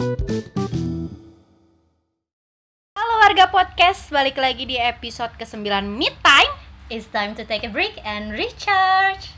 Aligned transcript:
Halo 0.00 0.16
warga 3.20 3.52
podcast, 3.52 4.08
balik 4.08 4.40
lagi 4.40 4.64
di 4.64 4.80
episode 4.80 5.28
ke-9 5.36 5.60
Mid 5.92 6.16
Time. 6.24 6.48
It's 6.88 7.04
time 7.12 7.36
to 7.36 7.44
take 7.44 7.68
a 7.68 7.70
break 7.70 8.00
and 8.00 8.32
recharge. 8.32 9.28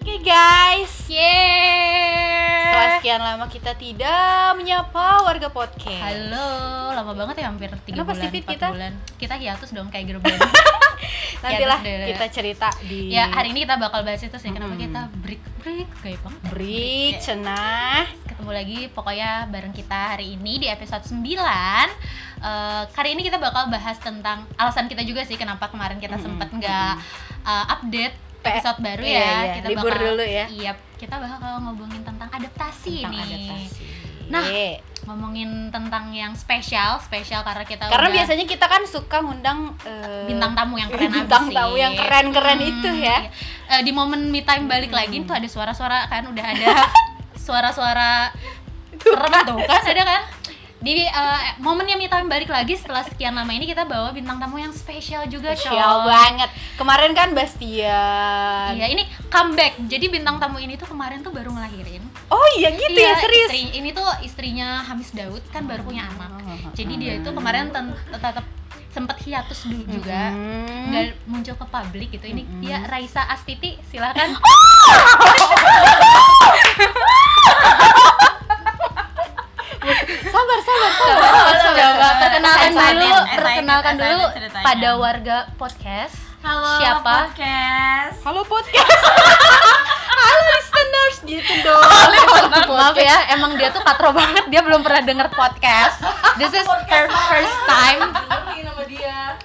Oke 0.00 0.16
guys, 0.24 0.88
setelah 0.88 1.20
Yeah. 2.72 2.96
sekian 2.98 3.20
lama 3.20 3.46
kita 3.46 3.76
tidak 3.76 4.56
menyapa 4.56 5.20
warga 5.22 5.52
podcast. 5.52 6.00
Halo, 6.00 6.48
lama 6.96 7.12
banget 7.12 7.44
ya 7.44 7.46
hampir 7.52 7.68
3 7.68 7.84
Kenapa 7.84 8.12
bulan, 8.12 8.22
sih, 8.24 8.28
Fit, 8.32 8.44
4 8.44 8.52
kita? 8.56 8.66
bulan. 8.72 8.92
Kita 9.20 9.34
hiatus 9.36 9.70
dong 9.70 9.88
kayak 9.92 10.06
gerbong. 10.08 10.40
Nantilah 11.42 11.78
Ya, 11.78 11.84
terus 11.86 11.98
deh. 11.98 12.08
kita 12.10 12.26
cerita 12.30 12.68
di 12.82 13.00
ya, 13.08 13.24
hari 13.26 13.50
ini 13.50 13.64
kita 13.64 13.76
bakal 13.76 14.00
bahas 14.00 14.20
itu 14.20 14.34
sih 14.34 14.50
kenapa 14.50 14.76
kita 14.76 15.00
break 15.16 15.42
break 15.58 15.88
kayak 16.00 16.20
banget. 16.20 16.38
ya. 16.38 16.48
break 16.48 17.12
Ya. 17.12 17.20
cenah. 17.22 18.02
Ketemu 18.24 18.50
lagi 18.50 18.78
pokoknya 18.88 19.30
bareng 19.46 19.72
kita 19.72 20.14
hari 20.14 20.34
ini 20.34 20.58
di 20.58 20.66
episode 20.66 21.04
9 21.04 21.20
Eh, 22.40 22.84
Kali 22.90 23.12
ini 23.12 23.20
kita 23.20 23.36
bakal 23.36 23.68
bahas 23.68 24.00
tentang 24.00 24.48
alasan 24.56 24.88
kita 24.88 25.04
juga 25.04 25.20
sih 25.22 25.36
kenapa 25.36 25.68
kemarin 25.68 26.00
kita 26.00 26.16
Mm-mm. 26.16 26.24
sempet 26.40 26.48
nggak 26.50 26.92
uh, 27.42 27.64
update 27.70 28.16
episode 28.40 28.80
baru 28.80 29.04
iya, 29.04 29.12
ya 29.12 29.28
iya. 29.28 29.52
kita 29.54 29.66
Libur 29.68 29.92
bakal 29.92 30.04
dulu 30.06 30.24
ya. 30.24 30.46
Iya, 30.48 30.72
kita 30.96 31.20
bakal 31.20 31.36
ngomongin 31.60 32.00
tentang 32.00 32.32
adaptasi 32.32 33.04
Tentang 33.04 33.12
nih. 33.12 33.20
adaptasi. 33.28 33.84
Nah. 34.26 34.44
Ngomongin 35.02 35.50
tentang 35.68 36.10
yang 36.10 36.32
spesial, 36.32 36.98
spesial 36.98 37.40
karena 37.40 37.62
kita 37.62 37.86
karena 37.86 38.06
udah 38.06 38.16
biasanya 38.16 38.44
kita 38.44 38.64
kan 38.64 38.82
suka 38.84 39.18
ngundang 39.18 39.72
eh, 39.82 40.26
bintang 40.26 40.52
tamu 40.52 40.76
yang 40.76 40.88
keren 40.88 41.08
bintang 41.10 41.44
abis 41.44 41.54
tamu 41.54 41.72
sih. 41.72 41.80
yang 41.80 41.92
keren-keren 41.94 42.58
Hmm, 42.58 42.70
itu 42.70 42.90
ya. 42.92 43.00
iya. 43.00 43.18
Eh, 43.70 43.82
di 43.82 43.90
momen 43.90 44.28
me 44.28 44.40
time 44.40 44.66
balik 44.66 44.88
Hmm. 44.88 45.00
lagi 45.00 45.16
tuh 45.22 45.32
ada 45.32 45.46
suara-suara 45.46 46.04
kan 46.06 46.24
udah 46.26 46.46
ada 46.46 46.74
suara-suara 47.46 48.30
serem 48.96 49.32
tuh 49.46 49.58
kan 49.64 49.80
ada 49.82 50.02
kan 50.04 50.20
di 50.80 50.96
eh, 50.96 51.12
momennya 51.58 51.92
me 51.94 52.08
time 52.08 52.24
balik 52.24 52.48
lagi 52.48 52.72
setelah 52.72 53.04
sekian 53.04 53.36
lama 53.36 53.48
ini 53.48 53.64
kita 53.64 53.84
bawa 53.84 54.10
bintang 54.10 54.40
tamu 54.40 54.56
yang 54.56 54.72
spesial 54.72 55.28
juga 55.28 55.52
Spesial 55.52 56.04
banget. 56.04 56.48
Kemarin 56.74 57.12
kan 57.12 57.28
Bastian. 57.30 58.72
Iya 58.72 58.86
ini 58.88 59.04
comeback. 59.28 59.76
Jadi 59.84 60.08
bintang 60.08 60.40
tamu 60.40 60.56
ini 60.56 60.74
tuh 60.74 60.88
kemarin 60.88 61.20
tuh 61.20 61.28
baru 61.28 61.52
ngelahirin. 61.52 62.00
Oh 62.26 62.46
iya 62.56 62.72
gitu 62.72 62.96
ya 62.96 63.12
Iya, 63.12 63.20
serius. 63.20 63.50
istri- 63.50 63.76
ini 63.76 63.92
tuh 63.92 64.08
istrinya 64.20 64.80
Hamis 64.82 65.12
Daud 65.12 65.44
kan 65.50 65.68
baru 65.68 65.84
punya 65.84 66.08
anak. 66.08 66.40
Jadi 66.72 66.96
dia 66.96 67.12
itu 67.16 67.28
kemarin 67.28 67.68
tetap 68.08 68.40
sempet 68.90 69.20
hiatus 69.20 69.60
dulu 69.64 69.84
juga. 69.86 70.32
Hmm. 70.32 70.90
nggak 70.90 71.04
muncul 71.24 71.54
ke 71.54 71.66
publik 71.66 72.08
gitu. 72.10 72.24
Ini 72.24 72.40
Mm-mm. 72.40 72.60
dia 72.60 72.80
Raisa 72.84 73.28
Astiti, 73.28 73.76
silakan. 73.86 74.32
sabar 79.80 80.58
sabar 80.60 80.90
sabar. 80.92 82.12
Perkenalkan 82.20 82.70
dulu, 82.76 83.18
perkenalkan 83.32 83.94
dulu 83.96 84.24
pada 84.60 84.90
warga 85.00 85.36
podcast. 85.56 86.16
Halo 86.40 86.80
Siapa? 86.80 87.14
podcast. 87.28 88.16
Halo 88.24 88.40
podcast. 88.44 89.00
Halo 90.20 90.40
listeners 90.52 91.16
gitu 91.24 91.54
dong. 91.64 91.84
Maaf 92.76 92.96
ya, 92.96 93.28
emang 93.32 93.56
dia 93.56 93.68
tuh 93.72 93.80
katro 93.84 94.12
banget, 94.12 94.48
dia 94.52 94.60
belum 94.60 94.84
pernah 94.84 95.00
denger 95.04 95.28
podcast. 95.32 96.00
This 96.36 96.52
is 96.52 96.68
her 96.68 97.06
first 97.28 97.56
time. 97.64 98.12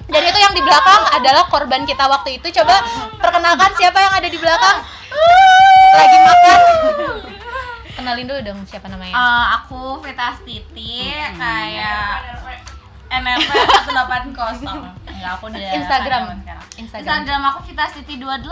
Dan 0.08 0.22
itu 0.24 0.40
yang 0.40 0.54
di 0.56 0.64
belakang 0.64 1.02
adalah 1.16 1.48
korban 1.52 1.84
kita 1.84 2.08
waktu 2.08 2.40
itu. 2.40 2.48
Coba 2.60 2.80
perkenalkan 3.20 3.72
siapa 3.76 4.00
yang 4.00 4.14
ada 4.16 4.28
di 4.28 4.40
belakang. 4.40 4.78
Lagi 5.96 6.18
makan. 6.24 6.60
Kenalin 8.06 8.30
dulu 8.30 8.42
dong 8.46 8.62
siapa 8.70 8.86
namanya. 8.86 9.18
Eh, 9.18 9.46
aku 9.58 9.98
Vita 10.06 10.38
Astiti 10.38 11.10
kayak 11.10 12.38
NRP 13.10 13.50
180 13.50 14.30
Enggak, 15.10 15.32
aku 15.34 15.50
udah 15.50 15.74
Instagram. 15.74 16.22
Instagram. 16.78 17.02
Instagram 17.02 17.42
aku 17.50 17.60
Vita 17.66 17.90
Astiti 17.90 18.22
28 18.22 18.46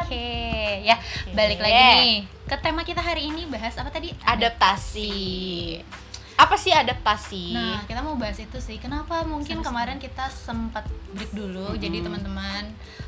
Oke, 0.00 0.32
ya 0.80 0.96
balik 1.36 1.60
lagi 1.60 1.76
nih 1.76 2.16
ke 2.48 2.56
tema 2.56 2.88
kita 2.88 3.04
hari 3.04 3.28
ini 3.28 3.44
bahas 3.44 3.76
apa 3.76 3.92
tadi? 3.92 4.16
Adaptasi. 4.24 5.12
Apa 6.36 6.52
sih 6.54 6.68
adaptasi? 6.68 7.56
Nah, 7.56 7.80
kita 7.84 8.04
mau 8.04 8.12
bahas 8.14 8.36
itu 8.36 8.60
sih. 8.60 8.76
Kenapa 8.76 9.24
mungkin 9.24 9.64
kemarin 9.64 9.96
kita 9.96 10.28
sempat 10.28 10.84
break 11.10 11.32
dulu. 11.32 11.72
Jadi 11.74 11.96
Mm-mm. 11.96 12.06
teman-teman 12.06 12.62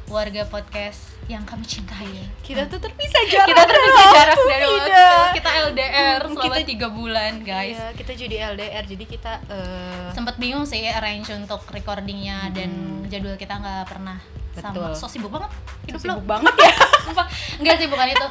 warga 0.09 0.49
podcast 0.49 1.13
yang 1.29 1.45
kami 1.45 1.61
cintai. 1.63 2.25
kita 2.41 2.65
tuh 2.65 2.81
terpisah 2.81 3.21
jarak. 3.29 3.53
Kita 3.53 3.63
terpisah 3.63 4.07
jarak 4.11 4.39
dari 4.41 4.65
waktu. 4.67 5.05
Kita 5.37 5.51
LDR 5.63 6.21
selama 6.25 6.41
Kita- 6.57 6.65
tiga 6.65 6.89
bulan, 6.89 7.33
guys. 7.45 7.77
Iya, 7.77 7.89
kita 7.93 8.13
jadi 8.17 8.37
LDR 8.49 8.85
jadi 8.89 9.05
kita 9.05 9.33
eh, 9.45 10.09
Sempat 10.11 10.41
bingung 10.41 10.65
sih 10.65 10.89
arrange 10.89 11.29
untuk 11.31 11.61
recordingnya 11.69 12.49
dan 12.51 12.73
Mm-mm. 12.73 13.13
jadwal 13.13 13.37
kita 13.37 13.61
nggak 13.61 13.85
pernah 13.87 14.17
sama. 14.57 14.73
Betul. 14.73 14.91
So 14.97 15.07
sibuk 15.07 15.29
banget 15.29 15.53
hidup 15.85 16.01
lo. 16.01 16.17
sibuk 16.17 16.27
banget 16.27 16.55
ya. 16.57 16.73
Enggak 17.61 17.77
sih 17.77 17.87
bukan 17.87 18.09
itu. 18.09 18.27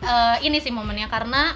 Eh, 0.00 0.36
ini 0.42 0.58
sih 0.58 0.74
momennya 0.74 1.06
karena 1.06 1.54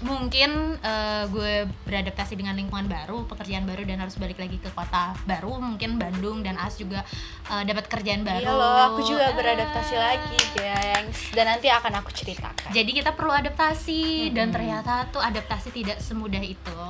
mungkin 0.00 0.80
eh, 0.80 1.24
gue 1.28 1.68
beradaptasi 1.84 2.34
dengan 2.34 2.56
lingkungan 2.56 2.88
baru, 2.88 3.28
pekerjaan 3.28 3.64
baru 3.64 3.84
dan 3.84 4.00
harus 4.00 4.16
balik 4.16 4.40
lagi 4.40 4.56
ke 4.56 4.72
kota 4.72 5.12
baru, 5.24 5.60
mungkin 5.60 6.00
Bandung 6.00 6.40
dan 6.40 6.56
As 6.56 6.76
juga 6.76 7.04
eh, 7.46 7.62
dapat 7.64 7.84
kerjaan 7.86 8.24
baru. 8.24 8.40
Iya 8.40 8.52
loh, 8.56 8.78
aku 8.92 9.00
juga 9.04 9.32
beradaptasi 9.32 9.94
Ah. 9.96 10.02
lagi, 10.12 10.38
gengs. 10.56 11.20
Dan 11.32 11.44
nanti 11.46 11.68
akan 11.68 12.00
aku 12.00 12.10
ceritakan. 12.10 12.72
Jadi 12.72 12.90
kita 12.90 13.12
perlu 13.12 13.30
adaptasi 13.30 14.32
dan 14.32 14.48
Mm-mm. 14.48 14.54
ternyata 14.56 15.04
tuh 15.08 15.20
adaptasi 15.20 15.68
tidak 15.70 16.00
semudah 16.00 16.40
itu. 16.40 16.80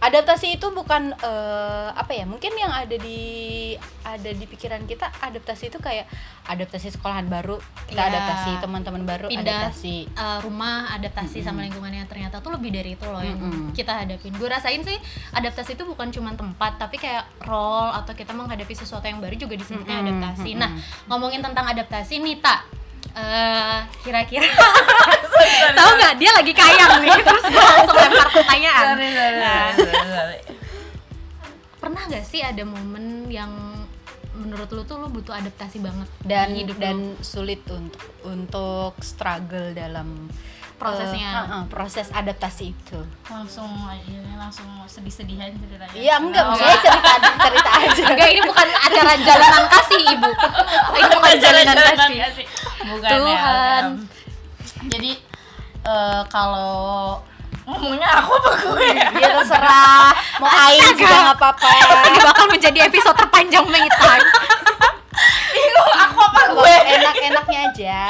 Adaptasi 0.00 0.56
itu 0.56 0.66
bukan 0.70 1.12
eh, 1.14 1.88
apa 1.92 2.08
ya 2.10 2.24
mungkin 2.24 2.50
yang 2.52 2.72
ada 2.72 2.96
di 2.96 3.20
ada 4.00 4.30
di 4.30 4.44
pikiran 4.44 4.82
kita 4.82 5.12
adaptasi 5.14 5.68
itu 5.68 5.76
kayak 5.76 6.08
adaptasi 6.44 6.88
sekolahan 6.90 7.28
baru 7.28 7.60
kita 7.84 8.00
Iya. 8.00 8.08
adaptasi 8.10 8.50
teman-teman 8.58 9.04
baru 9.04 9.28
Pindah. 9.28 9.44
adaptasi 9.68 9.96
Eh, 10.10 10.38
rumah 10.40 10.88
adaptasi 10.90 11.38
sama 11.38 11.60
Mm-mm. 11.60 11.64
lingkungannya 11.68 12.04
ternyata 12.06 12.40
tuh 12.40 12.50
lebih 12.50 12.72
dari 12.72 12.92
itu 12.92 13.04
loh 13.04 13.20
yang 13.20 13.36
Mm-mm. 13.36 13.70
kita 13.70 13.92
hadapin. 13.94 14.32
Gue 14.32 14.48
rasain 14.48 14.80
sih 14.80 14.96
adaptasi 15.30 15.74
itu 15.74 15.84
bukan 15.84 16.08
cuma 16.08 16.32
tempat 16.32 16.76
tapi 16.76 16.96
kayak 16.96 17.28
role 17.42 17.92
atau 17.92 18.10
kita 18.10 18.32
menghadapi 18.32 18.72
sesuatu 18.72 19.04
yang 19.04 19.20
baru 19.20 19.36
juga 19.36 19.54
disebutnya 19.54 20.00
Mm-mm, 20.00 20.08
adaptasi. 20.10 20.50
mm-mm. 20.50 20.60
Nah, 20.60 20.70
ngomongin 21.06 21.40
tentang 21.40 21.68
adaptasi 21.68 22.18
nih 22.18 22.40
tak 22.40 22.64
eh 23.12 23.78
kira-kira. 24.00 24.46
Tahu 25.78 25.90
nggak 25.96 26.14
dia 26.16 26.30
lagi 26.30 26.52
kayang 26.52 27.00
nih. 27.00 27.10
terus 27.20 27.44
gue 27.44 27.62
langsung 27.62 27.96
lempar 27.96 28.28
pertanyaan. 28.30 28.84
Sorry, 28.92 29.08
sorry, 29.10 29.38
Nah. 29.40 29.68
sorry, 30.08 30.38
pernah 31.80 32.02
nggak 32.06 32.24
sih 32.24 32.40
ada 32.40 32.62
momen 32.62 33.04
yang 33.26 33.50
menurut 34.32 34.68
lu 34.70 34.82
tuh 34.84 34.96
lu 34.96 35.08
butuh 35.08 35.34
adaptasi 35.34 35.80
banget 35.80 36.08
dan 36.22 36.54
hidup 36.54 36.76
dan 36.76 36.96
lu? 37.12 37.20
sulit 37.20 37.60
untuk 37.68 38.00
untuk 38.22 38.96
struggle 39.00 39.72
dalam 39.72 40.28
Prosesnya. 40.80 41.28
eh, 41.30 41.42
uh-uh, 41.44 41.62
proses 41.68 42.08
adaptasi. 42.08 42.72
Itu 42.72 43.04
Langsung 43.28 43.68
aja, 43.84 44.16
langsung 44.34 44.64
sedih-sedihan 44.84 45.52
ceritanya. 45.52 45.92
Iya 45.92 46.14
enggak 46.16 46.42
Oh, 46.42 46.56
maksudnya 46.56 46.78
cerita 46.80 47.12
cerita 47.36 47.70
aja. 47.70 48.02
Enggak 48.08 48.28
ini 48.32 48.40
bukan 48.42 48.68
acara 48.88 49.12
jalanan 49.20 49.64
kasih 49.68 50.00
ibu. 50.08 50.30
Ini 50.96 51.06
bukan 51.12 51.34
jalanan 51.36 51.76
kasih. 51.76 52.16
kasih. 52.18 52.44
Bukan 52.88 53.10
Tuhan. 53.12 53.28
ya. 53.36 54.88
Jadi 54.88 55.10
eh, 55.84 56.22
kalau 56.26 57.20
ngomongnya 57.68 58.08
aku 58.18 58.32
apa 58.34 58.50
gue? 58.56 58.86
Ya? 58.90 59.08
terserah. 59.36 60.10
Mau 60.40 60.48
aing 60.48 60.96
juga 60.96 61.16
nggak 61.28 61.36
apa-apa. 61.38 61.68
Ini 62.08 62.18
bakal 62.24 62.44
menjadi 62.48 62.78
episode 62.88 63.14
terpanjang 63.14 63.68
me 63.68 63.78
aku 65.82 66.18
apa 66.20 66.40
gue? 66.52 66.74
enak-enaknya 67.00 67.58
aja. 67.70 68.00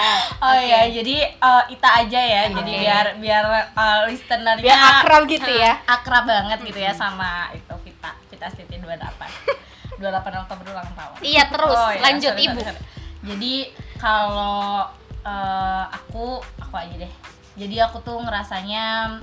Oh 0.42 0.56
iya, 0.56 0.80
jadi 0.90 1.16
eh, 1.36 1.62
Ita 1.72 1.88
aja 2.04 2.20
ya. 2.20 2.42
Jadi 2.50 2.72
Oke. 2.74 2.82
biar 2.82 3.06
biar 3.20 3.44
uh, 3.76 4.00
listenernya 4.10 4.64
biar 4.64 4.80
akrab 5.00 5.22
gitu 5.30 5.50
ya. 5.50 5.72
Akrab 6.00 6.24
banget 6.26 6.58
gitu 6.66 6.80
ya 6.80 6.92
sama 6.92 7.50
itu 7.54 7.74
Vita 7.84 8.10
Vita 8.28 8.48
Siti 8.50 8.76
28 8.80 10.00
28 10.00 10.02
Oktober 10.46 10.64
ulang 10.72 10.90
tahun. 10.96 11.16
Iya 11.22 11.42
terus. 11.48 11.78
Oh, 11.78 11.90
iya, 11.92 12.00
lanjut 12.04 12.34
sorry, 12.34 12.46
ibu. 12.48 12.60
sorry, 12.60 12.76
sorry. 12.76 12.82
jadi 13.20 13.54
kalau 14.00 14.88
eh, 15.24 15.84
aku 15.92 16.40
aku 16.60 16.74
aja 16.76 16.94
deh. 17.06 17.12
Jadi 17.60 17.76
aku 17.82 18.00
tuh 18.00 18.16
ngerasanya 18.24 19.16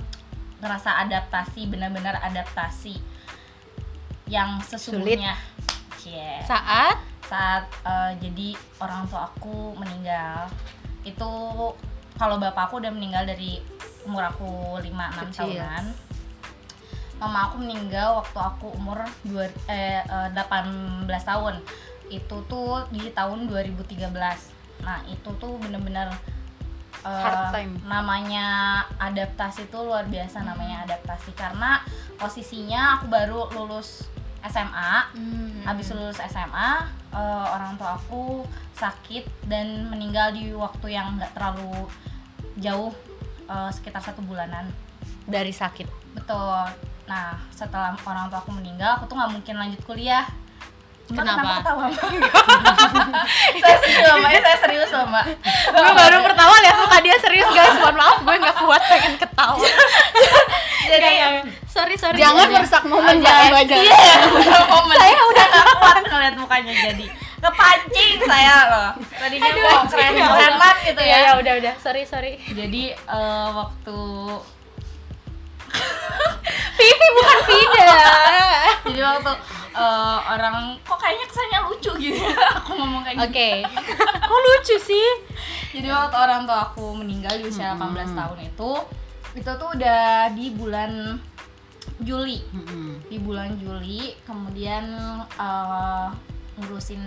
ngerasa 0.58 1.06
adaptasi 1.06 1.70
benar-benar 1.70 2.18
adaptasi 2.22 2.98
yang 4.28 4.58
sesungguhnya. 4.62 5.34
Cie. 5.98 6.38
saat 6.46 6.94
saat 7.28 7.68
eh, 7.84 8.12
jadi 8.24 8.56
orang 8.80 9.04
tua 9.12 9.28
aku 9.28 9.76
meninggal 9.76 10.48
itu 11.04 11.30
kalau 12.18 12.36
bapak 12.40 12.72
aku 12.72 12.82
udah 12.82 12.90
meninggal 12.90 13.22
dari 13.28 13.62
umur 14.08 14.26
aku 14.26 14.80
5-6 14.80 14.88
Kecil. 15.30 15.54
tahunan. 15.54 15.84
Mama 17.18 17.38
aku 17.50 17.56
meninggal 17.62 18.22
waktu 18.22 18.38
aku 18.38 18.66
umur 18.74 19.04
dua, 19.26 19.46
eh, 19.70 20.02
eh, 20.02 20.28
18 20.34 21.06
tahun. 21.22 21.60
Itu 22.08 22.42
tuh 22.48 22.88
di 22.90 23.12
tahun 23.12 23.46
2013 23.46 24.56
nah 24.78 25.02
itu 25.10 25.34
tuh 25.42 25.58
bener-bener 25.58 26.06
eh, 27.02 27.50
time. 27.50 27.82
namanya 27.82 28.78
adaptasi 29.02 29.66
tuh 29.68 29.86
luar 29.86 30.06
biasa 30.10 30.42
namanya 30.42 30.86
adaptasi. 30.88 31.34
Karena 31.38 31.82
posisinya 32.18 32.98
aku 32.98 33.06
baru 33.10 33.50
lulus 33.54 34.06
SMA 34.48 35.12
Hmm. 35.12 35.62
habis 35.64 35.92
lulus 35.92 36.16
SMA 36.18 36.70
eh, 37.12 37.46
orang 37.48 37.76
tua 37.76 37.96
aku 37.96 38.44
sakit 38.72 39.48
dan 39.48 39.88
meninggal 39.88 40.32
di 40.32 40.52
waktu 40.52 40.92
yang 40.92 41.16
nggak 41.16 41.32
terlalu 41.32 41.88
jauh 42.56 42.92
eh, 43.44 43.70
sekitar 43.70 44.00
satu 44.00 44.20
bulanan. 44.20 44.68
Dari 45.24 45.52
sakit. 45.52 46.16
Betul. 46.16 46.64
Nah 47.04 47.36
setelah 47.52 47.92
orang 48.04 48.28
tua 48.28 48.40
aku 48.40 48.52
meninggal 48.52 48.96
aku 48.96 49.04
tuh 49.06 49.16
nggak 49.16 49.32
mungkin 49.32 49.54
lanjut 49.56 49.80
kuliah. 49.84 50.24
Mbak, 51.08 51.24
Kenapa? 51.24 51.64
ketawa 51.64 51.88
saya 53.64 53.76
serius 53.80 54.04
loh 54.04 54.16
mbak, 54.20 54.32
saya 54.44 54.58
serius 54.60 54.90
loh 54.92 55.08
mbak. 55.08 55.24
Gue 55.72 55.92
baru 55.96 56.16
pertama 56.20 56.52
lihat 56.60 56.76
muka 56.76 56.98
dia 57.00 57.16
serius 57.16 57.48
guys. 57.48 57.80
Mohon 57.80 57.96
maaf 57.96 58.16
gue 58.20 58.34
nggak 58.36 58.56
kuat 58.60 58.82
pengen 58.92 59.14
ketawa 59.16 59.56
jadi 60.88 61.10
sorry 61.68 61.94
sorry 61.94 62.16
jangan 62.16 62.48
Iya. 62.48 62.54
merusak 62.56 62.82
momen 62.84 63.16
jangan 63.20 63.46
baca 63.52 63.74
Iya, 63.76 63.96
momen. 64.72 64.96
Saya 64.96 65.20
udah 65.22 65.46
kuat 65.76 65.96
ngeliat 66.02 66.34
mukanya 66.34 66.74
jadi 66.74 67.06
kepancing 67.38 68.12
saya 68.24 68.54
loh. 68.66 68.90
Tadinya 69.14 69.50
mau 69.54 69.86
keren 69.86 70.10
kerenan 70.10 70.76
gitu 70.82 71.02
ya 71.02 71.06
ya. 71.06 71.18
ya. 71.22 71.32
udah 71.38 71.52
udah. 71.54 71.74
Sorry 71.78 72.02
sorry. 72.02 72.34
Jadi 72.50 72.90
eh, 72.92 73.48
waktu 73.52 73.98
Vivi 76.74 77.08
bukan 77.12 77.38
Vida. 77.44 77.86
Jadi 78.88 79.00
waktu 79.00 79.32
eh, 79.76 80.18
orang 80.26 80.56
kok 80.82 80.98
kayaknya 80.98 81.26
kesannya 81.26 81.58
lucu? 81.68 81.92
gitu. 82.00 82.18
Ya 82.18 82.48
aku 82.58 82.70
ngomong 82.74 83.02
kayak 83.04 83.16
gitu. 83.22 83.26
oke 83.28 83.50
kok 84.24 84.38
lucu 84.42 84.76
sih? 84.80 85.08
Jadi 85.68 85.88
waktu 85.88 86.16
orang 86.16 86.42
tua 86.42 86.72
aku 86.72 86.96
meninggal 86.96 87.36
di 87.36 87.46
usia 87.46 87.76
18 87.76 88.16
tahun 88.16 88.38
itu 88.42 88.72
itu 89.38 89.50
tuh 89.54 89.68
udah 89.78 90.34
di 90.34 90.50
bulan 90.50 91.14
Juli. 92.02 92.42
di 93.08 93.18
bulan 93.18 93.58
Juli 93.58 94.14
kemudian 94.26 94.84
eh, 95.22 96.06
ngurusin 96.58 97.02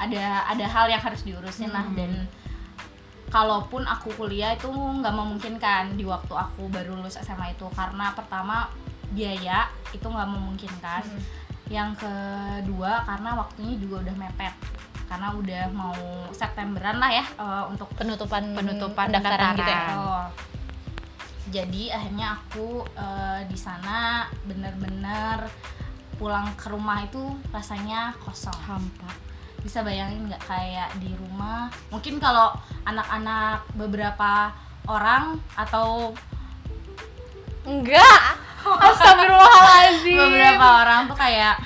ada 0.00 0.48
ada 0.48 0.64
hal 0.64 0.88
yang 0.88 1.00
harus 1.00 1.20
diurusin 1.24 1.68
lah. 1.72 1.84
Dan 1.92 2.24
kalaupun 3.28 3.84
aku 3.84 4.10
kuliah 4.16 4.56
itu 4.56 4.66
nggak 4.72 5.12
memungkinkan 5.12 5.94
di 6.00 6.04
waktu 6.08 6.32
aku 6.32 6.72
baru 6.72 6.96
lulus 6.96 7.20
SMA 7.20 7.52
itu. 7.52 7.68
Karena 7.76 8.16
pertama 8.16 8.72
biaya 9.12 9.68
itu 9.92 10.04
nggak 10.04 10.30
memungkinkan. 10.32 11.04
Yang 11.70 12.02
kedua 12.02 13.04
karena 13.06 13.30
waktunya 13.36 13.76
juga 13.76 14.08
udah 14.08 14.16
mepet. 14.16 14.54
Karena 15.06 15.34
udah 15.34 15.62
mau 15.74 15.98
Septemberan 16.32 16.96
lah 16.96 17.10
ya 17.12 17.24
eh, 17.24 17.64
untuk 17.68 17.92
penutupan 17.96 18.56
Penutupan 18.56 19.12
pendaftaran 19.12 19.54
gitu 19.60 19.70
ya. 19.70 19.84
Oh. 19.96 20.26
Jadi 21.50 21.90
akhirnya 21.90 22.38
aku 22.38 22.86
eh, 22.94 23.40
di 23.50 23.58
sana 23.58 24.30
bener-bener 24.46 25.50
pulang 26.14 26.46
ke 26.54 26.70
rumah 26.70 27.02
itu 27.02 27.20
rasanya 27.50 28.14
kosong. 28.22 28.54
hampa 28.64 29.10
Bisa 29.60 29.82
bayangin 29.82 30.30
nggak 30.30 30.40
kayak 30.46 30.90
di 31.02 31.12
rumah? 31.18 31.68
Mungkin 31.90 32.22
kalau 32.22 32.54
anak-anak 32.86 33.66
beberapa 33.74 34.54
orang 34.86 35.42
atau 35.58 36.14
enggak 37.66 38.40
astagfirullahaladzim 38.88 40.16
beberapa 40.16 40.66
orang 40.86 41.00
tuh 41.10 41.18
kayak 41.18 41.58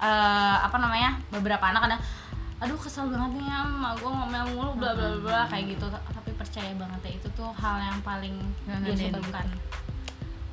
eh, 0.00 0.56
apa 0.64 0.76
namanya? 0.80 1.20
Beberapa 1.28 1.68
anak 1.68 1.84
kadang 1.84 2.00
aduh 2.58 2.74
kesel 2.76 3.06
banget 3.06 3.30
nih 3.34 3.46
ya 3.46 3.58
emak 3.64 3.92
gue 3.96 4.10
ngomel 4.10 4.44
mulu 4.50 4.70
bla 4.74 4.90
bla 4.92 5.06
bla 5.12 5.20
bla," 5.20 5.40
kayak 5.46 5.64
gitu 5.72 5.86
tapi 5.88 6.30
percaya 6.32 6.74
banget 6.74 7.00
ya 7.04 7.12
itu 7.14 7.28
tuh 7.32 7.50
hal 7.52 7.76
yang 7.80 7.98
paling 8.02 8.34
dia 8.64 8.74
Ngangenin. 8.74 9.14
sebabkan 9.14 9.46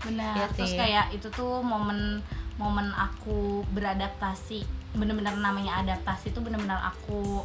benar 0.01 0.33
Iya 0.35 0.45
terus 0.51 0.69
sih. 0.69 0.77
kayak 0.77 1.05
itu 1.11 1.27
tuh 1.29 1.59
momen 1.61 2.21
momen 2.55 2.93
aku 2.93 3.65
beradaptasi 3.71 4.61
bener-bener 4.93 5.33
namanya 5.35 5.81
adaptasi 5.81 6.29
tuh 6.29 6.39
bener-bener 6.39 6.77
aku 6.77 7.41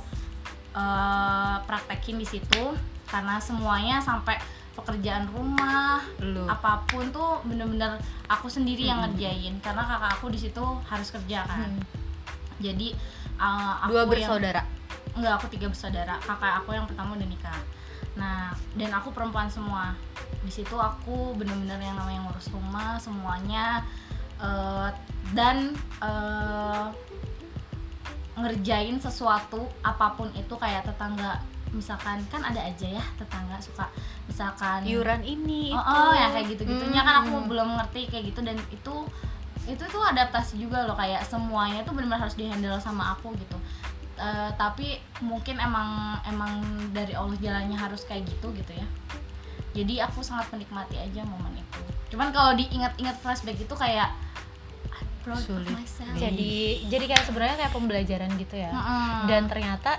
eh, 0.73 1.57
praktekin 1.61 2.17
di 2.17 2.27
situ 2.27 2.63
karena 3.07 3.41
semuanya 3.41 3.99
sampai 3.99 4.39
pekerjaan 4.71 5.27
rumah 5.27 5.99
lu 6.21 6.47
apa 6.47 6.87
pun 6.87 7.11
tuh 7.11 7.43
bener-bener 7.43 7.99
aku 8.27 8.47
sendiri 8.47 8.87
yang 8.87 9.03
ngerjain 9.03 9.59
karena 9.59 9.83
kakak 9.83 10.13
aku 10.15 10.31
di 10.31 10.39
situ 10.39 10.63
harus 10.85 11.09
kerja 11.11 11.43
kan 11.43 11.67
Hmm. 11.67 11.83
jadi 12.61 12.95
uh, 13.41 13.81
aku 13.81 13.91
dua 13.91 13.99
yang- 13.99 14.11
bersaudara? 14.13 14.63
Enggak 15.11 15.33
aku 15.35 15.47
tiga 15.49 15.67
bersaudara. 15.67 16.15
Kakak 16.21 16.53
aku 16.61 16.71
yang 16.71 16.85
pertama 16.85 17.17
udah 17.17 17.27
nikah. 17.27 17.61
Nah 18.15 18.53
dan 18.75 18.91
aku 18.93 19.11
perempuan 19.11 19.49
semua. 19.49 19.97
Di 20.41 20.53
situ 20.53 20.73
aku 20.75 21.35
bener-bener 21.35 21.81
yang 21.81 21.97
namanya 21.97 22.21
ngurus 22.23 22.49
rumah 22.49 22.95
semuanya 22.97 23.83
eh, 24.39 24.89
dan 25.33 25.73
eh, 25.99 26.87
ngerjain 28.35 28.97
sesuatu 28.97 29.69
apa 29.83 30.15
pun 30.15 30.31
itu 30.33 30.55
kayak 30.55 30.87
tetangga. 30.87 31.43
Misalkan 31.71 32.19
kan 32.27 32.43
ada 32.43 32.59
aja 32.61 32.83
ya 32.83 33.05
tetangga 33.15 33.55
suka 33.59 33.87
misalkan 34.27 34.83
iuran 34.83 35.23
ini 35.23 35.71
oh, 35.71 35.79
itu 35.79 35.95
oh 36.03 36.13
ya 36.13 36.27
kayak 36.31 36.47
gitu 36.51 36.63
gitunya 36.65 36.99
kan 36.99 37.23
aku 37.23 37.31
Hmm. 37.37 37.47
belum 37.47 37.69
ngerti 37.79 38.11
kayak 38.11 38.25
gitu 38.27 38.43
dan 38.43 38.59
itu 38.71 38.95
itu 39.71 39.85
tuh 39.87 40.03
adaptasi 40.03 40.59
juga 40.59 40.83
loh 40.85 40.99
kayak 40.99 41.23
semuanya 41.23 41.87
tuh 41.87 41.95
benar-benar 41.95 42.27
harus 42.27 42.35
dihandle 42.35 42.77
sama 42.83 43.15
aku 43.15 43.31
gitu 43.39 43.55
Eh, 44.21 44.51
tapi 44.61 45.01
mungkin 45.25 45.57
emang 45.57 46.21
emang 46.29 46.61
dari 46.93 47.17
Allah 47.17 47.33
jalannya 47.41 47.73
harus 47.73 48.05
kayak 48.05 48.29
gitu 48.29 48.53
gitu 48.53 48.69
ya 48.77 48.85
jadi 49.73 50.05
aku 50.05 50.21
sangat 50.21 50.45
menikmati 50.53 51.01
aja 51.01 51.25
momen 51.25 51.57
itu 51.57 51.81
cuman 52.13 52.29
kalau 52.29 52.53
diingat-ingat 52.53 53.17
flashback 53.25 53.57
itu 53.57 53.73
kayak 53.73 54.13
Sulit. 56.05 56.21
jadi 56.21 56.53
jadi 56.93 57.05
kayak 57.17 57.25
sebenarnya 57.33 57.57
kayak 57.65 57.73
pembelajaran 57.73 58.31
gitu 58.37 58.61
ya 58.61 58.69
Mm-mm. 58.69 59.25
dan 59.25 59.49
ternyata 59.49 59.97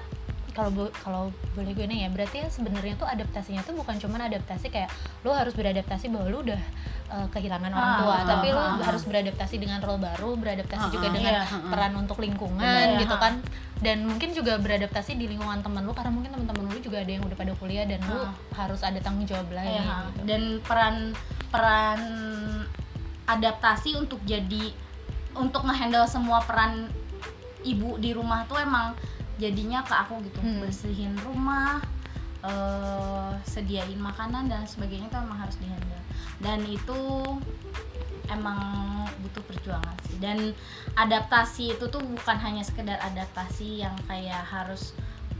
kalau 0.52 0.70
kalau 0.94 1.24
boleh 1.52 1.72
gue 1.72 1.88
nih 1.88 2.04
ya 2.04 2.10
berarti 2.10 2.44
ya 2.44 2.48
sebenarnya 2.48 2.96
tuh 2.96 3.08
adaptasinya 3.08 3.64
tuh 3.64 3.72
bukan 3.72 3.96
cuman 3.96 4.28
adaptasi 4.28 4.68
kayak 4.68 4.92
lo 5.24 5.32
harus 5.32 5.52
beradaptasi 5.52 6.12
bahwa 6.12 6.28
lo 6.28 6.44
udah 6.44 6.62
uh, 7.08 7.28
kehilangan 7.32 7.72
orang 7.72 7.92
Ah, 7.92 8.00
tua 8.00 8.12
ah, 8.12 8.22
tapi 8.28 8.48
lo 8.50 8.60
ah, 8.60 8.76
ah. 8.76 8.84
harus 8.84 9.04
beradaptasi 9.04 9.56
dengan 9.58 9.80
role 9.80 9.98
baru 9.98 10.36
beradaptasi 10.36 10.86
Ah, 10.88 10.92
juga 10.92 11.08
ah, 11.08 11.14
dengan 11.14 11.34
iya. 11.40 11.44
peran 11.48 11.94
untuk 11.96 12.20
lingkungan 12.20 12.60
Bener, 12.60 13.00
gitu 13.00 13.16
ah. 13.16 13.22
kan 13.22 13.34
dan 13.82 14.06
mungkin 14.06 14.30
juga 14.32 14.60
beradaptasi 14.60 15.16
di 15.16 15.26
lingkungan 15.26 15.60
teman 15.60 15.82
lo 15.82 15.96
karena 15.96 16.12
mungkin 16.12 16.30
teman-teman 16.32 16.68
lo 16.68 16.78
juga 16.78 17.02
ada 17.02 17.12
yang 17.12 17.24
udah 17.24 17.34
pada 17.34 17.54
kuliah 17.56 17.88
dan 17.88 18.04
lo 18.04 18.22
Ah. 18.22 18.32
harus 18.60 18.84
ada 18.84 19.00
tanggung 19.00 19.26
jawab 19.26 19.48
lagi 19.50 19.72
Iya, 19.72 19.84
gitu. 20.12 20.20
dan 20.28 20.42
peran 20.62 20.96
peran 21.48 22.00
adaptasi 23.24 23.96
untuk 23.96 24.20
jadi 24.24 24.76
untuk 25.32 25.64
ngehandle 25.64 26.04
semua 26.06 26.44
peran 26.44 26.92
ibu 27.64 27.96
di 27.96 28.12
rumah 28.12 28.44
tuh 28.46 28.60
emang 28.60 28.92
jadinya 29.38 29.80
ke 29.82 29.94
aku 29.94 30.20
gitu 30.24 30.40
Hmm. 30.40 30.60
bersihin 30.60 31.14
rumah 31.22 31.80
eh, 32.42 33.32
sediain 33.46 33.96
makanan 33.96 34.50
dan 34.50 34.66
sebagainya 34.66 35.08
tuh 35.08 35.22
emang 35.22 35.40
harus 35.40 35.56
dihandle 35.62 36.02
dan 36.42 36.60
itu 36.66 37.00
emang 38.28 38.58
butuh 39.22 39.44
perjuangan 39.46 39.94
sih 40.08 40.18
dan 40.18 40.56
adaptasi 40.96 41.76
itu 41.76 41.86
tuh 41.86 42.02
bukan 42.02 42.38
hanya 42.40 42.64
sekedar 42.64 42.98
adaptasi 42.98 43.84
yang 43.84 43.94
kayak 44.08 44.42
harus 44.42 44.96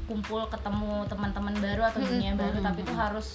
kumpul 0.06 0.44
ketemu 0.46 1.08
teman-teman 1.08 1.56
baru 1.58 1.88
atau 1.88 2.04
Mm-mm. 2.04 2.12
dunia 2.14 2.32
baru 2.36 2.60
Mm-mm. 2.60 2.68
tapi 2.68 2.80
itu 2.84 2.94
harus 2.94 3.28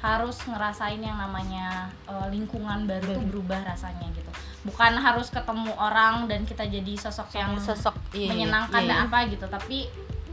harus 0.00 0.36
ngerasain 0.42 0.98
yang 0.98 1.14
namanya 1.14 1.86
eh, 2.08 2.26
lingkungan 2.32 2.88
baru 2.88 3.06
tuh 3.06 3.22
Baru. 3.22 3.30
berubah 3.38 3.60
rasanya 3.68 4.08
gitu 4.10 4.32
bukan 4.62 4.92
harus 4.94 5.26
ketemu 5.30 5.74
orang 5.74 6.30
dan 6.30 6.46
kita 6.46 6.62
jadi 6.70 6.94
sosok 6.94 7.34
yang 7.34 7.58
sosok 7.58 7.98
iya, 8.14 8.30
iya, 8.30 8.30
menyenangkan 8.30 8.82
iya, 8.86 8.88
dan 8.88 8.98
iya. 8.98 9.06
apa 9.10 9.18
gitu 9.26 9.46
tapi 9.50 9.78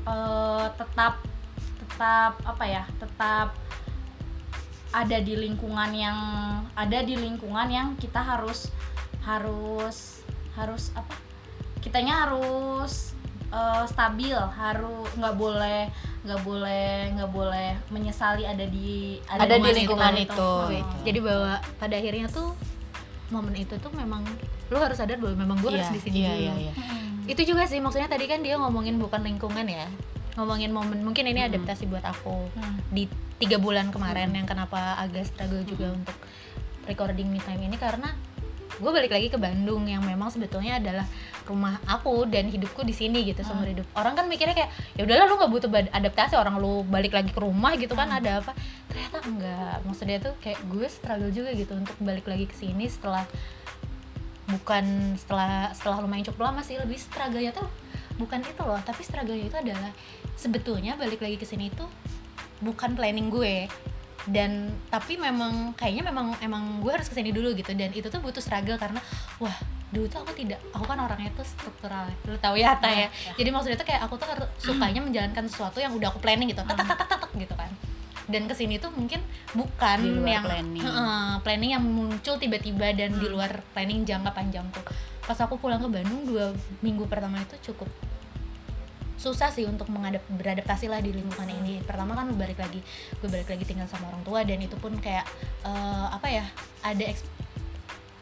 eh, 0.06 0.66
tetap 0.78 1.14
tetap 1.82 2.34
apa 2.46 2.66
ya 2.70 2.84
tetap 3.02 3.58
ada 4.90 5.18
di 5.22 5.34
lingkungan 5.34 5.92
yang 5.94 6.18
ada 6.78 7.02
di 7.02 7.18
lingkungan 7.18 7.68
yang 7.70 7.88
kita 7.98 8.22
harus 8.22 8.70
harus 9.26 10.22
harus 10.54 10.94
apa 10.94 11.14
kitanya 11.82 12.30
harus 12.30 13.18
eh, 13.50 13.86
stabil 13.90 14.38
harus 14.38 15.10
nggak 15.18 15.36
boleh 15.42 15.90
nggak 16.22 16.42
boleh 16.46 17.18
nggak 17.18 17.32
boleh 17.34 17.70
menyesali 17.90 18.46
ada 18.46 18.66
di 18.68 19.18
Ada 19.26 19.56
di 19.58 19.72
lingkungan 19.74 20.14
itu. 20.20 20.38
Oh. 20.38 20.70
jadi 21.02 21.20
bahwa 21.24 21.58
pada 21.82 21.96
akhirnya 21.98 22.28
tuh 22.30 22.54
momen 23.30 23.54
itu 23.56 23.76
tuh 23.76 23.92
memang 23.92 24.26
lo 24.68 24.78
harus 24.78 24.98
sadar 24.98 25.18
bahwa 25.18 25.36
memang 25.38 25.58
gue 25.60 25.72
Iya, 25.72 25.82
harus 25.82 25.90
di 25.92 26.02
sini 26.02 26.18
iya, 26.20 26.32
dulu. 26.32 26.42
iya, 26.42 26.54
iya. 26.60 26.74
Hmm. 26.74 27.10
itu 27.26 27.42
juga 27.46 27.64
sih 27.64 27.78
maksudnya 27.78 28.08
tadi 28.08 28.26
kan 28.26 28.40
dia 28.40 28.56
ngomongin 28.56 28.98
bukan 28.98 29.22
lingkungan 29.22 29.66
ya 29.66 29.86
ngomongin 30.34 30.70
momen 30.70 31.00
mungkin 31.00 31.26
ini 31.26 31.40
Hmm. 31.40 31.50
adaptasi 31.52 31.86
buat 31.86 32.02
aku 32.02 32.50
Hmm. 32.52 32.78
di 32.90 33.06
tiga 33.38 33.56
bulan 33.56 33.90
kemarin 33.90 34.30
yang 34.32 34.44
kenapa 34.44 34.96
agak 34.96 35.26
struggle 35.26 35.64
juga 35.64 35.92
untuk 35.92 36.18
recording 36.86 37.28
me 37.28 37.40
time 37.40 37.62
ini 37.62 37.76
karena 37.76 38.12
gue 38.80 38.92
balik 38.92 39.12
lagi 39.12 39.28
ke 39.28 39.36
Bandung 39.36 39.86
yang 39.86 40.02
memang 40.02 40.32
sebetulnya 40.32 40.80
adalah 40.80 41.06
rumah 41.44 41.78
aku 41.84 42.26
dan 42.30 42.48
hidupku 42.48 42.82
di 42.88 42.96
sini 42.96 43.28
gitu 43.28 43.44
seumur 43.44 43.68
hidup. 43.68 43.86
Orang 43.94 44.16
kan 44.16 44.26
mikirnya 44.32 44.56
kayak 44.56 44.72
ya 44.96 45.04
udahlah 45.04 45.26
lu 45.28 45.36
nggak 45.36 45.52
butuh 45.52 45.70
adaptasi 45.92 46.40
orang 46.40 46.58
lu 46.58 46.88
balik 46.88 47.12
lagi 47.12 47.30
ke 47.36 47.40
rumah 47.42 47.76
gitu 47.76 47.94
kan 47.94 48.08
ada 48.08 48.40
apa. 48.40 48.56
Ternyata 48.88 49.18
enggak. 49.28 49.76
Maksudnya 49.84 50.18
tuh 50.24 50.34
kayak 50.40 50.60
gue 50.72 50.88
struggle 50.88 51.32
juga 51.36 51.52
gitu 51.54 51.76
untuk 51.76 51.96
balik 52.00 52.26
lagi 52.26 52.48
ke 52.48 52.56
sini 52.56 52.88
setelah 52.88 53.28
bukan 54.50 55.14
setelah 55.14 55.70
setelah 55.78 56.02
lumayan 56.02 56.26
cukup 56.26 56.50
lama 56.50 56.66
sih 56.66 56.74
lebih 56.80 56.98
struggle-nya 56.98 57.54
tuh 57.54 57.68
bukan 58.18 58.42
itu 58.42 58.62
loh. 58.64 58.80
Tapi 58.82 59.02
struggle-nya 59.04 59.46
itu 59.52 59.58
adalah 59.60 59.92
sebetulnya 60.40 60.96
balik 60.96 61.20
lagi 61.20 61.36
ke 61.36 61.46
sini 61.46 61.68
itu 61.70 61.86
bukan 62.64 62.96
planning 62.96 63.32
gue 63.32 63.68
dan 64.28 64.76
tapi 64.92 65.16
memang 65.16 65.72
kayaknya 65.80 66.12
memang 66.12 66.36
emang 66.44 66.84
gue 66.84 66.92
harus 66.92 67.08
ke 67.08 67.16
sini 67.16 67.32
dulu 67.32 67.56
gitu. 67.56 67.72
Dan 67.72 67.94
itu 67.96 68.12
tuh 68.12 68.20
butuh 68.20 68.44
struggle 68.44 68.76
karena 68.76 69.00
wah 69.40 69.56
dulu 69.90 70.06
tuh 70.06 70.22
aku 70.22 70.38
tidak 70.38 70.62
aku 70.70 70.86
kan 70.86 71.02
orangnya 71.02 71.34
tuh 71.34 71.46
struktural 71.48 72.06
lu 72.28 72.38
tahu 72.38 72.60
ya 72.60 72.76
Ta 72.78 72.92
ya. 72.92 73.08
Jadi 73.40 73.50
maksudnya 73.50 73.78
tuh 73.80 73.88
kayak 73.88 74.02
aku 74.06 74.20
tuh 74.20 74.28
harus 74.28 74.48
sukanya 74.60 75.02
menjalankan 75.02 75.48
sesuatu 75.48 75.80
yang 75.80 75.96
udah 75.96 76.12
aku 76.12 76.20
planning 76.20 76.52
gitu. 76.52 76.62
Tak 76.66 76.76
tak 76.76 76.86
tak 76.98 77.08
tak 77.08 77.20
tak 77.24 77.32
gitu 77.38 77.56
kan. 77.56 77.72
Dan 78.30 78.46
ke 78.46 78.54
sini 78.54 78.78
tuh 78.78 78.94
mungkin 78.94 79.26
bukan 79.58 79.98
Di 80.06 80.14
luar 80.14 80.30
yang 80.38 80.46
planning. 80.46 80.86
Heeh, 80.86 81.30
planning 81.42 81.72
yang 81.74 81.82
muncul 81.82 82.38
tiba-tiba 82.38 82.94
dan 82.94 83.18
di 83.18 83.26
luar 83.26 83.50
planning 83.74 84.06
jangka 84.06 84.30
panjangku. 84.38 84.82
Pas 85.26 85.38
aku 85.42 85.58
pulang 85.58 85.82
ke 85.82 85.90
Bandung 85.90 86.30
dua 86.30 86.54
minggu 86.86 87.10
pertama 87.10 87.42
itu 87.42 87.74
cukup 87.74 87.90
susah 89.20 89.52
sih 89.52 89.68
untuk 89.68 89.92
mengadap 89.92 90.24
beradaptasi 90.32 90.88
lah 90.88 91.04
di 91.04 91.12
lingkungan 91.12 91.52
ini 91.60 91.84
pertama 91.84 92.16
kan 92.16 92.32
balik 92.40 92.56
lagi 92.56 92.80
gue 93.20 93.28
balik 93.28 93.52
lagi 93.52 93.68
tinggal 93.68 93.86
sama 93.92 94.08
orang 94.08 94.24
tua 94.24 94.48
dan 94.48 94.64
itu 94.64 94.80
pun 94.80 94.96
kayak 94.96 95.28
eh, 95.68 96.08
apa 96.08 96.28
ya 96.32 96.46
ada 96.88 97.04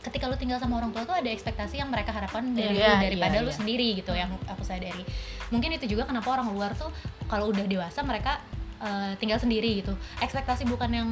ketika 0.07 0.25
lu 0.25 0.39
tinggal 0.39 0.57
sama 0.57 0.81
orang 0.81 0.89
tua 0.95 1.03
tuh 1.05 1.13
ada 1.13 1.29
ekspektasi 1.29 1.83
yang 1.83 1.93
mereka 1.93 2.15
harapkan 2.15 2.41
dari 2.55 2.79
Iya, 2.81 2.97
lu 2.97 3.03
daripada 3.03 3.37
iya, 3.37 3.45
lu 3.45 3.51
iya. 3.51 3.57
sendiri 3.59 3.87
gitu 3.99 4.11
yang 4.17 4.31
aku 4.49 4.63
sadari 4.65 5.03
mungkin 5.53 5.75
itu 5.77 5.85
juga 5.85 6.09
kenapa 6.09 6.33
orang 6.33 6.49
luar 6.49 6.71
tuh 6.73 6.89
kalau 7.29 7.53
udah 7.53 7.67
dewasa 7.67 8.01
mereka 8.01 8.41
eh, 8.79 9.11
tinggal 9.15 9.37
sendiri 9.37 9.79
gitu 9.79 9.91
ekspektasi 10.17 10.65
bukan 10.65 10.89
yang 10.91 11.09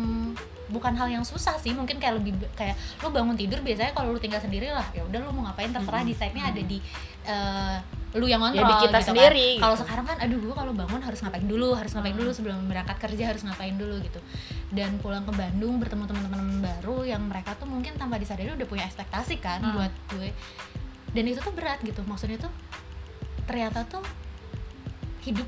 bukan 0.65 0.93
hal 0.93 1.05
yang 1.07 1.22
susah 1.22 1.55
sih 1.55 1.72
mungkin 1.72 1.98
kayak 1.98 2.17
lebih 2.17 2.34
kayak 2.53 2.74
lu 3.00 3.10
bangun 3.10 3.34
tidur 3.34 3.62
biasanya 3.62 3.91
kalau 3.91 4.10
lu 4.10 4.17
tinggal 4.17 4.39
sendiri 4.39 4.69
lah 4.69 4.86
ya 4.91 5.01
udah 5.01 5.19
lu 5.19 5.29
mau 5.29 5.45
ngapain 5.45 5.69
terserah 5.69 6.01
Mm-mm. 6.01 6.12
decide-nya 6.12 6.43
ada 6.48 6.62
di 6.63 6.77
eh, 7.24 7.77
lu 8.15 8.25
yang 8.25 8.39
Ya, 8.48 8.63
ngontrol 8.63 8.63
di 8.63 8.75
kita 8.79 8.79
gitu 8.79 8.95
kan. 8.95 9.03
sendiri, 9.03 9.48
kalau 9.60 9.75
gitu. 9.75 9.84
sekarang 9.84 10.05
kan 10.07 10.17
aduh 10.17 10.39
gue 10.39 10.55
kalau 10.55 10.72
bangun 10.72 11.01
harus 11.01 11.19
ngapain 11.19 11.43
dulu 11.43 11.69
harus 11.74 11.91
ngapain 11.91 12.13
Hmm. 12.13 12.22
dulu 12.24 12.31
sebelum 12.31 12.57
berangkat 12.63 12.98
kerja 12.98 13.24
harus 13.27 13.43
ngapain 13.43 13.75
dulu 13.75 13.95
gitu 14.00 14.19
dan 14.72 14.95
pulang 14.98 15.22
ke 15.22 15.34
Bandung 15.34 15.77
bertemu 15.77 16.03
teman-teman 16.05 16.41
baru 16.62 17.03
yang 17.03 17.22
mereka 17.22 17.53
tuh 17.53 17.67
mungkin 17.67 17.93
tanpa 17.93 18.15
disadari 18.15 18.50
udah 18.50 18.63
punya 18.63 18.86
ekspektasi 18.86 19.36
kan 19.38 19.60
Hmm. 19.60 19.75
buat 19.75 19.93
gue 20.10 20.31
dan 21.12 21.24
itu 21.25 21.39
tuh 21.39 21.51
berat 21.51 21.77
gitu 21.81 22.01
maksudnya 22.03 22.39
tuh 22.39 22.51
ternyata 23.43 23.84
tuh 23.84 24.01
hidup 25.22 25.45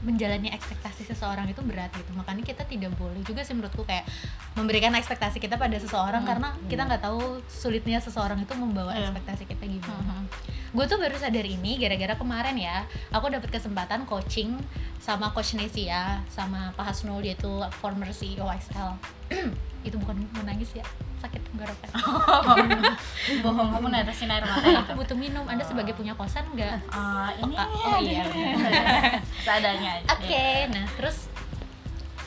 menjalani 0.00 0.48
ekspektasi 0.50 1.04
seseorang 1.04 1.44
itu 1.46 1.60
berat 1.60 1.92
gitu 1.92 2.10
makanya 2.12 2.40
kita 2.42 2.64
tidak 2.64 2.92
boleh 2.96 3.20
juga 3.22 3.44
sih 3.44 3.52
menurutku 3.52 3.84
kayak 3.84 4.08
memberikan 4.54 4.92
ekspektasi 4.92 5.36
kita 5.36 5.54
pada 5.54 5.76
seseorang 5.76 6.22
Hmm, 6.22 6.30
karena 6.30 6.48
kita 6.66 6.82
iya. 6.82 6.88
nggak 6.88 7.02
tahu 7.02 7.20
sulitnya 7.46 7.98
seseorang 7.98 8.40
itu 8.40 8.52
membawa 8.54 8.92
Iya. 8.92 9.08
ekspektasi 9.08 9.44
kita 9.44 9.64
gimana 9.64 10.24
Mhm. 10.24 10.26
gue 10.70 10.84
tuh 10.86 10.98
baru 10.98 11.16
sadar 11.16 11.42
ini 11.42 11.76
gara-gara 11.76 12.14
kemarin 12.14 12.56
ya 12.56 12.82
aku 13.10 13.28
dapat 13.28 13.50
kesempatan 13.50 14.06
coaching 14.06 14.54
sama 14.96 15.30
coach 15.30 15.52
Nesia 15.52 16.22
sama 16.28 16.70
Pak 16.72 16.94
Hasnul 16.94 17.20
yaitu 17.20 17.50
former 17.76 18.08
CEO 18.08 18.46
XL 18.46 18.94
itu 19.86 19.96
bukan 19.96 20.12
menangis 20.36 20.76
ya 20.76 20.84
sakit 21.20 21.40
tenggorokan 21.40 21.88
bohong 23.44 23.68
kamu 23.72 23.86
netesin 23.88 24.28
air 24.28 24.44
mata 24.44 24.60
itu 24.64 24.92
butuh 24.92 25.16
minum 25.16 25.44
anda 25.48 25.64
sebagai 25.64 25.92
punya 25.92 26.12
kosan 26.12 26.44
nggak 26.52 26.80
Ah, 26.92 27.32
ini 27.36 27.54
Oh, 27.56 27.96
oh 27.96 27.98
iya. 28.00 28.24
seadanya 29.44 30.00
aja 30.00 30.06
Oke, 30.16 30.48
nah 30.72 30.84
terus 30.96 31.28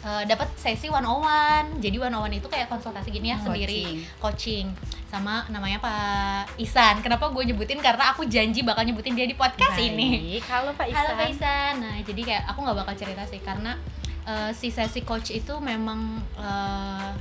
eh, 0.01 0.23
dapat 0.25 0.49
sesi 0.57 0.91
one 0.91 1.05
on 1.05 1.21
one. 1.21 1.67
Jadi 1.79 1.95
one 1.97 2.11
on 2.11 2.25
one 2.25 2.35
itu 2.35 2.45
kayak 2.45 2.67
konsultasi 2.67 3.09
gini 3.09 3.31
ya 3.31 3.37
sendiri, 3.39 4.03
coaching 4.19 4.67
sama 5.07 5.45
namanya 5.47 5.77
Pak 5.77 6.57
Isan. 6.57 6.99
Kenapa 6.99 7.29
gue 7.29 7.43
nyebutin 7.45 7.77
karena 7.79 8.11
aku 8.11 8.25
janji 8.25 8.65
bakal 8.65 8.83
nyebutin 8.83 9.13
dia 9.13 9.23
di 9.23 9.37
podcast 9.37 9.77
ini. 9.77 10.41
Baik. 10.41 10.43
Halo 10.49 10.69
Pak 10.73 10.85
Isan. 10.89 10.97
Halo 10.99 11.11
Pak 11.15 11.27
Isan. 11.29 11.73
Nah, 11.79 11.95
jadi 12.01 12.21
kayak 12.25 12.43
aku 12.49 12.59
nggak 12.65 12.77
bakal 12.81 12.93
cerita 12.97 13.23
sih 13.29 13.39
karena 13.39 13.77
eh, 14.27 14.51
si 14.55 14.69
sesi 14.71 15.01
coach 15.03 15.31
itu 15.31 15.53
memang 15.59 16.21
eh, 16.37 17.11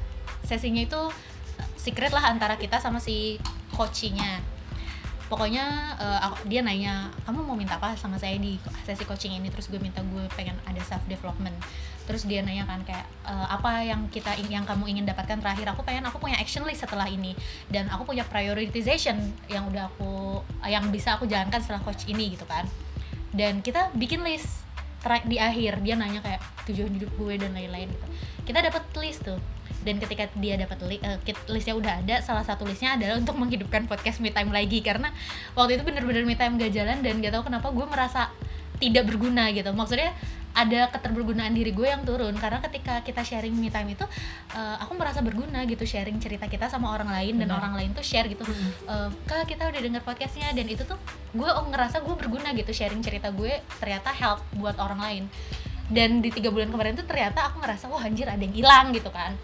sesinya 0.46 0.82
itu 0.82 1.00
secret 1.76 2.14
lah 2.14 2.30
antara 2.30 2.54
kita 2.58 2.78
sama 2.78 3.02
si 3.02 3.38
coachingnya. 3.74 4.42
Pokoknya 5.30 5.96
eh, 5.96 6.18
aku- 6.28 6.44
dia 6.50 6.60
nanya, 6.60 7.08
kamu 7.24 7.40
mau 7.46 7.56
minta 7.56 7.80
apa 7.80 7.96
sama 7.96 8.20
saya 8.20 8.36
di 8.36 8.60
sesi 8.84 9.02
coaching 9.08 9.32
ini? 9.38 9.48
Terus 9.48 9.72
gue 9.72 9.80
minta 9.80 10.04
gue 10.04 10.24
pengen 10.36 10.54
ada 10.68 10.80
self 10.84 11.02
development. 11.08 11.56
Terus 12.02 12.26
dia 12.26 12.42
nanya 12.44 12.66
kan 12.68 12.84
kayak 12.84 13.06
eh, 13.24 13.46
apa 13.48 13.80
yang 13.80 14.06
kita 14.12 14.36
yang 14.52 14.68
kamu 14.68 14.92
ingin 14.92 15.04
dapatkan 15.08 15.40
terakhir? 15.40 15.72
Aku 15.72 15.80
pengen 15.86 16.04
aku 16.04 16.20
punya 16.20 16.36
action 16.36 16.62
list 16.68 16.84
setelah 16.84 17.08
ini 17.08 17.32
dan 17.72 17.88
aku 17.88 18.04
punya 18.12 18.28
prioritization 18.28 19.16
yang 19.48 19.64
udah 19.72 19.88
aku 19.88 20.44
yang 20.68 20.92
bisa 20.92 21.16
aku 21.16 21.24
jalankan 21.24 21.62
setelah 21.64 21.80
coach 21.80 22.04
ini 22.06 22.36
gitu 22.36 22.44
kan 22.44 22.68
dan 23.32 23.64
kita 23.64 23.88
bikin 23.96 24.20
list 24.22 24.60
di 25.26 25.36
akhir 25.38 25.82
dia 25.82 25.94
nanya 25.98 26.22
kayak 26.22 26.40
tujuan 26.70 26.90
hidup 26.94 27.10
gue 27.18 27.34
dan 27.38 27.50
lain-lain 27.52 27.90
gitu. 27.90 28.06
Kita 28.46 28.62
dapat 28.62 28.82
list 29.02 29.26
tuh. 29.26 29.38
Dan 29.82 29.98
ketika 29.98 30.30
dia 30.38 30.54
dapat 30.54 30.78
li- 30.86 31.02
kit- 31.26 31.46
listnya 31.50 31.74
udah 31.74 32.06
ada 32.06 32.22
salah 32.22 32.46
satu 32.46 32.62
listnya 32.62 32.94
adalah 32.94 33.18
untuk 33.18 33.34
menghidupkan 33.34 33.90
podcast 33.90 34.22
me 34.22 34.30
time 34.30 34.54
lagi. 34.54 34.78
Karena 34.78 35.10
waktu 35.58 35.78
itu 35.78 35.82
bener-bener 35.82 36.22
me 36.22 36.38
time 36.38 36.54
gak 36.54 36.70
jalan 36.70 37.02
dan 37.02 37.18
gak 37.18 37.34
tahu 37.34 37.50
kenapa 37.50 37.74
gue 37.74 37.86
merasa 37.90 38.30
tidak 38.78 39.10
berguna 39.10 39.50
gitu. 39.50 39.74
Maksudnya 39.74 40.14
ada 40.52 40.92
keterbergunaan 40.92 41.52
diri 41.56 41.72
gue 41.72 41.88
yang 41.88 42.04
turun. 42.04 42.36
Karena 42.36 42.60
ketika 42.60 43.00
kita 43.00 43.24
sharing 43.24 43.56
me 43.56 43.72
time 43.72 43.92
itu 43.96 44.04
eh, 44.52 44.76
aku 44.80 44.92
merasa 44.96 45.24
berguna 45.24 45.64
gitu 45.64 45.84
sharing 45.88 46.20
cerita 46.20 46.46
kita 46.48 46.68
sama 46.68 46.92
orang 46.92 47.08
lain 47.08 47.40
dan 47.40 47.48
Benar. 47.48 47.60
orang 47.60 47.72
lain 47.80 47.90
tuh 47.96 48.04
share 48.04 48.28
gitu. 48.28 48.44
Eh, 48.88 49.08
kak 49.24 49.48
kita 49.48 49.68
udah 49.68 49.80
denger 49.80 50.02
podcastnya. 50.04 50.52
Dan 50.52 50.68
itu 50.68 50.84
tuh 50.84 51.00
gue 51.32 51.48
oh, 51.48 51.64
ngerasa 51.68 52.04
gue 52.04 52.14
berguna 52.14 52.52
gitu 52.52 52.70
sharing 52.70 53.00
cerita 53.00 53.32
gue 53.32 53.60
ternyata 53.80 54.12
help 54.12 54.44
buat 54.56 54.76
orang 54.76 55.00
lain. 55.00 55.24
Dan 55.92 56.24
di 56.24 56.32
tiga 56.32 56.48
bulan 56.48 56.72
kemarin 56.72 56.96
tuh 56.96 57.04
ternyata 57.04 57.52
aku 57.52 57.60
ngerasa 57.60 57.88
wah 57.88 58.04
anjir 58.04 58.28
ada 58.28 58.40
yang 58.40 58.54
hilang 58.54 58.92
gitu 58.92 59.08
kan. 59.12 59.36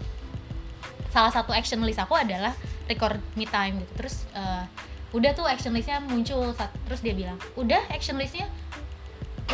Salah 1.09 1.33
satu 1.33 1.49
action 1.53 1.81
list 1.81 1.97
aku 1.97 2.13
adalah 2.13 2.53
record 2.85 3.17
me 3.33 3.49
time 3.49 3.81
gitu. 3.81 3.93
Terus 4.05 4.29
eh, 4.37 4.65
udah 5.09 5.31
tuh 5.33 5.45
action 5.49 5.73
listnya 5.73 5.97
muncul 6.05 6.53
terus 6.85 7.01
dia 7.01 7.17
bilang 7.17 7.37
udah 7.57 7.81
action 7.89 8.13
listnya 8.21 8.45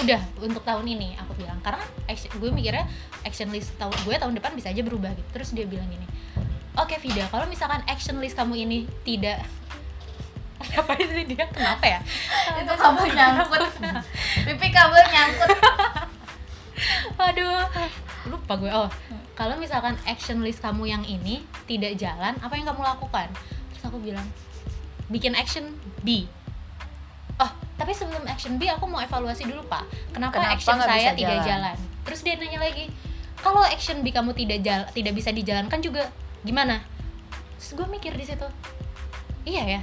udah 0.04 0.22
untuk 0.44 0.64
tahun 0.66 0.86
ini 0.88 1.16
aku 1.22 1.38
bilang. 1.40 1.60
Karena 1.64 1.84
action, 2.10 2.32
gue 2.36 2.50
mikirnya 2.52 2.86
action 3.24 3.48
list 3.54 3.75
tahun 3.80 3.96
gue 4.04 4.16
tahun 4.20 4.34
depan 4.36 4.52
bisa 4.58 4.74
aja 4.74 4.82
berubah 4.84 5.16
gitu. 5.16 5.30
Terus 5.36 5.50
dia 5.56 5.66
bilang 5.70 5.88
gini 5.88 6.06
oke 6.75 6.96
Vida 7.00 7.24
kalau 7.32 7.48
misalkan 7.48 7.82
action 7.88 8.20
list 8.20 8.36
kamu 8.36 8.68
ini 8.68 8.78
tidak 9.08 9.44
apa 10.80 10.92
sih 11.00 11.25
dia? 11.28 11.46
Kenapa 11.52 11.84
ya? 11.84 12.00
Itu 12.64 12.74
kabel 12.75 13.12
nyangkut. 13.12 13.64
Pipi 14.48 14.68
kabel 14.72 15.04
nyangkut. 15.12 15.50
Aduh 17.32 17.64
lupa 18.28 18.54
gue. 18.60 18.72
Oh 18.72 18.90
kalau 19.36 19.60
misalkan 19.60 20.00
action 20.08 20.40
list 20.44 20.64
kamu 20.64 20.88
yang 20.88 21.04
ini 21.04 21.44
tidak 21.68 22.00
jalan 22.00 22.36
apa 22.40 22.54
yang 22.56 22.68
kamu 22.68 22.82
lakukan? 22.84 23.28
Terus 23.72 23.84
aku 23.88 24.00
bilang 24.00 24.28
bikin 25.12 25.36
action 25.38 25.75
B 26.02 26.25
oh 27.42 27.51
tapi 27.75 27.92
sebelum 27.92 28.24
action 28.27 28.56
B 28.56 28.72
aku 28.72 28.88
mau 28.88 29.04
evaluasi 29.04 29.44
dulu 29.44 29.68
pak. 29.68 29.84
Kenapa, 30.15 30.39
Kenapa 30.39 30.56
action 30.56 30.77
saya 30.80 31.12
tidak 31.12 31.44
jalan? 31.44 31.75
jalan? 31.75 31.77
Terus 32.08 32.20
dia 32.24 32.34
nanya 32.39 32.60
lagi 32.63 32.86
kalau 33.44 33.62
action 33.62 34.00
B 34.01 34.10
kamu 34.15 34.32
tidak 34.34 34.60
jal 34.63 34.82
tidak 34.96 35.13
bisa 35.13 35.30
dijalankan 35.36 35.80
juga 35.84 36.08
gimana? 36.48 36.82
Terus 37.60 37.72
gue 37.75 37.88
mikir 37.92 38.15
di 38.15 38.25
situ 38.25 38.48
iya 39.46 39.63
ya 39.77 39.82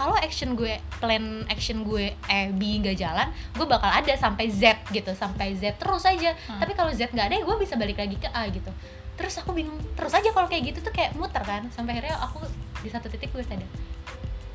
kalau 0.00 0.16
action 0.16 0.56
gue 0.56 0.80
plan 0.96 1.44
action 1.52 1.84
gue 1.84 2.16
eh 2.16 2.48
B 2.56 2.80
nggak 2.80 2.96
jalan 2.96 3.28
gue 3.52 3.66
bakal 3.68 3.90
ada 3.92 4.14
sampai 4.16 4.48
Z 4.48 4.80
gitu 4.96 5.12
sampai 5.12 5.52
Z 5.60 5.76
terus 5.76 6.08
aja. 6.08 6.32
Hmm. 6.48 6.56
tapi 6.56 6.72
kalau 6.72 6.88
Z 6.88 7.12
nggak 7.12 7.26
ada 7.28 7.36
gue 7.36 7.56
bisa 7.60 7.76
balik 7.76 8.00
lagi 8.00 8.16
ke 8.16 8.28
A 8.32 8.48
gitu. 8.48 8.72
Terus 9.20 9.36
aku 9.36 9.52
bingung 9.52 9.76
terus 9.92 10.16
aja 10.16 10.32
kalau 10.32 10.48
kayak 10.48 10.72
gitu 10.72 10.78
tuh 10.80 10.92
kayak 10.96 11.12
muter 11.12 11.44
kan 11.44 11.68
sampai 11.68 12.00
akhirnya 12.00 12.16
aku 12.16 12.40
di 12.80 12.88
satu 12.88 13.12
titik 13.12 13.28
gue 13.36 13.44
sadar 13.44 13.68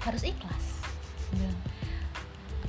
harus 0.02 0.22
ikhlas. 0.26 0.66
Bilang, 1.30 1.58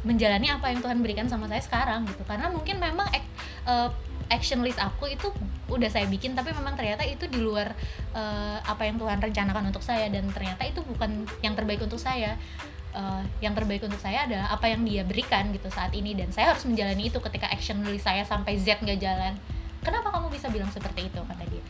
menjalani 0.07 0.47
apa 0.55 0.71
yang 0.71 0.79
Tuhan 0.79 1.03
berikan 1.03 1.27
sama 1.27 1.51
saya 1.51 1.59
sekarang 1.59 2.07
gitu. 2.07 2.23
Karena 2.23 2.47
mungkin 2.47 2.79
memang 2.79 3.11
ek- 3.11 3.33
eh, 3.67 3.91
action 4.31 4.63
list 4.63 4.79
aku 4.79 5.11
itu 5.11 5.31
udah 5.71 5.87
saya 5.87 6.07
bikin 6.11 6.35
tapi 6.35 6.51
memang 6.51 6.75
ternyata 6.75 7.07
itu 7.07 7.27
di 7.27 7.43
luar 7.43 7.75
eh, 8.15 8.59
apa 8.63 8.87
yang 8.87 9.03
Tuhan 9.03 9.19
rencanakan 9.19 9.75
untuk 9.75 9.83
saya 9.83 10.07
dan 10.07 10.31
ternyata 10.31 10.63
itu 10.63 10.81
bukan 10.87 11.27
yang 11.43 11.59
terbaik 11.59 11.83
untuk 11.83 11.99
saya. 11.99 12.39
Eh, 12.97 13.23
yang 13.43 13.53
terbaik 13.53 13.83
untuk 13.83 13.99
saya 13.99 14.25
adalah 14.25 14.55
apa 14.55 14.71
yang 14.71 14.87
dia 14.87 15.03
berikan 15.03 15.51
gitu 15.51 15.67
saat 15.69 15.91
ini. 15.93 16.15
Dan 16.15 16.31
saya 16.31 16.55
harus 16.55 16.63
menjalani 16.63 17.11
itu 17.11 17.19
ketika 17.19 17.51
action 17.51 17.83
list 17.83 18.07
saya 18.07 18.23
sampai 18.23 18.57
Z 18.57 18.79
nggak 18.81 19.03
jalan. 19.03 19.35
Kenapa 19.83 20.15
kamu 20.15 20.31
bisa 20.31 20.47
bilang 20.49 20.71
seperti 20.71 21.11
itu 21.11 21.21
kata 21.21 21.45
dia? 21.51 21.63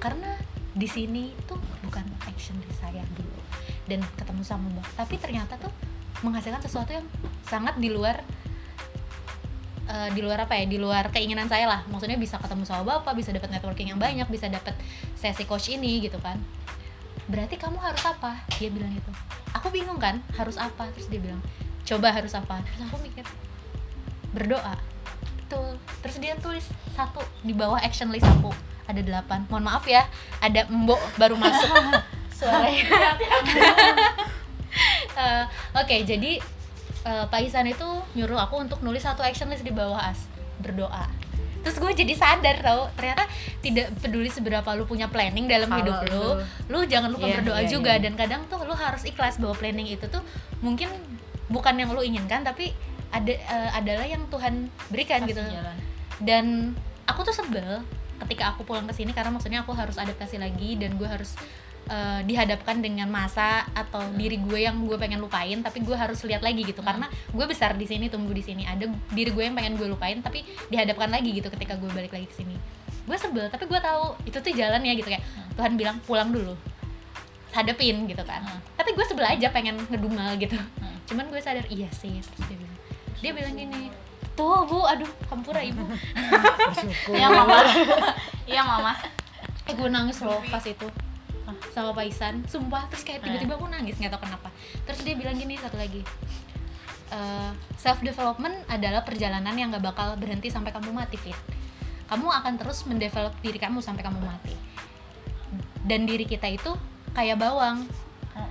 Karena 0.00 0.36
di 0.74 0.90
sini 0.90 1.30
tuh 1.46 1.56
bukan 1.86 2.02
action 2.26 2.58
list 2.66 2.82
saya 2.82 3.06
dulu 3.14 3.38
dan 3.86 4.02
ketemu 4.18 4.42
sama 4.42 4.66
mbak 4.74 4.88
tapi 4.98 5.14
ternyata 5.22 5.54
tuh 5.54 5.70
menghasilkan 6.24 6.64
sesuatu 6.64 6.96
yang 6.96 7.04
sangat 7.44 7.76
di 7.76 7.92
luar 7.92 8.24
eh, 9.84 10.08
di 10.16 10.20
luar 10.24 10.48
apa 10.48 10.56
ya 10.56 10.64
di 10.64 10.80
luar 10.80 11.12
keinginan 11.12 11.46
saya 11.46 11.68
lah. 11.68 11.80
Maksudnya 11.92 12.16
bisa 12.16 12.40
ketemu 12.40 12.64
sama 12.64 12.82
bapak 12.82 13.12
bisa 13.12 13.30
dapat 13.30 13.52
networking 13.52 13.92
yang 13.92 14.00
banyak 14.00 14.24
bisa 14.32 14.48
dapat 14.48 14.72
sesi 15.14 15.44
coach 15.44 15.68
ini 15.68 16.00
gitu 16.00 16.16
kan. 16.24 16.40
Berarti 17.28 17.60
kamu 17.60 17.76
harus 17.76 18.00
apa? 18.04 18.40
Dia 18.56 18.72
bilang 18.72 18.92
gitu. 18.96 19.12
Aku 19.52 19.68
bingung 19.68 20.00
kan 20.00 20.24
harus 20.36 20.56
apa? 20.56 20.88
Terus 20.96 21.12
dia 21.12 21.20
bilang 21.20 21.40
coba 21.84 22.08
harus 22.12 22.32
apa? 22.32 22.64
Terus 22.64 22.80
aku 22.88 22.96
mikir 23.04 23.24
berdoa. 24.32 24.76
Betul. 25.44 25.76
Terus 26.00 26.16
dia 26.20 26.34
tulis 26.40 26.64
satu 26.96 27.20
di 27.44 27.52
bawah 27.52 27.80
action 27.80 28.08
list 28.08 28.28
aku. 28.28 28.52
Ada 28.88 29.00
delapan. 29.00 29.44
Mohon 29.48 29.64
maaf 29.72 29.84
ya 29.88 30.04
ada 30.40 30.68
mbok 30.68 31.00
baru 31.16 31.36
masuk. 31.36 31.72
Suaranya 32.40 33.14
Eh, 35.14 35.44
oke 35.78 35.96
jadi 36.02 36.42
eh, 37.06 37.24
Pak 37.30 37.40
Isan 37.46 37.70
itu 37.70 37.86
nyuruh 38.18 38.34
aku 38.42 38.58
untuk 38.58 38.82
nulis 38.82 39.06
satu 39.06 39.22
action 39.22 39.46
list 39.46 39.62
di 39.62 39.70
bawah 39.70 40.10
as 40.10 40.26
berdoa 40.58 41.06
terus 41.64 41.80
gue 41.80 41.92
jadi 41.96 42.12
sadar 42.12 42.60
tau 42.60 42.92
ternyata 42.92 43.24
tidak 43.64 43.88
peduli 44.02 44.28
seberapa 44.28 44.68
lu 44.76 44.84
punya 44.84 45.08
planning 45.08 45.48
dalam 45.48 45.72
Kalau 45.72 45.80
hidup 45.80 45.96
lu 46.12 46.26
lu 46.68 46.78
jangan 46.84 47.08
lupa 47.08 47.24
Iya, 47.30 47.34
berdoa 47.40 47.60
iya, 47.64 47.70
juga 47.72 47.92
iya. 47.96 48.02
dan 48.04 48.12
kadang 48.20 48.42
tuh 48.52 48.60
lu 48.68 48.76
harus 48.76 49.06
ikhlas 49.08 49.40
bahwa 49.40 49.56
planning 49.56 49.88
itu 49.88 50.04
tuh 50.12 50.20
mungkin 50.60 50.92
bukan 51.48 51.74
yang 51.80 51.88
lu 51.96 52.04
inginkan 52.04 52.44
tapi 52.44 52.76
ada 53.08 53.32
eh, 53.32 53.70
adalah 53.72 54.04
yang 54.04 54.28
Tuhan 54.28 54.68
berikan 54.92 55.24
Kasih 55.24 55.30
gitu 55.32 55.42
jalan. 55.46 55.76
dan 56.20 56.44
aku 57.08 57.24
tuh 57.24 57.32
sebel 57.32 57.80
ketika 58.26 58.52
aku 58.52 58.62
pulang 58.68 58.84
ke 58.84 58.94
sini 58.94 59.16
karena 59.16 59.32
maksudnya 59.32 59.64
aku 59.64 59.72
harus 59.72 59.96
adaptasi 59.96 60.36
lagi 60.36 60.76
dan 60.76 61.00
gue 61.00 61.08
harus 61.08 61.32
eh, 61.88 62.20
dihadapkan 62.24 62.80
dengan 62.80 63.08
masa 63.08 63.64
atau 63.72 64.00
diri 64.14 64.40
gue 64.40 64.64
yang 64.64 64.84
gue 64.84 64.96
pengen 64.96 65.20
lupain 65.20 65.56
tapi 65.60 65.80
gue 65.84 65.96
harus 65.96 66.20
lihat 66.24 66.40
lagi 66.40 66.64
gitu. 66.64 66.80
Karena 66.80 67.08
gue 67.10 67.44
besar 67.44 67.76
di 67.76 67.86
sini 67.88 68.08
tumbuh 68.12 68.32
di 68.32 68.44
sini. 68.44 68.64
Ada 68.64 68.88
diri 69.12 69.30
gue 69.32 69.44
yang 69.44 69.56
pengen 69.56 69.76
gue 69.76 69.88
lupain 69.88 70.18
tapi 70.20 70.44
dihadapkan 70.68 71.10
lagi 71.10 71.30
gitu 71.34 71.48
ketika 71.52 71.76
gue 71.76 71.90
balik 71.92 72.12
lagi 72.12 72.26
ke 72.28 72.36
sini. 72.36 72.56
Gue 73.04 73.16
sebel 73.20 73.48
tapi 73.52 73.68
gue 73.68 73.80
tahu 73.80 74.16
itu 74.24 74.38
tuh 74.40 74.52
jalan 74.52 74.80
ya 74.84 74.92
gitu. 74.96 75.08
Kayak 75.08 75.24
Tuhan 75.56 75.72
bilang 75.76 75.96
pulang 76.04 76.30
dulu. 76.32 76.56
Hadepin 77.54 78.10
gitu 78.10 78.24
kan. 78.26 78.42
Hmm. 78.42 78.60
tapi 78.74 78.90
gue 78.98 79.04
sebel 79.06 79.24
aja 79.24 79.46
pengen 79.54 79.78
ngedumel 79.86 80.34
gitu. 80.42 80.58
Hmm. 80.58 80.98
cuman 81.06 81.28
gue 81.30 81.38
sadar 81.38 81.62
iya 81.70 81.86
sih 81.94 82.18
terus 82.18 82.44
dia 82.50 82.56
bilang. 82.58 82.78
Dia 83.22 83.32
bilang 83.32 83.54
gini 83.54 83.80
tuh 84.34 84.66
bu 84.66 84.82
aduh 84.82 85.08
kampura 85.30 85.62
ibu. 85.62 85.80
Iya 87.14 87.30
mama. 87.30 87.62
Iya 88.44 88.62
mama. 88.66 88.92
eh 89.64 89.72
gue 89.72 89.88
nangis 89.88 90.20
loh 90.20 90.44
pas 90.52 90.60
itu 90.60 90.84
sama 91.72 91.92
Pak 91.92 92.04
Isan 92.08 92.40
sumpah 92.48 92.88
terus 92.88 93.04
kayak 93.04 93.20
Eh. 93.20 93.28
tiba-tiba 93.28 93.54
aku 93.60 93.68
nangis 93.68 93.96
nggak 94.00 94.12
tahu 94.16 94.24
kenapa. 94.28 94.48
Terus 94.88 95.00
dia 95.04 95.14
bilang 95.14 95.36
gini 95.36 95.54
satu 95.60 95.76
lagi. 95.76 96.02
Self 97.78 98.02
development 98.02 98.66
adalah 98.66 99.06
perjalanan 99.06 99.54
yang 99.54 99.70
gak 99.70 99.84
bakal 99.84 100.18
berhenti 100.18 100.50
sampai 100.50 100.74
kamu 100.74 100.90
mati 100.90 101.14
fit. 101.14 101.36
Kamu 102.10 102.26
akan 102.26 102.58
terus 102.58 102.82
mendevelop 102.90 103.30
diri 103.38 103.60
kamu 103.60 103.78
sampai 103.78 104.02
kamu 104.02 104.18
mati. 104.18 104.50
Dan 105.84 106.08
diri 106.08 106.26
kita 106.26 106.48
itu 106.50 106.74
kayak 107.14 107.38
bawang. 107.38 107.86
Oh. 108.34 108.50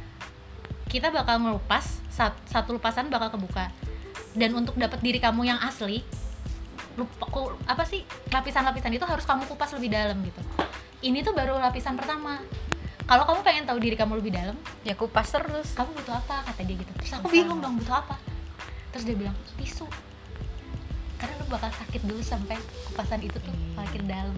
kita 0.88 1.10
bakal 1.12 1.42
ngelupas 1.44 2.00
sat- 2.08 2.40
satu 2.48 2.78
lupasan 2.78 3.12
bakal 3.12 3.36
kebuka. 3.36 3.68
Dan 4.32 4.56
untuk 4.56 4.80
dapat 4.80 5.02
diri 5.04 5.20
kamu 5.20 5.44
yang 5.44 5.60
asli 5.60 6.06
lupa 6.94 7.26
apa 7.66 7.84
sih 7.84 8.06
lapisan-lapisan 8.30 8.94
itu 8.94 9.04
harus 9.04 9.26
kamu 9.26 9.50
kupas 9.50 9.74
lebih 9.76 9.90
dalam 9.92 10.22
gitu. 10.22 10.40
Ini 11.04 11.26
tuh 11.26 11.34
baru 11.36 11.58
lapisan 11.58 11.98
pertama 11.98 12.38
kalau 13.04 13.24
kamu 13.28 13.40
pengen 13.44 13.64
tahu 13.68 13.78
diri 13.84 13.96
kamu 14.00 14.24
lebih 14.24 14.32
dalam 14.32 14.56
ya 14.88 14.96
kupas 14.96 15.28
terus. 15.28 15.76
kamu 15.76 15.92
butuh 15.92 16.16
apa? 16.16 16.48
Kata 16.48 16.62
dia 16.64 16.76
gitu. 16.80 16.92
Terus 17.04 17.14
aku 17.20 17.28
bingung 17.28 17.60
dong 17.60 17.76
butuh 17.80 18.00
apa? 18.00 18.16
Terus 18.96 19.04
dia 19.04 19.16
bilang 19.18 19.36
tisu. 19.60 19.88
Karena 21.20 21.34
lu 21.40 21.46
bakal 21.52 21.72
sakit 21.72 22.02
dulu 22.04 22.24
sampai 22.24 22.56
kupasan 22.92 23.20
itu 23.24 23.36
tuh 23.40 23.56
makin 23.76 24.08
dalam. 24.08 24.38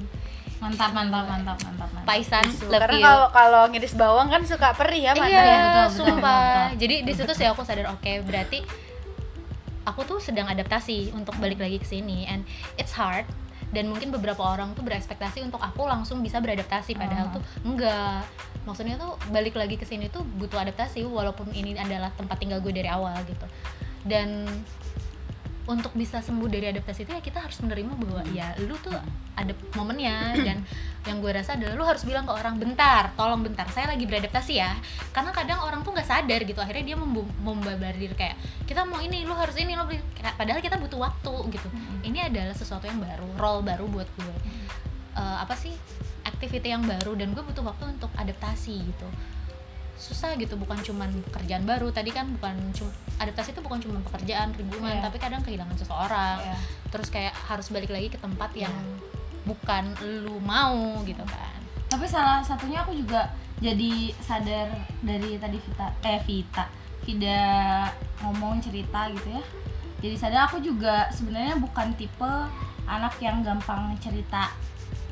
Mantap 0.57 0.91
mantap 0.97 1.25
mantap 1.29 1.57
mantap 1.61 1.89
mantap. 1.93 2.07
Paisan 2.09 2.45
karena 2.71 2.97
kalau 3.05 3.27
kalau 3.29 3.61
ngiris 3.69 3.93
bawang 3.93 4.27
kan 4.33 4.41
suka 4.47 4.73
perih 4.73 5.03
ya 5.03 5.11
iya, 5.13 5.19
matanya 5.19 5.57
betul, 5.61 5.69
betul, 5.69 5.95
sumpah. 5.99 6.41
betul. 6.41 6.77
jadi 6.81 6.95
di 7.03 7.13
situ 7.13 7.31
sih 7.35 7.45
aku 7.45 7.61
sadar 7.67 7.91
oke 7.91 8.11
berarti 8.23 8.59
aku 9.85 10.01
tuh 10.07 10.19
sedang 10.23 10.49
adaptasi 10.49 11.13
untuk 11.13 11.37
balik 11.37 11.61
lagi 11.61 11.77
ke 11.77 11.85
sini 11.85 12.25
and 12.25 12.47
it's 12.79 12.95
hard 12.95 13.27
dan 13.75 13.91
mungkin 13.91 14.07
beberapa 14.09 14.39
orang 14.39 14.71
tuh 14.71 14.87
berekspektasi 14.87 15.43
untuk 15.43 15.59
aku 15.59 15.83
langsung 15.83 16.23
bisa 16.23 16.39
beradaptasi 16.39 16.95
padahal 16.95 17.27
Hmm. 17.27 17.35
tuh 17.35 17.43
enggak 17.67 18.23
maksudnya 18.63 18.95
tuh 18.95 19.19
balik 19.29 19.59
lagi 19.59 19.75
ke 19.75 19.83
sini 19.83 20.07
tuh 20.07 20.23
butuh 20.23 20.57
adaptasi 20.57 21.03
walaupun 21.03 21.51
ini 21.51 21.75
adalah 21.75 22.09
tempat 22.15 22.39
tinggal 22.39 22.63
gue 22.63 22.71
dari 22.71 22.87
awal 22.87 23.13
gitu 23.27 23.45
dan 24.07 24.47
untuk 25.65 25.97
bisa 25.97 26.21
sembuh 26.21 26.45
dari 26.45 26.69
adaptasi 26.69 27.09
itu 27.09 27.11
ya 27.11 27.21
kita 27.21 27.41
harus 27.41 27.57
menerima 27.65 27.93
bahwa 27.97 28.21
ya 28.29 28.53
lu 28.61 28.77
tuh 28.79 28.93
ada 29.33 29.53
momennya. 29.73 30.37
Dan 30.45 30.61
yang 31.05 31.17
gue 31.21 31.31
rasa 31.33 31.57
adalah 31.57 31.73
lu 31.73 31.85
harus 31.85 32.05
bilang 32.05 32.25
ke 32.25 32.33
orang 32.33 32.61
bentar 32.61 33.13
tolong 33.17 33.41
bentar 33.41 33.65
saya 33.73 33.89
lagi 33.89 34.05
beradaptasi 34.05 34.53
ya. 34.61 34.77
Karena 35.09 35.33
kadang 35.33 35.65
orang 35.65 35.81
tuh 35.81 35.91
nggak 35.93 36.05
sadar 36.05 36.39
gitu 36.45 36.59
akhirnya 36.61 36.93
dia 36.93 36.97
membabadir 37.41 38.13
kayak 38.13 38.37
kita 38.69 38.85
mau 38.85 39.01
ini 39.01 39.25
lu 39.25 39.33
harus 39.33 39.57
ini 39.57 39.73
lu 39.73 39.89
padahal 40.37 40.61
kita 40.61 40.77
butuh 40.77 41.01
waktu 41.01 41.33
gitu. 41.49 41.67
Ini 42.05 42.29
adalah 42.29 42.53
sesuatu 42.53 42.85
yang 42.85 43.01
baru 43.01 43.27
role 43.41 43.61
baru 43.65 43.85
buat 43.89 44.09
gue. 44.21 44.35
Eh, 45.15 45.37
apa 45.39 45.55
sih 45.55 45.71
activity 46.27 46.75
yang 46.75 46.83
baru 46.83 47.15
dan 47.15 47.31
gue 47.31 47.39
butuh 47.39 47.63
waktu 47.63 47.87
untuk 47.87 48.11
adaptasi 48.19 48.83
gitu 48.83 49.07
susah 49.95 50.35
gitu 50.35 50.55
bukan 50.55 50.75
cuman 50.77 51.07
pekerjaan 51.31 51.63
baru 51.63 51.87
tadi 51.89 52.11
kan 52.11 52.27
bukan 52.35 52.51
cuma 52.71 52.91
adaptasi 53.17 53.51
itu 53.51 53.61
bukan 53.63 53.79
cuma 53.79 53.97
pekerjaan 54.03 54.51
hubungan 54.53 54.99
Iya. 54.99 55.03
tapi 55.03 55.17
kadang 55.17 55.39
kehilangan 55.39 55.75
seseorang 55.75 56.37
Iya. 56.43 56.57
terus 56.89 57.07
kayak 57.07 57.31
harus 57.47 57.67
balik 57.69 57.89
lagi 57.89 58.07
ke 58.07 58.19
tempat 58.19 58.51
yang 58.53 58.73
bukan 59.43 59.93
lu 60.21 60.37
mau 60.39 60.99
gitu 61.03 61.23
kan 61.23 61.55
Tapi 61.85 62.03
salah 62.03 62.41
satunya 62.41 62.81
aku 62.81 62.91
juga 62.91 63.29
jadi 63.55 64.09
sadar 64.19 64.67
dari 64.99 65.37
tadi 65.37 65.55
Vita 65.55 65.87
eh 66.01 66.19
Vita 66.19 66.65
Vida 67.05 67.39
ngomong 68.19 68.57
cerita 68.57 69.05
gitu 69.13 69.29
ya. 69.29 69.43
Jadi 70.01 70.15
sadar 70.17 70.49
aku 70.49 70.57
juga 70.59 71.05
sebenarnya 71.07 71.55
bukan 71.55 71.93
tipe 71.93 72.31
anak 72.83 73.13
yang 73.21 73.45
gampang 73.45 73.93
cerita 74.01 74.49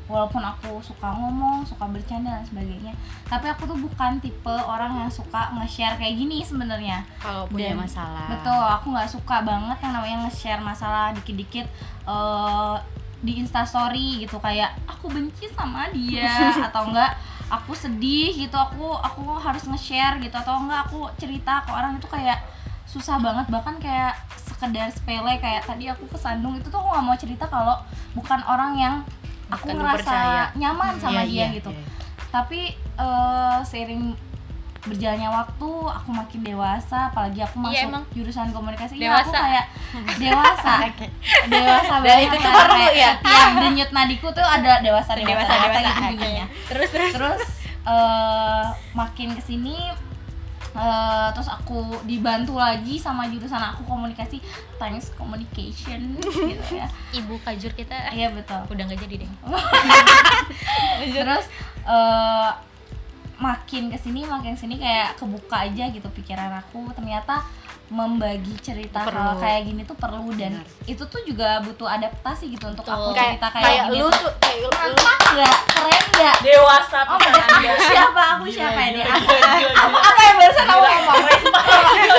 walaupun 0.04 0.44
aku 0.44 0.84
suka 0.84 1.08
ngomong, 1.08 1.64
suka 1.64 1.88
bercanda 1.88 2.36
dan 2.36 2.44
sebagainya. 2.44 2.92
Tapi 3.24 3.48
aku 3.48 3.64
tuh 3.64 3.78
bukan 3.78 4.20
tipe 4.20 4.52
orang 4.52 5.00
yang 5.00 5.10
suka 5.10 5.48
nge-share 5.56 5.96
kayak 5.96 6.14
gini 6.14 6.44
sebenarnya. 6.44 7.00
kalau 7.16 7.48
punya 7.48 7.72
Dan- 7.72 7.80
masalah. 7.88 8.28
Betul, 8.28 8.60
aku 8.60 8.86
nggak 8.92 9.08
suka 9.08 9.36
banget 9.40 9.78
yang 9.80 9.92
namanya 9.96 10.16
nge-share 10.28 10.60
masalah 10.60 11.16
dikit-dikit 11.16 11.66
eh, 12.04 12.76
di 13.24 13.40
instastory 13.40 14.28
gitu. 14.28 14.36
Kayak 14.36 14.76
aku 14.84 15.08
benci 15.08 15.48
sama 15.56 15.88
dia 15.88 16.52
atau 16.68 16.92
enggak 16.92 17.16
aku 17.48 17.72
sedih 17.72 18.36
gitu. 18.36 18.56
Aku 18.60 18.92
aku 19.00 19.40
harus 19.40 19.64
nge-share 19.64 20.20
gitu. 20.20 20.36
Atau 20.36 20.60
enggak 20.60 20.84
aku 20.92 21.08
cerita 21.16 21.64
ke 21.64 21.72
orang 21.72 21.96
itu 21.96 22.04
kayak 22.12 22.44
susah 22.84 23.16
banget. 23.16 23.48
Bahkan 23.48 23.80
kayak 23.80 24.20
sekedar 24.36 24.92
sepele 24.92 25.40
kayak 25.40 25.64
tadi 25.64 25.88
aku 25.88 26.04
ke 26.12 26.20
Sandung 26.20 26.60
itu 26.60 26.68
tuh 26.68 26.76
aku 26.76 26.92
nggak 26.92 27.04
mau 27.08 27.16
cerita 27.16 27.48
kalau 27.48 27.80
bukan 28.12 28.44
orang 28.44 28.76
yang 28.76 28.94
aku 29.54 29.64
lu 29.68 29.74
ngerasa 29.76 29.98
percaya. 30.00 30.42
nyaman 30.54 30.92
sama 30.96 31.12
Iya, 31.16 31.22
dia 31.24 31.36
iya, 31.40 31.46
gitu 31.54 31.70
iya. 31.70 31.84
tapi 32.28 32.60
eh, 32.76 33.58
seiring 33.62 34.04
berjalannya 34.84 35.30
waktu 35.30 35.68
aku 35.88 36.10
makin 36.12 36.40
dewasa 36.42 37.08
apalagi 37.08 37.40
aku 37.40 37.56
masuk 37.58 37.72
Iya, 37.72 37.88
emang. 37.88 38.04
jurusan 38.12 38.52
komunikasi 38.52 38.94
ya 38.94 39.16
aku 39.16 39.32
Dewasa. 39.32 39.40
kayak 39.40 39.66
dewasa 40.22 40.72
dewasa 41.54 41.94
banget 41.98 42.28
itu 42.28 42.36
perlu 42.44 42.86
ya? 42.92 43.10
tiap 43.18 43.50
denyut 43.58 43.90
nadiku 43.90 44.28
tuh 44.28 44.44
ada 44.44 44.78
dewasa 44.78 45.14
dewasa 45.14 45.24
Dewasa, 45.24 45.52
dewasa, 45.54 45.68
dewasa, 45.72 45.80
gitu 45.80 46.00
bunyinya 46.12 46.46
terus 46.66 46.88
terus 46.90 47.12
terus 47.12 47.42
eh, 47.82 48.64
makin 48.92 49.28
ke 49.32 49.42
sini 49.42 49.76
eh, 50.74 51.28
terus 51.32 51.48
aku 51.48 52.02
dibantu 52.04 52.58
lagi 52.58 52.98
sama 52.98 53.30
jurusan 53.30 53.62
aku 53.62 53.86
komunikasi 53.86 54.42
thanks 54.76 55.14
communication 55.14 56.18
gitu 56.50 56.72
ya. 56.74 56.90
Ibu 57.14 57.38
kajur 57.46 57.72
kita. 57.72 58.10
Iya 58.10 58.34
betul. 58.34 58.66
Udah 58.68 58.82
nggak 58.86 59.00
jadi 59.06 59.14
deh. 59.24 59.30
Terus 61.14 61.46
eh, 61.86 62.50
makin 63.34 63.90
ke 63.90 63.98
sini 63.98 64.22
makin 64.26 64.54
ke 64.54 64.60
sini 64.62 64.78
kayak 64.78 65.18
kebuka 65.18 65.66
aja 65.70 65.90
gitu 65.90 66.08
pikiran 66.10 66.60
aku. 66.60 66.90
Ternyata 66.94 67.42
membagi 67.84 68.56
cerita 68.58 69.04
Perlu. 69.04 69.12
hal 69.12 69.32
kayak 69.36 69.60
gini 69.68 69.82
tuh 69.84 69.92
perlu 69.94 70.32
dan 70.32 70.56
Benar. 70.56 70.66
itu 70.88 71.04
tuh 71.04 71.20
juga 71.20 71.60
butuh 71.60 71.84
adaptasi 71.86 72.48
gitu 72.48 72.64
untuk 72.66 72.80
Betul. 72.80 72.96
aku 72.96 73.08
kayak 73.12 73.30
cerita 73.36 73.48
kayak, 73.52 73.64
kayak, 73.64 73.84
gini 73.86 73.98
lu 74.00 74.06
tuh. 74.08 74.18
tuh 74.18 74.32
kayak 74.40 74.58
lu, 74.58 74.68
mantap 74.72 75.20
nggak? 75.30 75.56
Keren 75.68 76.04
nggak? 76.10 76.36
Dewasa 76.40 76.98
oh 77.04 77.18
my 77.20 77.28
God, 77.28 77.44
aku 77.44 77.84
siapa 77.84 78.22
aku? 78.34 78.44
Siapa 78.48 78.72
Gila, 78.74 78.88
ini? 78.88 79.00
gila, 79.00 79.12
aku, 79.12 79.28
gila, 79.28 79.52
gila, 79.52 79.72
aku 79.76 79.88
gila. 79.92 80.08
apa 80.08 80.20
yang 80.22 80.36
barusan 80.40 80.66
aku 80.66 80.84
ngomong? 80.84 81.22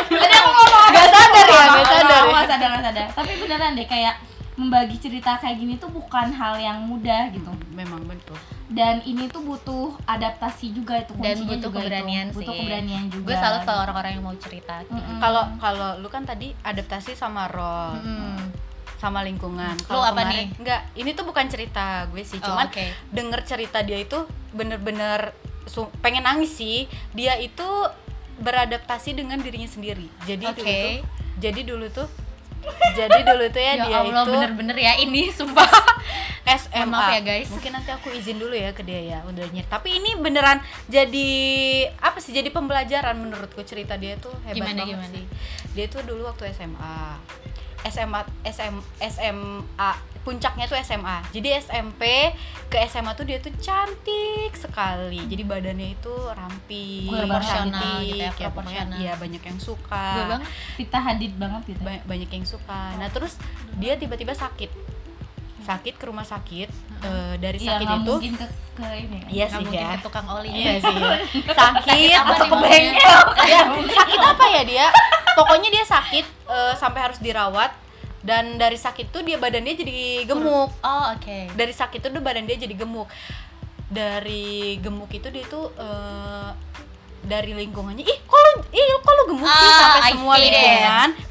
Tadi 0.22 0.36
aku 0.36 0.52
ngomong 0.54 0.84
Nggak 0.86 1.08
sadar 1.10 1.46
ya, 1.46 1.64
Ngomong, 1.66 1.86
sadar 1.86 2.06
ya. 2.06 2.22
nggak 2.30 2.46
sadar 2.48 2.68
nggak 2.70 2.84
sadar. 2.86 3.08
Tapi 3.12 3.32
beneran 3.42 3.72
deh 3.74 3.88
kayak 3.88 4.16
membagi 4.56 4.96
cerita 4.96 5.32
kayak 5.36 5.58
gini 5.58 5.74
tuh 5.76 5.90
bukan 5.90 6.28
hal 6.32 6.56
yang 6.56 6.78
mudah 6.86 7.28
gitu. 7.34 7.52
Memang 7.74 8.06
betul 8.06 8.38
dan 8.68 8.98
ini 9.04 9.28
tuh 9.28 9.42
butuh 9.42 9.94
adaptasi 10.04 10.74
juga 10.74 10.98
itu 10.98 11.14
Dan 11.14 11.38
kuncinya 11.38 11.46
butuh 11.48 11.62
juga 11.64 11.78
itu. 11.78 11.86
keberanian 11.86 12.28
butuh 12.30 12.42
sih. 12.48 12.60
keberanian 12.60 13.04
juga 13.08 13.28
gue 13.28 13.36
salut 13.38 13.62
kalau 13.62 13.82
orang-orang 13.84 14.12
yang 14.12 14.24
mau 14.24 14.36
cerita 14.36 14.76
kalau 15.20 15.44
kalau 15.56 15.90
lu 15.98 16.08
kan 16.08 16.24
tadi 16.24 16.50
adaptasi 16.60 17.14
sama 17.14 17.46
role 17.48 18.02
Mm-mm. 18.02 18.38
sama 18.96 19.22
lingkungan 19.22 19.78
Lu 19.78 19.86
Kalau 19.88 20.02
apa 20.04 20.18
kemarin- 20.20 20.34
nih? 20.34 20.48
enggak 20.58 20.82
ini 20.94 21.10
tuh 21.12 21.24
bukan 21.24 21.46
cerita 21.46 21.86
gue 22.08 22.22
sih 22.22 22.40
Oh, 22.40 22.46
cuman 22.48 22.66
oke. 22.68 22.86
denger 23.12 23.40
cerita 23.44 23.80
dia 23.80 24.00
itu 24.00 24.18
bener-bener 24.50 25.30
pengen 26.00 26.24
nangis 26.24 26.50
sih 26.52 26.86
dia 27.12 27.38
itu 27.38 27.66
beradaptasi 28.36 29.14
dengan 29.14 29.38
dirinya 29.38 29.68
sendiri 29.68 30.10
jadi 30.24 30.52
dulu 30.52 30.66
Oke. 30.66 30.82
tuh 30.82 30.98
jadi 31.38 31.62
dulu 31.64 31.86
tuh 31.90 32.08
jadi 32.96 33.20
dulu 33.28 33.46
tuh 33.52 33.62
ya, 33.62 33.74
ya 33.76 33.86
dia 33.86 33.98
Allah 34.02 34.24
itu 34.24 34.32
bener-bener 34.32 34.78
ya 34.80 34.94
ini 35.00 35.30
sumpah. 35.30 35.68
SMA 36.46 36.86
Maaf 36.94 37.18
ya, 37.18 37.22
guys. 37.26 37.50
mungkin 37.50 37.74
nanti 37.74 37.90
aku 37.90 38.14
izin 38.14 38.38
dulu 38.38 38.54
ya 38.54 38.70
ke 38.72 38.86
dia 38.86 39.02
ya 39.02 39.20
udah 39.26 39.46
nyet. 39.50 39.66
Tapi 39.66 39.98
ini 39.98 40.14
beneran 40.16 40.62
jadi 40.86 41.30
apa 41.98 42.22
sih 42.22 42.32
jadi 42.32 42.54
pembelajaran 42.54 43.18
menurutku 43.18 43.66
cerita 43.66 43.98
dia 43.98 44.16
tuh 44.22 44.34
hebat 44.46 44.62
Gimana, 44.72 44.86
banget 44.86 44.94
gimana? 44.94 45.10
sih. 45.10 45.24
Dia 45.74 45.86
tuh 45.90 46.06
dulu 46.06 46.30
waktu 46.30 46.54
SMA 46.54 47.18
SMA 47.86 48.22
SM, 48.44 48.76
SMA 49.00 49.92
puncaknya 50.26 50.66
tuh 50.66 50.74
SMA 50.80 51.22
jadi 51.30 51.62
SMP 51.62 52.34
ke 52.66 52.82
SMA 52.90 53.14
tuh 53.14 53.24
dia 53.24 53.38
tuh 53.38 53.54
cantik 53.56 54.52
sekali. 54.52 55.22
Jadi 55.22 55.46
badannya 55.46 55.94
itu 55.94 56.10
ramping 56.34 57.14
Proporsional 57.14 58.02
gitu 58.02 58.18
ya, 58.18 58.34
pokoknya 58.34 58.50
proporsional. 58.50 58.98
iya 58.98 59.14
banyak 59.14 59.44
yang 59.46 59.60
suka. 59.62 60.06
Gue 60.12 60.26
bang 60.28 60.44
kita 60.76 60.98
hadid 60.98 61.34
banget 61.38 61.62
gitu 61.70 61.82
Ba- 61.86 62.04
banyak 62.04 62.30
yang 62.32 62.42
suka. 62.44 62.98
Nah 62.98 63.08
terus 63.08 63.38
dia 63.78 63.94
tiba-tiba 63.96 64.34
sakit 64.34 64.95
sakit 65.66 65.94
ke 65.96 66.06
rumah 66.06 66.24
sakit 66.24 66.70
Eh, 66.96 67.36
dari 67.38 67.60
Iya, 67.60 67.76
sakit 67.76 67.86
itu 67.86 68.02
mungkin 68.08 68.34
ke, 68.34 68.46
ke 68.74 68.88
ini 68.98 69.18
kan? 69.20 69.28
iya 69.30 69.46
sih 69.46 69.66
ya 69.68 69.88
ke 69.94 69.98
tukang 70.02 70.26
oli. 70.26 70.50
Iya 70.50 70.74
sih. 70.80 70.96
Ya. 71.46 71.54
sakit 71.54 72.10
apa 72.16 72.34
atau 72.34 72.46
ke 72.48 72.58
bengkel 72.58 73.20
ya 73.46 73.62
sakit 73.92 74.20
apa 74.22 74.46
ya 74.48 74.62
dia? 74.64 74.88
Pokoknya 75.36 75.70
dia 75.70 75.84
sakit 75.84 76.26
eh, 76.48 76.74
sampai 76.74 77.00
harus 77.04 77.20
dirawat. 77.20 77.72
Dan 78.26 78.58
dari 78.58 78.74
sakit 78.74 79.14
tuh 79.14 79.22
dia 79.22 79.38
badannya 79.38 79.76
jadi 79.76 80.26
gemuk. 80.26 80.74
Oh 80.82 81.04
oke. 81.14 81.38
Dari 81.54 81.74
sakit 81.76 82.00
tuh 82.02 82.10
badan 82.18 82.50
dia 82.50 82.58
jadi 82.58 82.74
gemuk. 82.74 83.06
Dari 83.86 84.82
gemuk 84.82 85.12
itu 85.12 85.30
dia 85.30 85.46
tuh 85.46 85.70
eh, 85.78 86.50
dari 87.22 87.54
lingkungannya. 87.54 88.02
Ih 88.02 88.20
kok 88.24 88.40
lu 88.40 88.52
ih 88.72 88.86
kok 88.98 89.14
lu 89.14 89.24
gemuk 89.36 89.46
sih? 89.46 89.70
Ah, 89.70 89.78
sampai 89.78 90.02
I 90.02 90.12
semua 90.14 90.36
lingkungan 90.42 90.82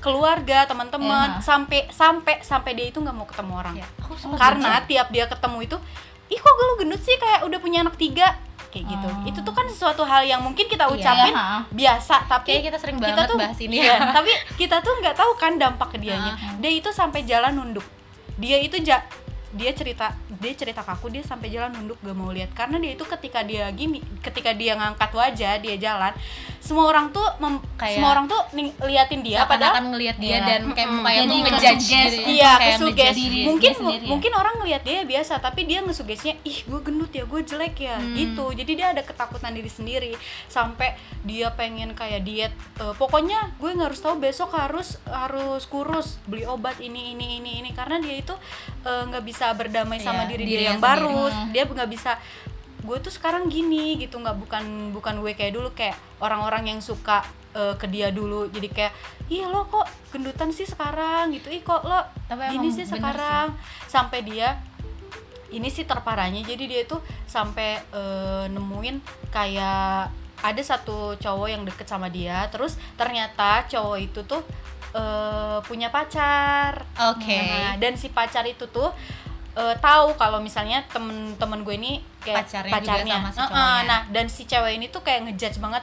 keluarga 0.04 0.58
teman-teman 0.64 1.28
Iya. 1.30 1.40
sampai 1.40 1.88
sampai 1.88 2.34
sampai 2.40 2.70
dia 2.72 2.86
itu 2.86 3.00
nggak 3.00 3.10
mau 3.12 3.24
ketemu 3.24 3.52
orang 3.56 3.74
ya 3.74 3.86
aku 3.98 4.12
suka 4.14 4.36
karena 4.36 4.84
tiap 4.84 5.08
dia 5.08 5.24
ketemu 5.24 5.58
itu 5.64 5.76
ih 6.26 6.36
kok 6.36 6.52
lu 6.54 6.74
gendut 6.78 7.00
sih 7.00 7.16
kayak 7.16 7.40
udah 7.42 7.58
punya 7.58 7.80
anak 7.80 7.96
tiga 7.96 8.36
kayak 8.68 8.84
gitu 8.86 9.06
Oh. 9.06 9.22
itu 9.24 9.38
tuh 9.40 9.50
kan 9.50 9.64
sesuatu 9.64 10.02
hal 10.02 10.22
yang 10.22 10.38
mungkin 10.38 10.66
kita 10.66 10.84
Iya. 10.84 10.92
ucapin 10.92 11.30
Iya, 11.30 11.40
ha. 11.40 11.58
biasa 11.66 12.16
tapi 12.26 12.48
Kayaknya 12.50 12.66
kita 12.66 12.78
sering 12.78 12.96
kita 12.96 13.06
banget 13.08 13.26
tuh 13.26 13.36
bahas 13.38 13.58
ini 13.58 13.76
iya, 13.78 13.94
ya. 13.94 13.98
tapi 14.12 14.30
kita 14.54 14.76
tuh 14.78 14.92
nggak 14.98 15.14
tahu 15.14 15.32
kan 15.34 15.52
dampak 15.56 15.88
ke 15.88 15.98
dianya 15.98 16.32
Ah. 16.34 16.52
dia 16.54 16.70
itu 16.70 16.90
sampai 16.90 17.24
jalan 17.24 17.52
nunduk 17.52 17.86
dia 18.34 18.58
itu 18.58 18.76
ja 18.78 19.00
dia 19.54 19.70
cerita 19.70 20.10
dia 20.34 20.52
cerita 20.52 20.82
ke 20.82 20.90
aku 20.90 21.06
dia 21.08 21.22
sampai 21.22 21.48
jalan 21.48 21.70
nunduk 21.72 21.98
gak 21.98 22.12
mau 22.12 22.28
lihat 22.28 22.50
karena 22.52 22.76
dia 22.76 22.92
itu 22.92 23.04
ketika 23.06 23.40
dia 23.40 23.70
gini 23.70 24.02
ketika 24.18 24.50
dia 24.50 24.74
ngangkat 24.74 25.10
wajah 25.10 25.56
dia 25.56 25.74
jalan 25.76 26.10
semua 26.58 26.84
orang 26.86 27.08
tuh 27.10 27.22
mem- 27.38 27.62
Kayak 27.74 27.94
semua 27.94 28.10
orang 28.12 28.26
tuh 28.26 28.40
ning- 28.52 28.74
liatin 28.80 29.20
dia 29.20 29.44
padahal 29.44 29.76
akan 29.76 29.86
ngelihat 29.90 30.16
dia 30.16 30.32
Iya. 30.34 30.46
dan 30.48 30.62
kayak 30.70 30.88
mukanya 30.90 31.20
tuh 31.20 31.24
Jadi 31.24 31.36
ngejudge 31.44 31.84
gitu 31.84 32.18
Iya, 32.24 32.50
Kayak 32.54 32.72
kesuges. 32.74 33.14
Mungkin 33.44 33.72
sendiri 33.74 34.00
ya? 34.00 34.08
mungkin 34.08 34.32
orang 34.32 34.54
ngelihat 34.56 34.82
dia 34.82 34.98
biasa, 35.04 35.34
tapi 35.38 35.60
dia 35.62 35.78
ngesugesnya, 35.78 36.34
ih 36.42 36.58
gue 36.62 36.80
gendut 36.80 37.10
ya, 37.10 37.22
gue 37.22 37.40
jelek 37.42 37.76
ya, 37.78 37.94
Hmm. 37.94 38.14
gitu. 38.14 38.46
Jadi 38.50 38.72
dia 38.74 38.86
ada 38.90 39.02
ketakutan 39.02 39.52
diri 39.52 39.68
sendiri, 39.68 40.12
sampai 40.46 40.96
dia 41.20 41.52
pengen 41.52 41.92
kayak 41.92 42.22
diet. 42.22 42.52
Eh, 42.74 42.94
pokoknya 42.94 43.52
gue 43.54 43.70
nggak 43.70 43.88
harus 43.90 44.00
tahu 44.00 44.16
besok 44.18 44.50
harus 44.52 44.96
harus 45.06 45.62
kurus, 45.64 46.16
beli 46.24 46.42
obat 46.44 46.80
ini 46.80 47.12
ini 47.12 47.38
ini 47.38 47.60
ini, 47.60 47.70
karena 47.70 47.98
dia 47.98 48.16
itu 48.16 48.34
eh, 48.82 49.02
nggak 49.04 49.22
bisa 49.22 49.43
berdamai 49.52 50.00
sama 50.00 50.24
Iya, 50.24 50.30
diri 50.32 50.42
dia 50.46 50.60
yang 50.72 50.80
sendiri. 50.80 50.88
baru. 51.04 51.20
Dia 51.52 51.62
nggak 51.66 51.90
bisa 51.92 52.12
gue 52.80 52.96
tuh 53.00 53.12
sekarang 53.12 53.48
gini 53.48 54.00
gitu. 54.00 54.16
Nggak 54.16 54.36
bukan 54.38 54.64
bukan 54.92 55.20
gue 55.20 55.32
kayak 55.34 55.52
dulu. 55.52 55.68
Kayak 55.72 56.00
orang-orang 56.18 56.72
yang 56.72 56.80
suka 56.80 57.20
eh, 57.52 57.76
ke 57.76 57.84
dia 57.84 58.08
dulu. 58.08 58.48
Jadi 58.48 58.68
kayak 58.68 58.92
iya 59.28 59.48
lo 59.48 59.64
kok 59.66 59.84
gendutan 60.08 60.48
sih 60.48 60.64
sekarang? 60.64 61.32
Gitu. 61.32 61.52
Ih 61.52 61.60
kok 61.60 61.84
lo 61.84 62.00
Tapi 62.24 62.54
gini 62.54 62.68
sih. 62.70 62.88
sekarang? 62.88 63.52
Sampai 63.84 64.24
dia 64.24 64.56
ini 65.50 65.68
sih 65.68 65.84
terparahnya. 65.84 66.40
Jadi 66.42 66.64
dia 66.64 66.82
tuh 66.84 66.98
sampai 67.24 67.76
eh, 67.92 68.44
nemuin 68.48 68.96
kayak 69.28 70.10
ada 70.44 70.60
satu 70.60 71.16
cowok 71.16 71.48
yang 71.48 71.62
deket 71.64 71.86
sama 71.86 72.08
dia. 72.08 72.44
Terus 72.52 72.76
ternyata 72.94 73.64
cowok 73.64 73.96
itu 73.98 74.20
tuh 74.24 74.42
eh, 74.92 75.58
punya 75.64 75.88
pacar. 75.88 76.84
Oke. 77.10 77.38
Nah, 77.38 77.74
dan 77.78 77.96
si 77.96 78.10
pacar 78.10 78.44
itu 78.44 78.68
tuh 78.68 78.92
eh, 79.54 79.74
tahu 79.78 80.14
kalau 80.14 80.38
misalnya 80.38 80.82
temen-temen 80.88 81.62
gue 81.62 81.74
ini 81.74 81.92
kayak 82.20 82.46
Pacarnya 82.46 82.80
juga 82.80 83.14
sama 83.14 83.28
si 83.28 83.38
Heeh, 83.38 83.48
cowoknya. 83.48 83.82
nah 83.84 84.00
dan 84.08 84.26
si 84.26 84.42
cewek 84.44 84.72
ini 84.74 84.86
tuh 84.88 85.00
kayak 85.00 85.20
ngejudge 85.24 85.58
banget 85.58 85.82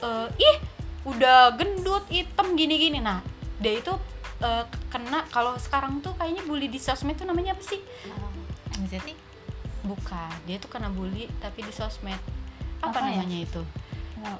eh, 0.00 0.26
ih 0.38 0.56
udah 1.04 1.54
gendut 1.54 2.04
hitam 2.08 2.54
gini-gini 2.54 2.98
nah 2.98 3.18
dia 3.56 3.74
itu 3.74 3.90
eh, 4.38 4.62
kena 4.88 5.26
kalau 5.28 5.56
sekarang 5.56 5.98
tuh 5.98 6.14
kayaknya 6.14 6.42
bully 6.44 6.66
di 6.66 6.78
sosmed 6.78 7.14
tuh 7.14 7.24
namanya 7.24 7.52
apa 7.52 7.64
sih 7.64 7.80
Anxiety? 8.72 9.14
bukan 9.80 10.30
dia 10.44 10.56
tuh 10.56 10.68
kena 10.68 10.86
bully 10.86 11.26
tapi 11.38 11.62
di 11.62 11.72
sosmed 11.72 12.18
apa, 12.78 12.92
Apa 12.92 13.08
ya? 13.08 13.18
namanya 13.18 13.38
itu 13.40 13.62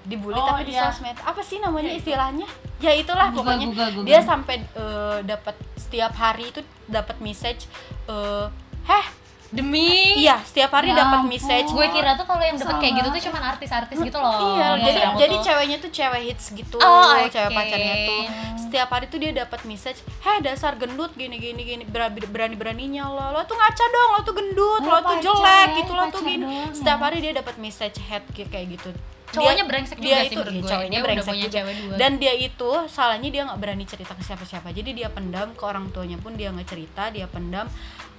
dibully 0.04 0.34
Oh, 0.34 0.42
tapi 0.44 0.66
di 0.66 0.74
iya. 0.74 0.86
sosmed 0.86 1.14
apa 1.16 1.38
sih 1.40 1.58
namanya 1.58 1.88
Ya, 1.88 1.94
itu. 1.94 2.02
istilahnya 2.04 2.46
ya 2.78 2.92
itulah 2.92 3.30
Google, 3.30 3.46
pokoknya 3.48 3.66
Google, 3.68 3.90
Google. 3.92 4.06
dia 4.06 4.20
sampai 4.20 4.56
eh, 4.60 5.18
dapat 5.24 5.54
setiap 5.74 6.12
hari 6.12 6.50
itu 6.50 6.60
dapat 6.84 7.16
message 7.18 7.66
eh 8.06 8.46
heh 8.88 9.07
Demi 9.48 10.12
iya 10.20 10.44
setiap 10.44 10.77
hari 10.77 10.92
Ya 10.92 11.01
dapat 11.01 11.24
message 11.24 11.72
gue 11.72 11.87
kira 11.88 12.12
tuh 12.14 12.29
kalau 12.29 12.44
yang 12.44 12.53
dapet 12.55 12.85
kayak 12.85 12.94
gitu 13.01 13.09
tuh 13.09 13.22
cuman 13.24 13.42
artis-artis 13.48 13.96
gitu 13.96 14.18
loh. 14.18 14.33
iya 14.55 14.68
jadi 14.77 15.01
jadi 15.16 15.37
ceweknya 15.40 15.77
tuh 15.79 15.90
cewek 15.90 16.20
hits 16.22 16.53
gitu 16.53 16.77
Oh, 16.77 17.16
oke. 17.16 17.33
cewek 17.33 17.48
pacarnya 17.51 17.94
tuh 18.05 18.20
setiap 18.59 18.88
hari 18.92 19.09
tuh 19.09 19.16
dia 19.16 19.33
dapat 19.35 19.64
message 19.64 20.05
heh 20.20 20.38
dasar 20.44 20.77
gendut 20.77 21.16
gini 21.16 21.40
gini 21.40 21.64
gini 21.64 21.85
berani 21.88 22.53
beraninya 22.53 23.09
lo 23.09 23.33
lo 23.33 23.40
tuh 23.42 23.57
ngaca 23.57 23.85
dong 23.88 24.11
lo 24.11 24.20
tuh 24.20 24.35
gendut 24.37 24.81
lo, 24.81 24.88
Lo 24.90 24.98
tuh 24.98 25.16
pacar, 25.16 25.24
jelek 25.24 25.68
gitu 25.81 25.92
lo 25.94 26.05
tuh 26.12 26.22
gini 26.22 26.44
setiap 26.68 27.01
hari 27.01 27.18
dia 27.18 27.33
dapat 27.33 27.57
message 27.57 27.96
head 28.03 28.24
kayak 28.29 28.68
gitu 28.68 28.92
cowoknya 29.29 29.57
Dia- 29.57 29.64
brengsek 29.66 29.98
dia 29.98 30.09
juga 30.09 30.16
sih 30.18 30.27
itu 30.27 30.37
menurut 30.37 30.48
iya, 30.51 30.61
gue. 30.61 30.68
cowoknya 30.68 30.88
Dia 30.90 30.98
udah 30.98 31.07
brengsek 31.07 31.33
punya 31.33 31.40
juga. 31.42 31.55
cewek 31.55 31.74
dua. 31.79 31.94
dan 31.96 32.12
dia 32.16 32.35
itu 32.35 32.70
salahnya 32.88 33.29
dia 33.29 33.42
nggak 33.44 33.61
berani 33.61 33.85
cerita 33.85 34.12
ke 34.12 34.22
siapa-siapa 34.22 34.68
jadi 34.70 34.90
dia 34.92 35.09
pendam 35.09 35.48
ke 35.53 35.62
orang 35.62 35.88
tuanya 35.88 36.16
pun 36.16 36.33
dia 36.33 36.48
nggak 36.51 36.64
cerita 36.66 37.09
dia 37.09 37.24
pendam 37.27 37.64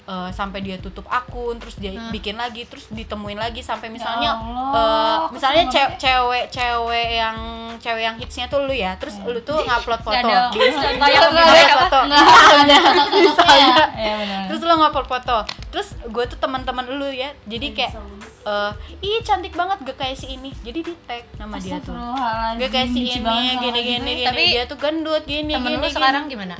eh, 0.09 0.29
sampai 0.31 0.59
dia 0.59 0.75
tutup 0.75 1.05
akun 1.05 1.55
terus 1.55 1.77
dia 1.77 1.93
Hah? 1.93 2.09
bikin 2.09 2.33
lagi 2.33 2.65
terus 2.65 2.89
ditemuin 2.89 3.37
lagi 3.37 3.61
sampai 3.61 3.87
misalnya 3.87 4.33
Allah, 4.33 4.73
eh, 4.73 5.15
aku 5.21 5.37
misalnya 5.37 5.63
seneng 5.63 5.71
ce- 5.71 5.85
banget. 5.85 5.99
cewek-cewek 6.01 7.09
yang 7.15 7.37
cewek 7.77 8.03
yang 8.03 8.15
hitsnya 8.17 8.45
tuh 8.45 8.59
lu 8.61 8.73
ya 8.73 8.97
terus 8.97 9.15
lu 9.21 9.37
tuh 9.39 9.55
ngupload 9.55 10.01
foto. 10.01 10.17
ada 10.17 10.49
di 10.49 10.59
foto. 11.71 11.99
Iya, 13.49 13.75
iya 13.95 14.13
benar. 14.17 14.41
terus 14.47 14.61
lu 14.61 14.73
ngupload 14.75 15.07
foto. 15.07 15.37
Terus 15.69 15.87
gue 16.03 16.23
tuh 16.25 16.37
teman-teman 16.37 16.85
lu 16.89 17.07
ya 17.07 17.29
jadi 17.45 17.67
kayak 17.71 17.93
eh 18.41 18.71
ih 18.99 19.19
cantik 19.21 19.53
banget 19.53 19.77
gak 19.83 19.95
kayak 19.95 20.15
si 20.15 20.33
ini. 20.33 20.49
Jadi 20.59 20.79
di 20.81 20.93
tag 21.05 21.23
nama 21.35 21.55
dia 21.55 21.77
tuh. 21.79 21.93
Gak 22.57 22.69
kayak 22.69 22.89
si 22.89 22.99
ini 23.05 23.11
gini 23.13 23.21
dia. 23.21 23.61
gini 23.61 23.79
gini. 23.85 24.11
Tapi 24.25 24.43
dia 24.49 24.63
tuh 24.65 24.75
gendut 24.75 25.23
gini 25.23 25.53
Temen 25.53 25.63
gini 25.65 25.75
lu 25.75 25.83
gini. 25.83 25.93
sekarang 25.93 26.23
gimana? 26.25 26.55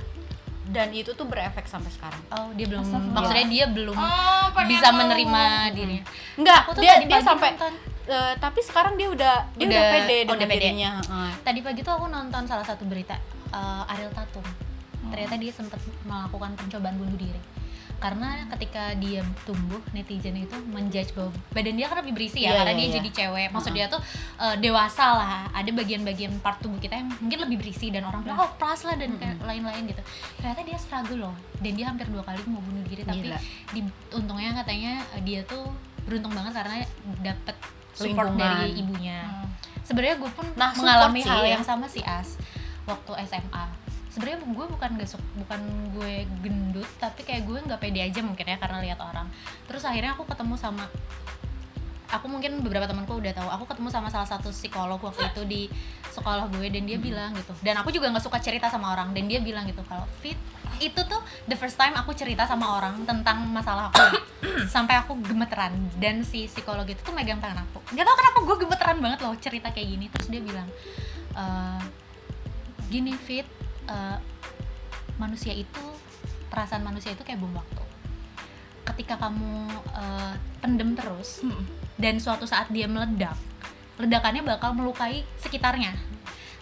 Dan 0.69 0.87
itu 0.91 1.11
tuh 1.11 1.23
berefek 1.23 1.65
sampai 1.65 1.89
sekarang 1.89 2.21
Oh, 2.29 2.53
dia 2.53 2.65
belum 2.65 2.85
maksudnya 3.09 3.45
dia 3.47 3.65
belum 3.67 3.93
Oh, 3.93 4.45
bisa 4.63 4.87
tahu. 4.87 4.97
menerima 4.99 5.43
dirinya. 5.71 6.03
enggak 6.35 6.59
Aku 6.63 6.71
tuh 6.71 6.81
dia 6.81 6.93
tadi 6.95 7.05
dia 7.07 7.19
sampai 7.19 7.49
nonton. 7.51 7.73
eh, 8.05 8.33
tapi 8.37 8.59
sekarang 8.59 8.93
dia 8.93 9.07
udah 9.07 9.35
dia 9.51 9.65
udah, 9.65 9.73
Udah- 9.75 9.93
pede 9.95 10.13
oh, 10.15 10.21
dengan 10.23 10.35
udah 10.35 10.47
pede. 10.47 10.57
dirinya 10.59 10.91
heeh. 10.99 11.31
Tadi 11.41 11.59
pagi 11.59 11.81
tuh 11.81 11.93
aku 11.93 12.05
nonton 12.07 12.43
salah 12.43 12.63
satu 12.63 12.83
berita 12.83 13.17
eh, 13.49 13.91
Ariel 13.91 14.11
Tatum. 14.11 14.45
Hmm. 14.45 15.09
Ternyata 15.09 15.35
dia 15.35 15.51
sempat 15.51 15.77
melakukan 16.03 16.53
percobaan 16.55 16.95
bunuh 16.95 17.15
diri. 17.15 17.41
Karena 17.99 18.29
ketika 18.49 18.95
dia 18.95 19.19
tumbuh, 19.43 19.77
netizen 19.91 20.33
itu 20.35 20.55
menjudge 20.65 21.11
bahwa 21.11 21.29
badan 21.51 21.75
dia 21.75 21.85
kan 21.85 21.99
lebih 21.99 22.13
berisi 22.15 22.39
ya, 22.41 22.49
Iya, 22.49 22.57
karena 22.57 22.71
iya, 22.71 22.79
dia 22.79 22.85
iya. 22.85 22.95
jadi 22.95 23.09
cewek. 23.13 23.47
Maksud 23.51 23.69
Heeh. 23.69 23.85
dia 23.85 23.93
tuh 23.93 24.01
eh, 24.39 24.55
dewasa 24.57 25.05
lah. 25.13 25.37
Ada 25.51 25.69
bagian-bagian 25.69 26.31
part 26.39 26.57
tubuh 26.57 26.77
kita 26.77 26.95
yang 26.95 27.11
mungkin 27.13 27.39
lebih 27.41 27.57
berisi 27.59 27.87
dan 27.89 28.03
orang 28.03 28.23
bilang 28.23 28.39
oh 28.39 28.51
plus 28.55 28.81
lah 28.81 28.95
dan 28.95 29.11
kayak 29.15 29.37
lain-lain 29.41 29.83
gitu. 29.85 30.01
Ternyata 30.35 30.61
dia 30.63 30.77
struggle 30.77 31.19
loh. 31.21 31.35
Dan 31.57 31.71
dia 31.73 31.85
hampir 31.85 32.07
dua 32.07 32.23
kali 32.23 32.39
mau 32.45 32.59
bunuh 32.59 32.81
diri, 32.83 33.03
tapi 33.03 33.27
di, 33.69 33.81
untungnya 34.09 34.55
katanya 34.55 35.03
eh, 35.13 35.21
dia 35.21 35.43
tuh 35.43 35.67
beruntung 36.01 36.31
banget 36.31 36.55
karena 36.55 36.75
dapet 37.19 37.55
support 37.91 38.31
Lingkungan. 38.31 38.39
dari 38.39 38.69
ibunya 38.75 39.19
Hmm. 39.21 39.45
sebenarnya 39.83 40.15
gue 40.17 40.31
pun 40.31 40.45
Nah, 40.55 40.71
mengalami 40.71 41.19
hal 41.19 41.37
sih, 41.37 41.43
ya. 41.43 41.53
yang 41.53 41.63
sama 41.63 41.85
sih 41.85 41.99
as 42.01 42.37
waktu 42.85 43.11
SMA 43.25 43.65
sebenarnya 44.19 44.43
gue 44.51 44.65
bukan 44.67 44.89
gak 44.99 45.09
suka 45.15 45.23
bukan 45.39 45.61
gue 45.95 46.27
gendut 46.43 46.89
tapi 46.99 47.23
kayak 47.23 47.47
gue 47.47 47.55
nggak 47.55 47.79
pede 47.79 48.03
aja 48.03 48.19
mungkin 48.19 48.43
ya 48.51 48.59
karena 48.59 48.83
lihat 48.83 48.99
orang. 48.99 49.31
Terus 49.63 49.87
akhirnya 49.87 50.11
aku 50.19 50.27
ketemu 50.27 50.59
sama 50.59 50.83
aku 52.11 52.25
mungkin 52.27 52.59
beberapa 52.59 52.83
temanku 52.83 53.15
udah 53.15 53.31
tahu 53.31 53.47
aku 53.47 53.63
ketemu 53.71 53.89
sama 53.95 54.09
salah 54.11 54.27
satu 54.27 54.51
psikolog 54.51 54.99
waktu 54.99 55.29
itu 55.29 55.41
di 55.47 55.61
sekolah 56.11 56.51
gue 56.51 56.67
dan 56.67 56.83
dia 56.83 56.99
bilang 56.99 57.31
gitu. 57.31 57.55
Dan 57.63 57.79
aku 57.79 57.95
juga 57.95 58.11
nggak 58.11 58.27
suka 58.27 58.43
cerita 58.43 58.67
sama 58.67 58.91
orang 58.91 59.15
dan 59.15 59.23
dia 59.31 59.39
bilang 59.39 59.63
gitu 59.63 59.79
kalau 59.87 60.03
fit 60.19 60.35
itu 60.83 60.99
tuh 61.07 61.21
the 61.47 61.55
first 61.55 61.79
time 61.79 61.95
aku 61.95 62.11
cerita 62.11 62.43
sama 62.43 62.75
orang 62.75 63.07
tentang 63.07 63.47
masalah 63.47 63.87
aku. 63.87 64.03
Sampai 64.75 64.99
aku 64.99 65.15
gemeteran 65.23 65.79
dan 65.95 66.27
si 66.27 66.51
psikolog 66.51 66.83
itu 66.91 66.99
tuh 66.99 67.15
megang 67.15 67.39
tangan 67.39 67.63
aku. 67.63 67.79
Nggak 67.95 68.03
tahu 68.03 68.15
kenapa 68.19 68.37
gue 68.43 68.55
gemeteran 68.67 68.97
banget 68.99 69.19
loh 69.23 69.35
cerita 69.39 69.71
kayak 69.71 69.87
gini. 69.95 70.05
Terus 70.11 70.27
dia 70.27 70.41
bilang 70.43 70.67
"Eh, 71.39 71.81
gini 72.91 73.15
fit 73.15 73.58
eh, 73.89 74.17
manusia 75.17 75.51
itu 75.51 75.83
perasaan 76.47 76.85
manusia 76.85 77.13
itu 77.13 77.25
kayak 77.25 77.41
bom 77.41 77.51
waktu. 77.53 77.83
Ketika 78.85 79.17
kamu 79.17 79.69
eh, 79.93 80.33
pendem 80.61 80.93
terus 80.93 81.41
dan 81.99 82.21
suatu 82.21 82.45
saat 82.47 82.71
dia 82.71 82.87
meledak 82.87 83.35
ledakannya 83.99 84.47
bakal 84.47 84.71
melukai 84.71 85.27
sekitarnya. 85.43 85.91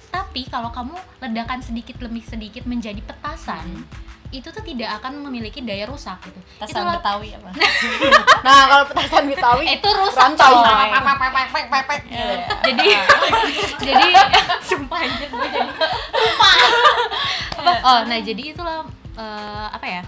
Tapi 0.09 0.49
kalau 0.49 0.73
kamu 0.73 0.97
ledakan 1.21 1.61
sedikit 1.61 2.01
demi 2.01 2.25
sedikit 2.25 2.65
menjadi 2.65 2.97
petasan 3.05 3.85
itu 4.29 4.43
tuh 4.45 4.59
tidak 4.59 4.89
akan 4.93 5.21
memiliki 5.21 5.59
daya 5.59 5.83
rusak 5.83 6.19
gitu 6.21 6.39
Tasan 6.57 6.81
Itulah- 6.81 6.95
Betawi 6.97 7.29
apa? 7.33 7.49
Nah, 8.45 8.61
kalau 8.65 8.85
petasan 8.85 9.23
Betawi 9.25 9.65
itu 9.71 9.89
rusak 9.89 10.19
rantai. 10.19 10.51
coy. 10.51 10.55
Iya. 12.07 12.35
jadi 12.61 12.85
jadi 13.87 14.07
sumpah 14.61 14.99
anjir 14.99 15.27
gue 15.27 15.47
jadi 15.49 15.69
Apa? 17.53 17.71
oh 17.81 17.99
nah 18.05 18.19
jadi 18.19 18.43
itulah 18.47 18.85
eh, 19.13 19.67
apa 19.69 19.87
ya 19.87 20.01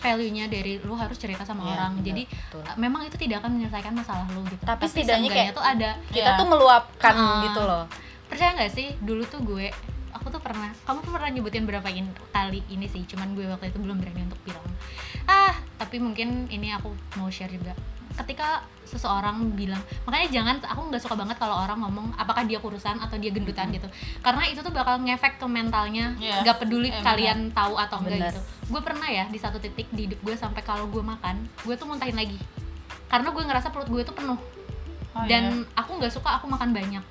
value 0.00 0.32
nya 0.32 0.44
dari 0.46 0.80
lu 0.80 0.94
harus 0.94 1.14
cerita 1.14 1.44
sama 1.44 1.60
Iya, 1.62 1.72
orang 1.76 1.92
betul, 1.94 2.06
jadi 2.06 2.22
betul. 2.24 2.62
eh, 2.62 2.76
memang 2.76 3.02
itu 3.04 3.16
tidak 3.16 3.36
akan 3.38 3.50
menyelesaikan 3.54 3.92
masalah 3.92 4.24
lu 4.30 4.40
gitu 4.46 4.62
Tapi 4.62 4.82
setidaknya 4.82 5.04
seenggaknya 5.22 5.36
kayak- 5.44 5.54
tuh 5.54 5.64
ada 5.66 5.90
Kita 6.08 6.24
Iya. 6.26 6.38
tuh 6.38 6.46
meluapkan 6.46 7.14
Ah. 7.14 7.42
gitu 7.42 7.60
loh. 7.62 7.84
percaya 8.26 8.50
nggak 8.54 8.70
sih 8.70 8.88
dulu 8.96 9.22
tuh 9.24 9.42
gue 9.42 9.66
aku 10.20 10.28
tuh 10.28 10.38
pernah 10.38 10.68
kamu 10.84 10.98
tuh 11.00 11.10
pernah 11.10 11.28
nyebutin 11.28 11.64
berapa 11.64 11.88
in- 11.88 12.12
kali 12.30 12.60
ini 12.68 12.84
sih 12.84 13.02
cuman 13.04 13.32
gue 13.32 13.48
waktu 13.48 13.68
itu 13.68 13.80
belum 13.80 13.96
berani 13.98 14.22
untuk 14.22 14.40
bilang. 14.44 14.64
Ah 15.24 15.50
tapi 15.74 15.96
mungkin 15.96 16.46
ini 16.46 16.70
aku 16.70 16.92
mau 17.16 17.26
share 17.26 17.50
juga. 17.50 17.72
Ketika 18.10 18.60
seseorang 18.84 19.54
bilang 19.54 19.80
makanya 20.04 20.28
jangan 20.28 20.54
aku 20.60 20.80
nggak 20.90 21.00
suka 21.00 21.14
banget 21.14 21.38
kalau 21.38 21.56
orang 21.56 21.80
ngomong 21.80 22.12
apakah 22.14 22.44
dia 22.44 22.60
kurusan 22.60 23.00
atau 23.00 23.16
dia 23.16 23.32
gendutan? 23.32 23.72
Gitu. 23.72 23.88
Karena 24.20 24.44
itu 24.44 24.60
tuh 24.60 24.70
bakal 24.70 25.00
ngefek 25.00 25.40
ke 25.40 25.46
mentalnya 25.46 26.12
Iya. 26.20 26.44
nggak 26.44 26.56
peduli 26.60 26.92
Eh, 26.92 27.00
kalian 27.00 27.48
tahu 27.50 27.80
atau 27.80 27.96
enggak 28.04 28.12
Bener. 28.20 28.32
gitu. 28.34 28.40
Gue 28.68 28.80
pernah 28.84 29.08
ya 29.08 29.24
di 29.24 29.38
satu 29.40 29.56
titik 29.56 29.88
di 29.88 30.04
hidup 30.04 30.20
gue 30.20 30.36
sampai 30.36 30.60
kalau 30.60 30.84
gue 30.86 31.00
makan 31.00 31.48
gue 31.64 31.74
tuh 31.74 31.88
muntahin 31.88 32.14
lagi. 32.14 32.36
Karena 33.08 33.32
gue 33.32 33.42
ngerasa 33.42 33.72
perut 33.72 33.88
gue 33.88 34.02
tuh 34.04 34.12
penuh. 34.12 34.36
Oh, 35.10 35.26
dan 35.26 35.64
aku 35.74 35.96
nggak 35.96 36.12
suka 36.12 36.38
aku 36.38 36.46
makan 36.46 36.70
banyak. 36.70 37.02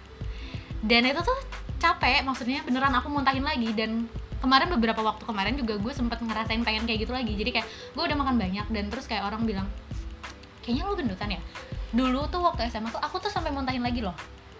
Dan 0.80 1.04
itu 1.04 1.20
tuh 1.20 1.40
capek 1.80 2.22
maksudnya 2.22 2.60
beneran 2.62 2.92
aku 2.94 3.08
muntahin 3.08 3.42
lagi 3.42 3.72
dan 3.72 4.06
kemarin 4.38 4.68
beberapa 4.70 5.00
waktu 5.00 5.24
kemarin 5.24 5.56
juga 5.56 5.76
gue 5.76 5.92
sempet 5.92 6.20
ngerasain 6.20 6.62
pengen 6.62 6.84
kayak 6.84 7.04
gitu 7.04 7.12
lagi 7.12 7.34
jadi 7.34 7.52
kayak 7.54 7.68
gue 7.68 8.04
udah 8.04 8.18
makan 8.18 8.36
banyak 8.36 8.66
dan 8.68 8.84
terus 8.88 9.04
kayak 9.04 9.24
orang 9.24 9.44
bilang 9.44 9.68
kayaknya 10.62 10.84
lu 10.84 10.94
gendutan 10.94 11.30
ya 11.30 11.42
dulu 11.90 12.28
tuh 12.28 12.40
waktu 12.42 12.68
SMA 12.68 12.88
tuh 12.90 13.00
aku 13.00 13.18
tuh 13.18 13.28
sampai 13.28 13.50
muntahin 13.50 13.82
lagi 13.82 14.00
loh 14.00 14.14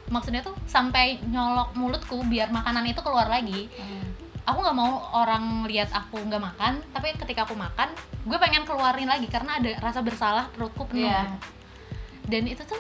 maksudnya 0.08 0.42
tuh 0.42 0.58
sampai 0.66 1.22
nyolok 1.24 1.76
mulutku 1.76 2.24
biar 2.26 2.50
makanan 2.50 2.88
itu 2.88 3.00
keluar 3.00 3.28
lagi 3.28 3.70
Hmm. 3.70 4.10
aku 4.48 4.66
nggak 4.66 4.74
mau 4.74 4.92
orang 5.14 5.64
lihat 5.64 5.94
aku 5.94 6.18
nggak 6.20 6.42
makan 6.42 6.82
tapi 6.90 7.14
ketika 7.16 7.46
aku 7.46 7.54
makan 7.54 7.94
gue 8.26 8.38
pengen 8.38 8.66
keluarin 8.66 9.06
lagi 9.06 9.28
karena 9.28 9.62
ada 9.62 9.78
rasa 9.78 10.02
bersalah 10.02 10.50
perutku 10.50 10.90
penuh 10.90 11.06
Iya. 11.06 11.38
dan 12.26 12.44
itu 12.46 12.64
tuh 12.64 12.80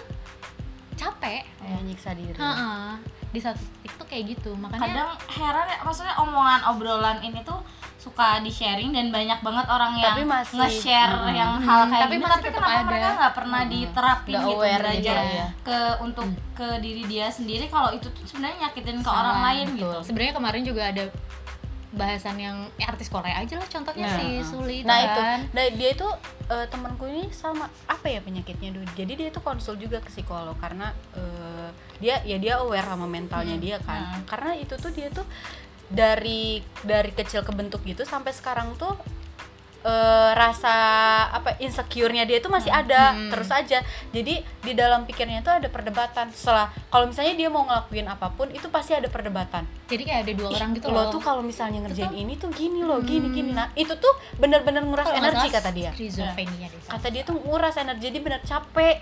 capek 0.95 1.45
Kayak 1.45 1.81
nyiksa 1.85 2.11
diri. 2.11 2.35
Heeh. 2.35 2.91
Di 3.29 3.39
satu 3.39 3.61
titik 3.77 3.93
tuh 3.95 4.05
kayak 4.05 4.23
gitu 4.31 4.51
makanya 4.55 4.81
kadang 4.81 5.09
heran 5.31 5.65
ya 5.65 5.77
maksudnya 5.81 6.13
omongan 6.17 6.61
obrolan 6.67 7.17
ini 7.21 7.41
tuh 7.41 7.61
suka 7.95 8.39
di 8.39 8.47
sharing 8.49 8.89
dan 8.89 9.11
banyak 9.11 9.37
banget 9.37 9.67
orang 9.67 9.91
yang 9.93 10.15
Tapi 10.15 10.23
masih- 10.23 10.55
nge-share 10.55 11.13
Mm. 11.19 11.35
yang 11.35 11.51
hal 11.59 11.79
Hmm, 11.83 11.91
kayak 11.91 12.01
tapi 12.01 12.13
gini 12.13 12.23
masih 12.23 12.33
tapi 12.33 12.47
kenapa 12.49 12.71
ada. 12.71 12.87
mereka 12.87 13.07
nggak 13.13 13.33
pernah 13.35 13.59
Mm. 13.59 13.69
diterapin 13.69 14.33
gitu 14.39 14.55
belajar 14.57 14.95
gitu 15.19 15.35
ya. 15.35 15.47
ke 15.61 15.77
untuk 15.99 16.27
ke 16.53 16.67
diri 16.79 17.03
dia 17.05 17.27
sendiri 17.29 17.65
kalau 17.67 17.89
itu 17.91 18.07
tuh 18.09 18.23
sebenarnya 18.23 18.55
nyakitin 18.65 18.97
ke 18.97 19.05
Sama, 19.05 19.19
orang 19.19 19.37
lain 19.43 19.67
betul. 19.67 19.79
gitu 19.83 19.97
sebenarnya 20.01 20.33
kemarin 20.33 20.63
juga 20.63 20.81
ada 20.87 21.03
bahasan 21.89 22.37
yang 22.37 22.57
ya, 22.77 22.85
artis 22.93 23.09
Korea 23.09 23.33
aja 23.41 23.57
lah 23.57 23.65
contohnya 23.65 24.05
Nah, 24.05 24.17
si 24.21 24.27
Suli 24.45 24.85
Nah 24.85 24.99
itu, 25.01 25.21
kan. 25.25 25.39
nah, 25.49 25.65
dia 25.73 25.89
itu 25.89 26.07
eh, 26.45 26.67
temanku 26.69 27.09
ini 27.09 27.33
sama 27.33 27.65
apa 27.89 28.05
ya 28.05 28.21
penyakitnya 28.21 28.69
dulu. 28.71 28.85
Jadi 28.93 29.13
dia 29.17 29.29
tuh 29.29 29.41
konsul 29.41 29.73
juga 29.75 29.97
ke 29.97 30.13
psikolog 30.13 30.53
karena 30.61 30.93
eh, 31.17 31.69
dia 31.97 32.21
ya 32.21 32.37
dia 32.37 32.61
aware 32.61 32.85
sama 32.85 33.09
mentalnya 33.09 33.57
Hmm. 33.57 33.63
dia 33.63 33.77
kan. 33.81 34.21
Hmm. 34.21 34.23
Karena 34.29 34.53
itu 34.53 34.77
tuh 34.77 34.93
dia 34.93 35.09
tuh 35.09 35.25
dari 35.89 36.61
dari 36.85 37.09
kecil 37.09 37.41
kebentuk 37.41 37.81
gitu 37.81 38.05
sampai 38.05 38.29
sekarang 38.29 38.77
tuh 38.77 38.93
eh, 39.81 40.31
rasa 40.33 40.75
apa 41.29 41.55
insecure-nya 41.57 42.23
dia 42.23 42.37
tuh 42.37 42.47
masih 42.47 42.67
ada 42.67 43.11
Hmm. 43.11 43.29
terus 43.29 43.47
aja. 43.49 43.79
Jadi 44.09 44.33
di 44.41 44.73
dalam 44.73 45.03
pikirnya 45.03 45.39
tuh 45.39 45.53
ada 45.53 45.67
perdebatan. 45.67 46.27
Setelah 46.29 46.67
kalau 46.87 47.05
misalnya 47.05 47.33
dia 47.33 47.47
mau 47.47 47.63
ngelakuin 47.63 48.05
apa 48.05 48.27
pun 48.29 48.49
itu 48.49 48.67
pasti 48.67 48.91
ada 48.91 49.07
perdebatan. 49.07 49.63
jadi 49.87 50.03
kayak 50.03 50.21
ada 50.21 50.33
dua 50.35 50.47
Ih, 50.47 50.55
orang 50.55 50.69
gitu 50.71 50.85
lo 50.85 50.93
loh 50.93 51.05
tuh 51.09 51.17
kalau 51.19 51.41
misalnya 51.41 51.81
ngerjain 51.81 52.07
tuh- 52.07 52.19
ini 52.19 52.33
tuh 52.35 52.49
gini 52.51 52.81
loh, 52.81 53.01
gini 53.01 53.25
Hmm. 53.25 53.33
gini. 53.33 53.51
Nah, 53.51 53.73
itu 53.73 53.89
tuh 53.91 54.13
bener-bener 54.35 54.83
nguras 54.83 55.09
energi 55.09 55.49
kata 55.49 55.69
dia. 55.71 55.89
Kata 56.85 57.07
dia 57.09 57.23
tuh 57.23 57.39
nguras 57.39 57.73
energi, 57.75 58.03
jadi 58.05 58.19
bener 58.19 58.41
capek. 58.43 58.97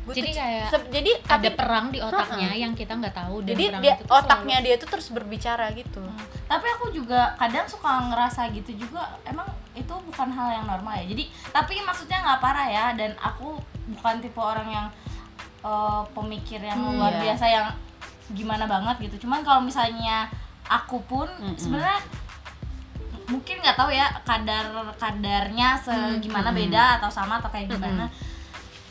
Gua 0.00 0.16
Jadi 0.16 0.32
tuh 0.32 0.40
kayak 0.40 0.88
jadi 0.88 1.10
ada 1.20 1.28
tapi- 1.44 1.52
perang 1.52 1.86
di 1.88 2.00
otaknya 2.00 2.50
yang 2.56 2.72
kita 2.72 2.96
nggak 2.96 3.12
tahu 3.12 3.44
dan 3.44 3.52
jadi 3.52 3.64
dia 3.78 3.94
itu 3.94 4.08
otaknya 4.08 4.56
selalu- 4.56 4.64
dia 4.66 4.74
tuh 4.80 4.88
terus 4.88 5.06
berbicara 5.10 5.66
gitu. 5.72 6.00
Hmm. 6.00 6.24
tapi 6.48 6.66
aku 6.68 6.90
juga 6.90 7.36
kadang 7.36 7.62
suka 7.62 7.86
ngerasa 8.08 8.48
gitu 8.50 8.74
juga 8.80 9.06
emang 9.22 9.44
itu 9.80 9.94
bukan 10.04 10.28
hal 10.28 10.48
yang 10.52 10.66
normal 10.66 10.94
ya 10.94 11.04
jadi 11.06 11.24
tapi 11.50 11.80
maksudnya 11.80 12.20
nggak 12.20 12.40
parah 12.40 12.68
ya 12.68 12.84
dan 12.92 13.16
aku 13.16 13.56
bukan 13.90 14.20
tipe 14.20 14.36
orang 14.36 14.68
yang 14.68 14.86
eh, 15.60 16.02
pemikir 16.12 16.60
yang 16.60 16.76
Hmm, 16.76 16.96
luar 16.96 17.12
iya. 17.16 17.22
biasa 17.26 17.44
yang 17.46 17.66
gimana 18.30 18.64
banget 18.64 19.10
gitu 19.10 19.26
cuman 19.26 19.40
kalau 19.40 19.60
misalnya 19.60 20.30
aku 20.64 21.02
pun 21.02 21.26
Mm-mm. 21.26 21.56
sebenarnya 21.56 21.98
mungkin 23.26 23.58
nggak 23.58 23.74
tahu 23.74 23.90
ya 23.90 24.06
kadar 24.22 24.66
kadarnya 24.94 25.78
segimana 25.78 26.50
Mm-mm. 26.50 26.60
beda 26.60 26.84
atau 26.98 27.10
sama 27.10 27.38
atau 27.38 27.48
kayak 27.48 27.70
gimana 27.70 28.06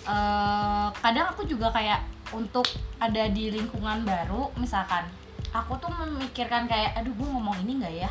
Eh, 0.09 0.87
kadang 1.05 1.29
aku 1.29 1.45
juga 1.45 1.69
kayak 1.69 2.01
untuk 2.33 2.65
ada 2.97 3.29
di 3.29 3.53
lingkungan 3.53 4.01
baru 4.01 4.49
misalkan 4.57 5.05
aku 5.53 5.77
tuh 5.77 5.85
memikirkan 5.93 6.65
kayak 6.65 6.97
aduh 6.97 7.13
gue 7.13 7.27
ngomong 7.29 7.53
ini 7.61 7.77
nggak 7.77 7.93
ya 7.95 8.09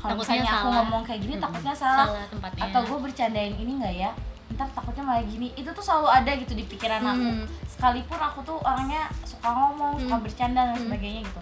kalau 0.00 0.14
misalnya 0.16 0.46
aku 0.46 0.54
salah. 0.64 0.74
ngomong 0.78 1.02
kayak 1.02 1.20
gini 1.20 1.34
Mm-mm. 1.34 1.44
takutnya 1.44 1.74
salah, 1.74 2.06
salah 2.06 2.26
tempatnya 2.28 2.62
atau 2.64 2.80
gue 2.84 2.98
bercandain 3.00 3.54
ini 3.54 3.72
nggak 3.76 3.94
ya 3.96 4.10
ntar 4.48 4.68
takutnya 4.70 5.04
malah 5.04 5.24
gini 5.24 5.52
itu 5.52 5.68
tuh 5.68 5.82
selalu 5.82 6.08
ada 6.08 6.30
gitu 6.34 6.52
di 6.52 6.64
pikiran 6.64 7.02
aku 7.02 7.20
Hmm. 7.20 7.44
sekalipun 7.68 8.16
aku 8.18 8.38
tuh 8.42 8.56
orangnya 8.58 9.04
suka 9.22 9.44
ngomong 9.46 9.98
suka 9.98 10.14
Hmm. 10.14 10.24
bercanda 10.24 10.60
dan 10.64 10.72
Hmm. 10.72 10.84
sebagainya 10.84 11.20
gitu 11.22 11.40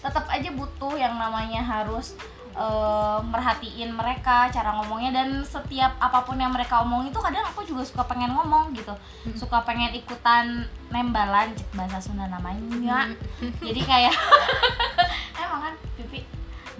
tetap 0.00 0.24
aja 0.26 0.48
butuh 0.50 0.94
yang 0.94 1.14
namanya 1.14 1.60
harus 1.60 2.16
eh, 2.52 3.18
merhatiin 3.22 3.92
mereka 3.92 4.48
cara 4.48 4.74
ngomongnya 4.74 5.14
dan 5.14 5.38
setiap 5.44 5.94
apa 5.98 6.18
pun 6.20 6.34
yang 6.34 6.50
mereka 6.50 6.82
omong 6.82 7.06
itu 7.06 7.14
kadang 7.16 7.46
aku 7.46 7.62
juga 7.62 7.84
suka 7.84 8.02
pengen 8.04 8.32
ngomong 8.32 8.72
gitu 8.72 8.90
Hmm. 9.22 9.34
suka 9.34 9.62
pengen 9.62 9.92
ikutan 9.92 10.64
nembalan 10.88 11.54
bahasa 11.70 12.00
Sunda 12.00 12.26
namanya 12.26 13.06
Hmm. 13.06 13.54
jadi 13.60 13.80
kayak 13.82 14.14
emang 15.38 15.60
kan 15.62 15.74
pipi 15.94 16.26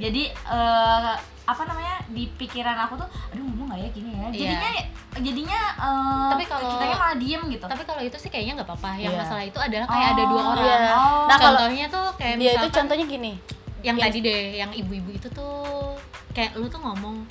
jadi 0.00 0.22
eh, 0.32 1.14
apa 1.42 1.62
namanya 1.64 1.98
di 2.06 2.30
pikiran 2.30 2.78
aku 2.80 2.94
tuh 2.96 3.08
aduh 3.28 3.42
ngomong 3.42 3.66
nggak 3.68 3.80
ya 3.80 3.88
gini 3.90 4.10
ya 4.10 4.18
Iya. 4.22 4.30
jadinya 4.32 4.70
jadinya 5.20 5.60
eh, 5.76 6.28
Tapi 6.30 6.44
kalau- 6.46 6.70
kitanya 6.72 6.96
malah 6.96 7.16
diem 7.16 7.42
gitu 7.48 7.64
tapi 7.66 7.82
kalau 7.84 8.00
itu 8.00 8.16
sih 8.16 8.28
kayaknya 8.28 8.52
nggak 8.56 8.68
apa-apa 8.68 8.90
yang 8.96 9.12
Iya. 9.12 9.20
masalah 9.20 9.44
itu 9.44 9.58
adalah 9.58 9.86
kayak 9.86 10.08
ada 10.10 10.22
dua 10.24 10.40
Oh, 10.40 10.48
orang 10.48 10.64
Iya. 10.64 10.78
oh. 10.90 11.24
Nah, 11.26 11.36
kalau 11.36 11.58
contohnya 11.58 11.86
tuh 11.86 12.06
kayak 12.16 12.34
dia 12.36 12.50
itu 12.54 12.66
contohnya 12.70 13.06
gini. 13.06 13.32
yang 13.80 13.96
yang- 13.96 14.06
tadi 14.06 14.18
deh 14.20 14.42
yang 14.56 14.70
ibu-ibu 14.70 15.10
itu 15.10 15.28
tuh 15.30 15.96
kayak 16.30 16.52
lu 16.54 16.68
tuh 16.68 16.76
ngomong 16.78 17.24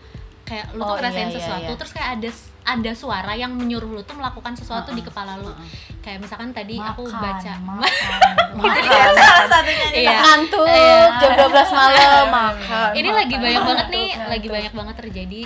kayak 0.44 0.66
lu 0.74 0.82
Oh, 0.82 0.90
tuh 0.90 0.96
ngerasain 0.98 1.22
iya, 1.24 1.30
iya, 1.30 1.36
sesuatu 1.36 1.62
iya. 1.68 1.78
terus 1.78 1.92
kayak 1.92 2.10
ada 2.18 2.30
ada 2.62 2.92
suara 2.92 3.34
yang 3.34 3.52
menyuruh 3.52 3.90
lu 3.90 4.02
tuh 4.02 4.14
melakukan 4.14 4.54
sesuatu 4.54 4.90
di 4.90 5.00
Heeh. 5.00 5.08
kepala 5.08 5.38
lu 5.38 5.48
Heeh. 5.48 5.70
kayak 6.00 6.20
misalkan 6.20 6.50
tadi 6.50 6.76
aku 6.76 7.04
Makan, 7.04 7.20
baca 7.20 7.54
makan, 7.60 8.20
makan. 8.60 9.12
salah 9.16 9.48
satunya 9.48 9.86
nih 9.88 10.02
Iya. 10.02 10.18
Ngantuk 10.18 10.66
Iya. 10.66 11.00
jam 11.18 11.32
12 11.36 11.70
malam 11.72 12.28
makan. 12.30 12.90
ini 12.94 13.10
lagi 13.10 13.32
makan. 13.32 13.44
banyak 13.44 13.64
banget 13.64 13.88
nih 13.90 14.08
Ngantuk, 14.10 14.30
lagi 14.30 14.48
banyak 14.50 14.74
banget 14.74 14.96
terjadi 14.98 15.42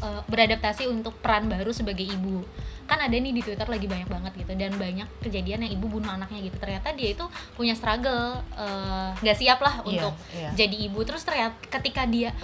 eh, 0.00 0.20
beradaptasi 0.24 0.82
untuk 0.86 1.14
peran 1.16 1.46
baru 1.46 1.70
sebagai 1.70 2.02
ibu 2.04 2.42
kan 2.82 2.98
ada 3.00 3.14
nih 3.14 3.32
di 3.32 3.40
Twitter 3.40 3.64
lagi 3.64 3.86
banyak 3.86 4.04
banget 4.06 4.32
gitu 4.34 4.52
dan 4.52 4.74
banyak 4.74 5.06
kejadian 5.20 5.64
yang 5.64 5.72
ibu 5.72 5.86
bunuh 5.88 6.10
anaknya 6.10 6.42
gitu 6.42 6.58
ternyata 6.58 6.92
dia 6.92 7.08
itu 7.10 7.24
punya 7.52 7.72
struggle 7.72 8.36
eh, 8.52 9.08
nggak 9.18 9.36
siap 9.36 9.58
lah 9.58 9.80
Iya, 9.80 9.86
untuk 10.02 10.12
iya. 10.32 10.50
jadi 10.56 10.76
ibu 10.82 11.00
terus 11.02 11.22
ternyata 11.22 11.52
ketika 11.70 12.04
dia 12.04 12.34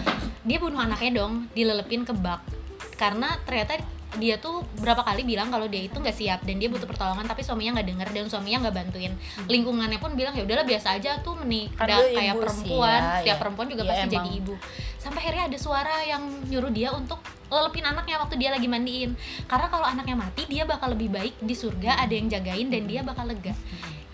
dia 0.40 0.58
bunuh 0.58 0.78
anaknya 0.78 1.18
dong 1.18 1.50
dilelepin 1.52 2.02
ke 2.02 2.14
bak 2.14 2.40
karena 2.94 3.34
ternyata 3.42 3.82
dia 4.16 4.40
tuh 4.40 4.64
berapa 4.80 5.04
kali 5.04 5.20
bilang 5.28 5.52
kalau 5.52 5.68
dia 5.68 5.84
itu 5.84 5.92
nggak 6.00 6.16
siap 6.16 6.40
dan 6.48 6.56
dia 6.56 6.72
butuh 6.72 6.88
pertolongan 6.88 7.28
tapi 7.28 7.44
suaminya 7.44 7.76
nggak 7.76 7.88
denger 7.92 8.08
dan 8.16 8.24
suaminya 8.32 8.58
nggak 8.64 8.76
bantuin. 8.80 9.12
Lingkungannya 9.44 10.00
pun 10.00 10.16
bilang 10.16 10.32
ya 10.32 10.48
udahlah 10.48 10.64
biasa 10.64 10.96
aja 10.96 11.20
tuh 11.20 11.36
menikah 11.36 11.84
Kan 11.84 12.00
kayak 12.16 12.32
ibu 12.32 12.40
sih, 12.40 12.40
perempuan 12.40 13.00
ya, 13.04 13.12
setiap 13.20 13.36
ya. 13.36 13.40
perempuan 13.44 13.66
juga 13.68 13.82
Ya, 13.84 13.88
pasti 13.92 14.04
emang. 14.08 14.14
jadi 14.16 14.30
ibu. 14.40 14.54
Sampai 14.96 15.18
akhirnya 15.20 15.44
ada 15.52 15.58
suara 15.60 15.94
yang 16.08 16.22
nyuruh 16.48 16.72
dia 16.72 16.88
untuk 16.96 17.20
lelepin 17.52 17.84
anaknya 17.84 18.16
waktu 18.16 18.34
dia 18.40 18.50
lagi 18.52 18.64
mandiin. 18.64 19.12
Karena 19.44 19.66
kalau 19.68 19.84
anaknya 19.84 20.16
mati 20.16 20.42
dia 20.48 20.64
bakal 20.64 20.96
lebih 20.96 21.12
baik 21.12 21.36
di 21.44 21.52
surga 21.52 22.00
ada 22.00 22.12
yang 22.16 22.32
jagain 22.32 22.72
dan 22.72 22.88
dia 22.88 23.04
bakal 23.04 23.28
lega. 23.28 23.52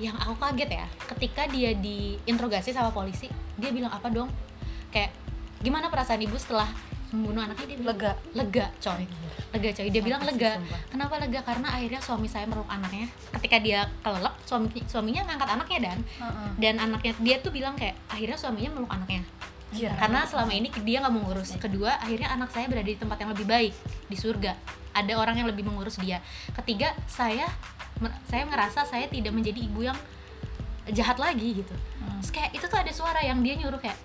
Yang 0.03 0.19
aku 0.27 0.35
kaget 0.43 0.71
ya 0.75 0.87
ketika 1.15 1.43
dia 1.47 1.71
diinterogasi 1.79 2.75
sama 2.75 2.91
polisi 2.91 3.31
dia 3.55 3.71
bilang 3.71 3.95
apa 3.95 4.11
dong? 4.11 4.27
Kayak 4.91 5.15
gimana 5.63 5.87
perasaan 5.87 6.19
ibu 6.19 6.35
setelah 6.35 6.67
membunuh 7.15 7.47
anaknya 7.47 7.67
dia 7.71 7.79
bilang 7.79 7.95
lega 7.95 8.13
lega 8.35 8.67
coy. 8.83 9.05
Lega 9.55 9.71
coy. 9.71 9.87
Dia 9.95 10.03
bilang 10.03 10.21
Sakit 10.27 10.35
sih, 10.35 10.41
lega. 10.43 10.53
sumpah. 10.59 10.81
kenapa 10.91 11.15
lega? 11.23 11.41
Karena 11.47 11.69
akhirnya 11.71 12.01
suami 12.03 12.27
saya 12.27 12.45
meluk 12.51 12.67
anaknya. 12.67 13.07
Ketika 13.39 13.57
dia 13.63 13.87
kelelep 14.03 14.35
suami 14.43 14.69
suaminya 14.91 15.23
ngangkat 15.31 15.49
anaknya 15.55 15.79
dan. 15.81 15.99
Dan 16.59 16.75
anaknya 16.83 17.13
dia 17.23 17.37
tuh 17.39 17.55
bilang 17.55 17.79
kayak 17.79 17.95
akhirnya 18.11 18.35
suaminya 18.35 18.71
meluk 18.75 18.91
anaknya. 18.91 19.23
Iya. 19.75 19.91
karena 19.99 20.23
selama 20.23 20.55
ini 20.55 20.71
dia 20.87 21.03
nggak 21.03 21.15
mengurus. 21.15 21.51
Kedua 21.59 21.99
akhirnya 21.99 22.31
anak 22.31 22.55
saya 22.55 22.71
berada 22.71 22.87
di 22.87 22.95
tempat 22.95 23.19
yang 23.19 23.31
lebih 23.35 23.47
baik 23.47 23.75
di 24.07 24.17
surga. 24.17 24.55
Ada 24.95 25.19
orang 25.19 25.43
yang 25.43 25.51
lebih 25.51 25.67
mengurus 25.67 25.99
dia. 25.99 26.23
Ketiga 26.63 26.95
saya 27.11 27.51
saya 28.31 28.47
ngerasa 28.47 28.87
saya 28.87 29.11
tidak 29.11 29.35
menjadi 29.35 29.67
ibu 29.67 29.83
yang 29.83 29.99
jahat 30.95 31.19
lagi 31.19 31.65
gitu. 31.65 31.75
Hmm. 31.75 32.23
Terus 32.23 32.31
kayak 32.31 32.51
itu 32.55 32.65
tuh 32.71 32.79
ada 32.79 32.93
suara 32.95 33.21
yang 33.25 33.43
dia 33.43 33.59
nyuruh 33.59 33.81
kayak 33.83 33.99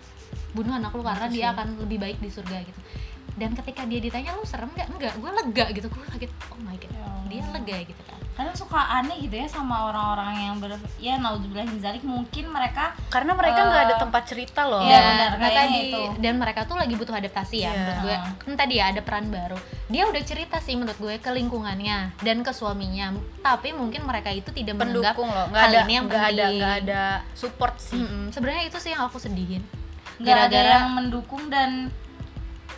bunuh 0.51 0.73
anak 0.73 0.91
lu 0.91 1.01
karena 1.01 1.27
dia 1.27 1.41
ya. 1.41 1.47
akan 1.51 1.67
lebih 1.79 1.97
baik 1.97 2.17
di 2.17 2.29
surga 2.29 2.57
gitu. 2.61 2.81
Dan 3.31 3.55
ketika 3.55 3.85
dia 3.85 3.99
ditanya 3.99 4.35
lu 4.35 4.43
serem 4.43 4.67
nggak? 4.67 4.87
Enggak 4.89 5.13
gue 5.15 5.31
lega 5.31 5.65
gitu. 5.71 5.87
Gue 5.87 6.03
kaget 6.09 6.31
oh 6.49 6.59
my 6.59 6.75
god 6.75 6.91
Ya 6.91 7.07
dia 7.29 7.43
lega 7.47 7.77
gitu 7.85 8.01
kan. 8.03 8.17
Kadang 8.33 8.55
suka 8.55 8.79
aneh 8.93 9.19
gitu 9.19 9.31
ya 9.33 9.45
sama 9.45 9.85
orang-orang 9.85 10.31
yang 10.41 10.55
ber 10.57 10.71
ya 10.97 11.15
naudzubillah 11.15 11.67
zalik. 11.77 12.01
Mungkin 12.01 12.49
mereka 12.49 12.95
karena 13.07 13.31
mereka 13.31 13.59
nggak 13.61 13.83
ada 13.85 13.95
Eh, 13.95 14.01
tempat 14.01 14.23
cerita 14.25 14.61
loh. 14.63 14.81
Iya, 14.81 14.91
Dan 14.91 15.03
benar, 15.05 15.29
mereka 15.33 15.51
kayaknya 15.53 15.77
di- 15.77 15.87
itu. 15.87 16.01
dan 16.19 16.33
mereka 16.35 16.59
tuh 16.65 16.75
lagi 16.75 16.93
butuh 16.95 17.15
adaptasi 17.15 17.57
ya 17.57 17.61
Iya. 17.61 17.71
menurut 17.71 17.99
gue. 18.01 18.15
Kan 18.41 18.53
tadi 18.57 18.73
ya 18.75 18.85
ada 18.87 19.01
peran 19.01 19.25
baru. 19.29 19.57
Dia 19.87 20.03
udah 20.05 20.23
cerita 20.25 20.57
sih 20.57 20.73
menurut 20.73 20.97
gue 20.97 21.15
ke 21.15 21.29
lingkungannya 21.29 21.97
dan 22.17 22.37
ke 22.41 22.51
suaminya. 22.51 23.07
Tapi 23.39 23.71
mungkin 23.71 24.03
mereka 24.03 24.31
itu 24.31 24.49
tidak 24.49 24.75
menganggap 24.75 25.15
pendukung 25.15 25.29
loh. 25.29 25.45
Nggak 25.47 25.61
hal 25.61 25.69
ada 25.69 25.79
ini 25.81 25.93
yang 25.93 26.05
nggak 26.07 26.25
ada 26.25 26.45
ada 26.75 27.01
support 27.33 27.75
sih. 27.77 27.95
Mm-mm. 27.95 28.31
sebenarnya 28.31 28.63
itu 28.65 28.77
sih 28.77 28.89
yang 28.89 29.05
aku 29.05 29.15
sedihin 29.15 29.63
nggak 30.19 30.39
ada 30.51 30.59
yang 30.83 30.87
mendukung 30.99 31.47
dan 31.47 31.87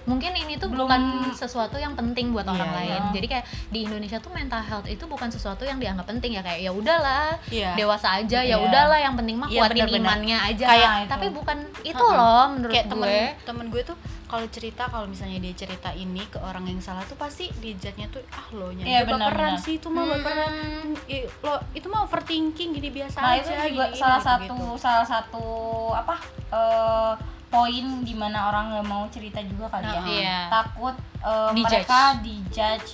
mungkin 0.04 0.34
ini 0.34 0.56
tuh 0.56 0.66
Belum- 0.68 0.86
bukan 0.86 1.02
sesuatu 1.32 1.76
yang 1.76 1.94
penting 1.94 2.30
buat 2.30 2.44
Iya, 2.44 2.54
orang 2.54 2.72
lain 2.74 3.02
jadi 3.12 3.28
kayak 3.30 3.46
di 3.70 3.80
Indonesia 3.84 4.18
tuh 4.18 4.32
mental 4.32 4.60
health 4.60 4.86
itu 4.86 5.04
bukan 5.04 5.28
sesuatu 5.28 5.62
yang 5.62 5.78
dianggap 5.78 6.06
penting 6.06 6.34
ya 6.34 6.42
kayak 6.42 6.60
ya 6.60 6.72
udahlah 6.72 7.38
Iya. 7.48 7.74
dewasa 7.76 8.18
aja 8.18 8.40
ya 8.40 8.50
Iya. 8.52 8.56
udahlah 8.60 8.98
yang 8.98 9.14
penting 9.14 9.38
mah 9.38 9.48
Iya, 9.48 9.62
kuatin 9.62 9.88
imannya 9.92 10.38
aja 10.40 10.66
Kayak 10.68 10.90
itu. 10.98 11.10
tapi 11.10 11.26
bukan 11.30 11.58
itu 11.82 11.96
Heeh. 12.00 12.18
loh 12.18 12.44
menurut 12.50 12.72
kayak 12.72 12.88
temen 12.88 13.06
gue 13.06 13.22
temen 13.44 13.66
gue 13.68 13.82
tuh 13.84 13.98
kalau 14.26 14.48
cerita 14.48 14.88
kalau 14.88 15.06
misalnya 15.06 15.38
dia 15.40 15.54
cerita 15.54 15.92
ini 15.92 16.24
ke 16.26 16.40
orang 16.40 16.64
yang 16.66 16.80
salah 16.80 17.04
tuh 17.04 17.16
pasti 17.16 17.52
dijatnya 17.54 18.08
tuh 18.08 18.24
ah 18.32 18.48
lo 18.52 18.72
nya 18.72 18.84
Iya, 18.84 19.00
baperan 19.04 19.54
sih 19.56 19.76
itu 19.76 19.88
mah 19.88 20.08
baperan 20.08 20.50
Hmm. 20.52 20.96
Lo 21.42 21.56
itu 21.72 21.86
mah 21.86 22.04
overthinking 22.04 22.74
gini 22.74 22.90
biasa 22.90 23.18
nah 23.18 23.32
aja 23.34 23.44
itu 23.64 23.76
juga 23.76 23.86
gini, 23.88 23.96
salah 23.96 24.18
gitu, 24.18 24.28
satu 24.28 24.56
gitu. 24.56 24.76
salah 24.78 25.06
satu 25.06 25.46
apa 25.94 26.16
eh, 26.50 27.14
poin 27.52 27.86
di 28.02 28.14
mana 28.14 28.48
orang 28.48 28.72
nggak 28.72 28.88
mau 28.88 29.04
cerita 29.08 29.44
juga 29.44 29.68
kali 29.70 29.86
ya 29.86 29.94
Nah, 29.94 30.08
Iya. 30.08 30.40
takut 30.50 30.96
eh, 31.20 31.50
Dijudge. 31.52 31.68
mereka 31.76 32.02
dijudge 32.18 32.90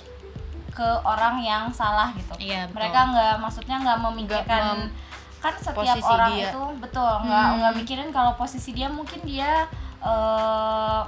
ke 0.70 0.88
orang 1.02 1.38
yang 1.40 1.64
salah 1.70 2.10
gitu 2.12 2.34
Iya, 2.36 2.66
betul. 2.66 2.74
mereka 2.76 3.00
nggak 3.08 3.34
maksudnya 3.36 3.76
nggak 3.78 3.98
memikirkan 4.00 4.62
mem- 4.76 4.90
kan 5.38 5.54
setiap 5.56 5.78
posisi 5.78 6.02
orang 6.04 6.32
dia. 6.34 6.50
itu 6.50 6.62
betul 6.76 7.12
nggak 7.20 7.44
Hmm. 7.44 7.56
nggak 7.56 7.74
mikirin 7.76 8.10
kalau 8.10 8.34
posisi 8.34 8.70
dia 8.72 8.88
mungkin 8.88 9.22
dia 9.22 9.70
eh, 10.00 11.00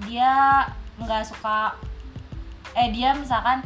dia 0.00 0.66
nggak 0.96 1.22
suka 1.24 1.74
eh 2.72 2.90
dia 2.90 3.10
misalkan 3.12 3.62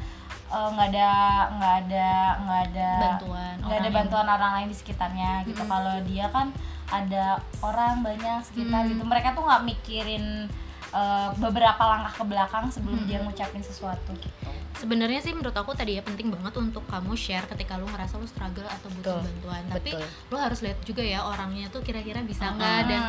eh, 0.46 0.68
nggak 0.70 0.88
ada 0.90 1.10
nggak 1.50 1.74
ada 1.82 2.10
nggak 2.38 2.60
ada 2.66 2.90
bantuan 2.98 3.54
nggak 3.60 3.78
ada 3.78 3.90
bantuan 3.90 4.26
orang 4.30 4.52
lain 4.54 4.68
di 4.68 4.76
sekitarnya 4.76 5.30
gitu 5.42 5.62
Mm. 5.62 5.70
kalau 5.70 5.96
dia 6.04 6.26
kan 6.28 6.46
ada 6.86 7.24
orang 7.60 8.00
banyak 8.00 8.42
sekitar 8.42 8.84
Mm. 8.84 8.90
gitu 8.90 9.02
mereka 9.04 9.32
tuh 9.32 9.42
nggak 9.42 9.62
mikirin 9.64 10.46
eh, 10.90 11.30
beberapa 11.36 11.82
langkah 11.82 12.14
ke 12.14 12.24
belakang 12.24 12.64
sebelum 12.68 13.02
Mm. 13.02 13.06
dia 13.06 13.18
ngucapin 13.18 13.60
sesuatu 13.60 14.14
gitu 14.14 14.50
sebenarnya 14.74 15.18
sih 15.18 15.30
menurut 15.30 15.52
aku 15.52 15.72
tadi 15.72 15.94
ya 15.94 16.02
penting 16.02 16.28
banget 16.28 16.54
untuk 16.54 16.82
kamu 16.84 17.14
share 17.14 17.46
ketika 17.46 17.74
lu 17.74 17.86
ngerasa 17.86 18.14
lu 18.14 18.24
struggle 18.24 18.62
atau 18.64 18.90
butuh 18.92 19.16
Betul. 19.16 19.24
bantuan 19.24 19.62
tapi 19.70 19.90
Betul. 19.92 20.06
lu 20.28 20.36
harus 20.36 20.58
lihat 20.60 20.78
juga 20.82 21.02
ya 21.02 21.24
orangnya 21.24 21.66
tuh 21.68 21.80
kira-kira 21.80 22.20
bisa 22.20 22.46
nggak 22.48 22.78
Hmm. 22.78 22.88
dan 22.88 23.02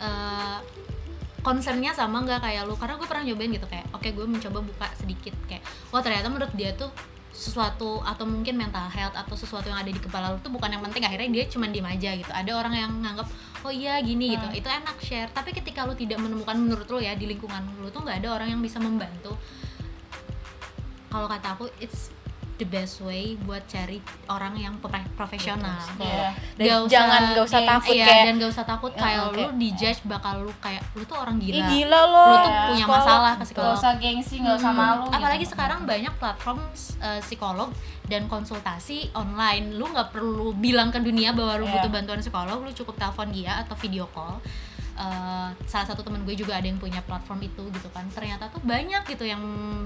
eh, 0.00 0.58
concernnya 1.38 1.92
sama 1.92 2.20
nggak 2.20 2.40
kayak 2.40 2.62
lu 2.64 2.74
karena 2.74 2.98
gue 2.98 3.06
pernah 3.06 3.24
nyobain 3.24 3.50
gitu 3.52 3.66
kayak 3.66 3.86
oke 3.90 4.08
gue 4.08 4.26
mencoba 4.26 4.58
buka 4.60 4.86
sedikit 4.94 5.34
kayak 5.46 5.62
wah 5.88 6.00
ternyata 6.00 6.26
menurut 6.26 6.50
dia 6.52 6.74
tuh 6.74 6.90
sesuatu 7.38 8.02
atau 8.02 8.26
mungkin 8.26 8.58
mental 8.58 8.90
health 8.90 9.14
atau 9.14 9.38
sesuatu 9.38 9.70
yang 9.70 9.78
ada 9.78 9.94
di 9.94 10.02
kepala 10.02 10.34
lu 10.34 10.42
tuh 10.42 10.50
bukan 10.50 10.74
yang 10.74 10.82
penting 10.82 11.06
akhirnya 11.06 11.30
dia 11.30 11.44
cuma 11.46 11.70
diem 11.70 11.86
aja 11.86 12.10
gitu. 12.18 12.32
Ada 12.34 12.50
orang 12.50 12.74
yang 12.74 12.92
nganggap 12.98 13.30
oh 13.62 13.70
iya 13.70 14.02
gini 14.02 14.34
gitu. 14.34 14.42
Hmm. 14.42 14.58
itu 14.58 14.66
enak 14.66 14.98
share. 14.98 15.30
Tapi 15.30 15.54
ketika 15.54 15.86
lu 15.86 15.94
tidak 15.94 16.18
menemukan 16.18 16.58
menurut 16.58 16.90
lu 16.90 16.98
ya 16.98 17.14
di 17.14 17.30
lingkungan 17.30 17.62
lu 17.78 17.94
tuh 17.94 18.02
nggak 18.02 18.26
ada 18.26 18.28
orang 18.34 18.58
yang 18.58 18.60
bisa 18.60 18.82
membantu. 18.82 19.38
Kalau 21.08 21.30
kata 21.30 21.54
aku 21.54 21.70
it's 21.78 22.10
the 22.58 22.66
best 22.66 22.98
way 23.00 23.38
buat 23.40 23.62
cari 23.64 23.98
orang 24.26 24.54
yang 24.54 24.74
profe- 24.76 25.06
profesional 25.14 25.78
Betul. 25.88 26.04
Iya. 26.04 26.28
Dan 26.52 26.58
Nggak 26.60 26.78
usah 26.78 26.90
jangan 26.90 27.20
nggak 27.24 27.46
usah 27.46 27.60
takut 27.64 27.94
iya, 27.94 28.04
kayak 28.04 28.24
dan 28.24 28.34
gak 28.36 28.50
usah 28.50 28.66
takut 28.66 28.92
Ya, 28.92 29.00
kayak 29.00 29.20
oke. 29.24 29.36
lu 29.36 29.46
dijudge 29.56 30.00
bakal 30.04 30.34
lu 30.40 30.52
kayak 30.58 30.82
lu 30.92 31.02
tuh 31.02 31.16
orang 31.16 31.36
Ih, 31.38 31.46
gila, 31.48 31.66
gila 31.68 32.00
lo 32.04 32.24
lu 32.24 32.36
tuh 32.36 32.52
punya 32.68 32.84
Sekolah. 32.84 32.98
masalah 33.00 33.32
ke 33.32 33.44
psikolog 33.44 33.74
usah 33.74 33.92
gengsi 33.96 34.34
nggak 34.38 34.56
usah 34.56 34.66
Hmm. 34.68 34.80
malu 34.80 35.04
apalagi 35.08 35.40
gitu. 35.40 35.52
sekarang 35.54 35.80
banyak 35.84 36.12
platform 36.16 36.58
uh, 36.98 37.20
psikolog 37.20 37.70
dan 38.04 38.22
konsultasi 38.24 38.98
online 39.12 39.72
lu 39.72 39.86
nggak 39.86 40.10
perlu 40.10 40.50
bilang 40.52 40.90
ke 40.90 40.98
dunia 40.98 41.30
bahwa 41.30 41.56
lu 41.56 41.64
Iya. 41.64 41.72
butuh 41.76 41.90
bantuan 41.90 42.18
psikolog 42.18 42.58
lu 42.58 42.70
cukup 42.72 42.94
telepon 42.96 43.28
dia 43.28 43.62
atau 43.62 43.76
video 43.76 44.04
call 44.08 44.42
Uh, 44.98 45.54
salah 45.70 45.86
satu 45.86 46.02
temen 46.02 46.26
gue 46.26 46.34
juga 46.34 46.58
ada 46.58 46.66
yang 46.66 46.74
punya 46.82 46.98
platform 47.06 47.46
itu 47.46 47.62
gitu 47.70 47.88
kan. 47.94 48.02
Ternyata 48.10 48.50
tuh 48.50 48.58
banyak 48.66 49.06
gitu 49.06 49.22
yang 49.22 49.38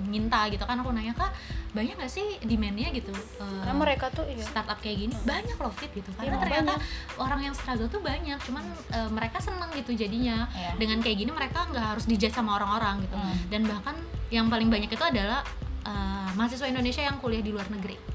minta 0.09 0.49
gitu 0.49 0.65
kan. 0.65 0.81
Aku 0.81 0.89
nanya 0.89 1.13
kak 1.13 1.37
banyak 1.77 1.97
gak 1.97 2.13
sih 2.13 2.37
demandnya 2.45 2.93
gitu 2.93 3.13
Uh, 3.41 3.65
karena 3.65 3.77
mereka 3.77 4.07
tuh 4.13 4.25
iya 4.29 4.45
startup 4.45 4.81
kayak 4.81 5.05
gini? 5.05 5.15
Banyak 5.29 5.57
loh 5.61 5.73
fit 5.77 5.93
gitu. 5.93 6.09
Karena 6.17 6.37
Iya, 6.37 6.43
ternyata 6.45 6.75
orang 7.21 7.41
yang 7.45 7.55
struggle 7.55 7.89
tuh 7.93 8.01
banyak. 8.01 8.39
Cuman 8.45 8.65
uh, 8.93 9.11
mereka 9.13 9.39
seneng 9.41 9.69
gitu 9.77 9.93
jadinya. 9.93 10.49
Iya. 10.53 10.81
dengan 10.81 10.99
kayak 11.05 11.17
gini 11.21 11.31
mereka 11.31 11.69
nggak 11.69 11.87
harus 11.97 12.05
dijudge 12.09 12.33
sama 12.33 12.57
orang-orang 12.57 13.05
gitu. 13.05 13.17
Hmm. 13.17 13.37
dan 13.53 13.63
bahkan 13.69 13.97
yang 14.33 14.49
paling 14.49 14.73
banyak 14.73 14.89
itu 14.89 15.05
adalah 15.05 15.45
uh, 15.85 16.29
mahasiswa 16.35 16.65
Indonesia 16.65 17.05
yang 17.05 17.21
kuliah 17.21 17.45
di 17.45 17.53
luar 17.53 17.69
negeri. 17.69 18.13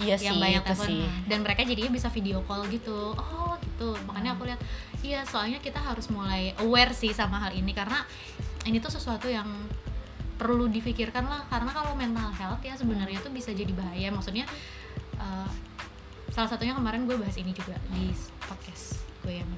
Iya 0.00 0.16
yang 0.18 0.36
sih 0.36 0.42
banyak 0.42 0.62
telepon. 0.64 0.86
sih. 0.88 1.02
Dan 1.28 1.38
mereka 1.44 1.60
jadinya 1.68 1.92
bisa 1.92 2.08
video 2.08 2.40
call 2.48 2.64
gitu. 2.72 3.12
Oh 3.12 3.51
gitu. 3.82 3.98
Makanya 4.06 4.38
aku 4.38 4.46
lihat 4.46 4.60
iya 5.02 5.26
soalnya 5.26 5.58
kita 5.58 5.82
harus 5.82 6.06
mulai 6.14 6.54
aware 6.62 6.94
sih 6.94 7.10
sama 7.10 7.42
hal 7.42 7.52
ini. 7.58 7.74
Karena 7.74 8.06
ini 8.62 8.78
tuh 8.78 8.94
sesuatu 8.94 9.26
yang 9.26 9.50
perlu 10.38 10.70
difikirkan 10.70 11.26
lah. 11.26 11.42
Karena 11.50 11.74
kalau 11.74 11.98
mental 11.98 12.30
health 12.38 12.62
ya 12.62 12.78
sebenarnya 12.78 13.18
tuh 13.18 13.34
bisa 13.34 13.50
jadi 13.50 13.74
bahaya. 13.74 14.14
Maksudnya 14.14 14.46
uh, 15.18 15.50
salah 16.30 16.48
satunya 16.48 16.78
kemarin 16.78 17.10
gue 17.10 17.18
bahas 17.18 17.34
ini 17.34 17.50
juga 17.50 17.74
di 17.90 18.14
podcast 18.46 19.02
gue 19.26 19.42
yang 19.42 19.50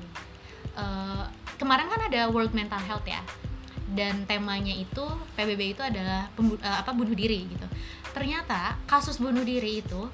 uh, 0.80 1.28
kemarin 1.60 1.86
kan 1.92 2.00
ada 2.08 2.32
World 2.32 2.56
Mental 2.56 2.80
Health 2.80 3.04
ya. 3.04 3.20
Dan 3.84 4.24
temanya 4.24 4.72
itu 4.72 5.04
PBB 5.36 5.76
itu 5.76 5.82
adalah 5.84 6.32
pembu- 6.32 6.58
uh, 6.64 6.80
apa 6.80 6.96
bunuh 6.96 7.12
diri 7.12 7.44
gitu. 7.52 7.68
Ternyata 8.16 8.80
kasus 8.88 9.20
bunuh 9.20 9.44
diri 9.44 9.84
itu 9.84 10.08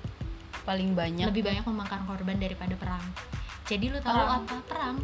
paling 0.66 0.92
banyak 0.92 1.24
lebih 1.32 1.46
banyak 1.46 1.64
memakan 1.64 2.04
korban 2.04 2.36
daripada 2.36 2.76
perang 2.76 3.00
jadi 3.70 3.84
lu 3.94 3.98
tahu 4.02 4.18
Perang. 4.18 4.42
apa 4.42 4.56
perang 4.66 4.96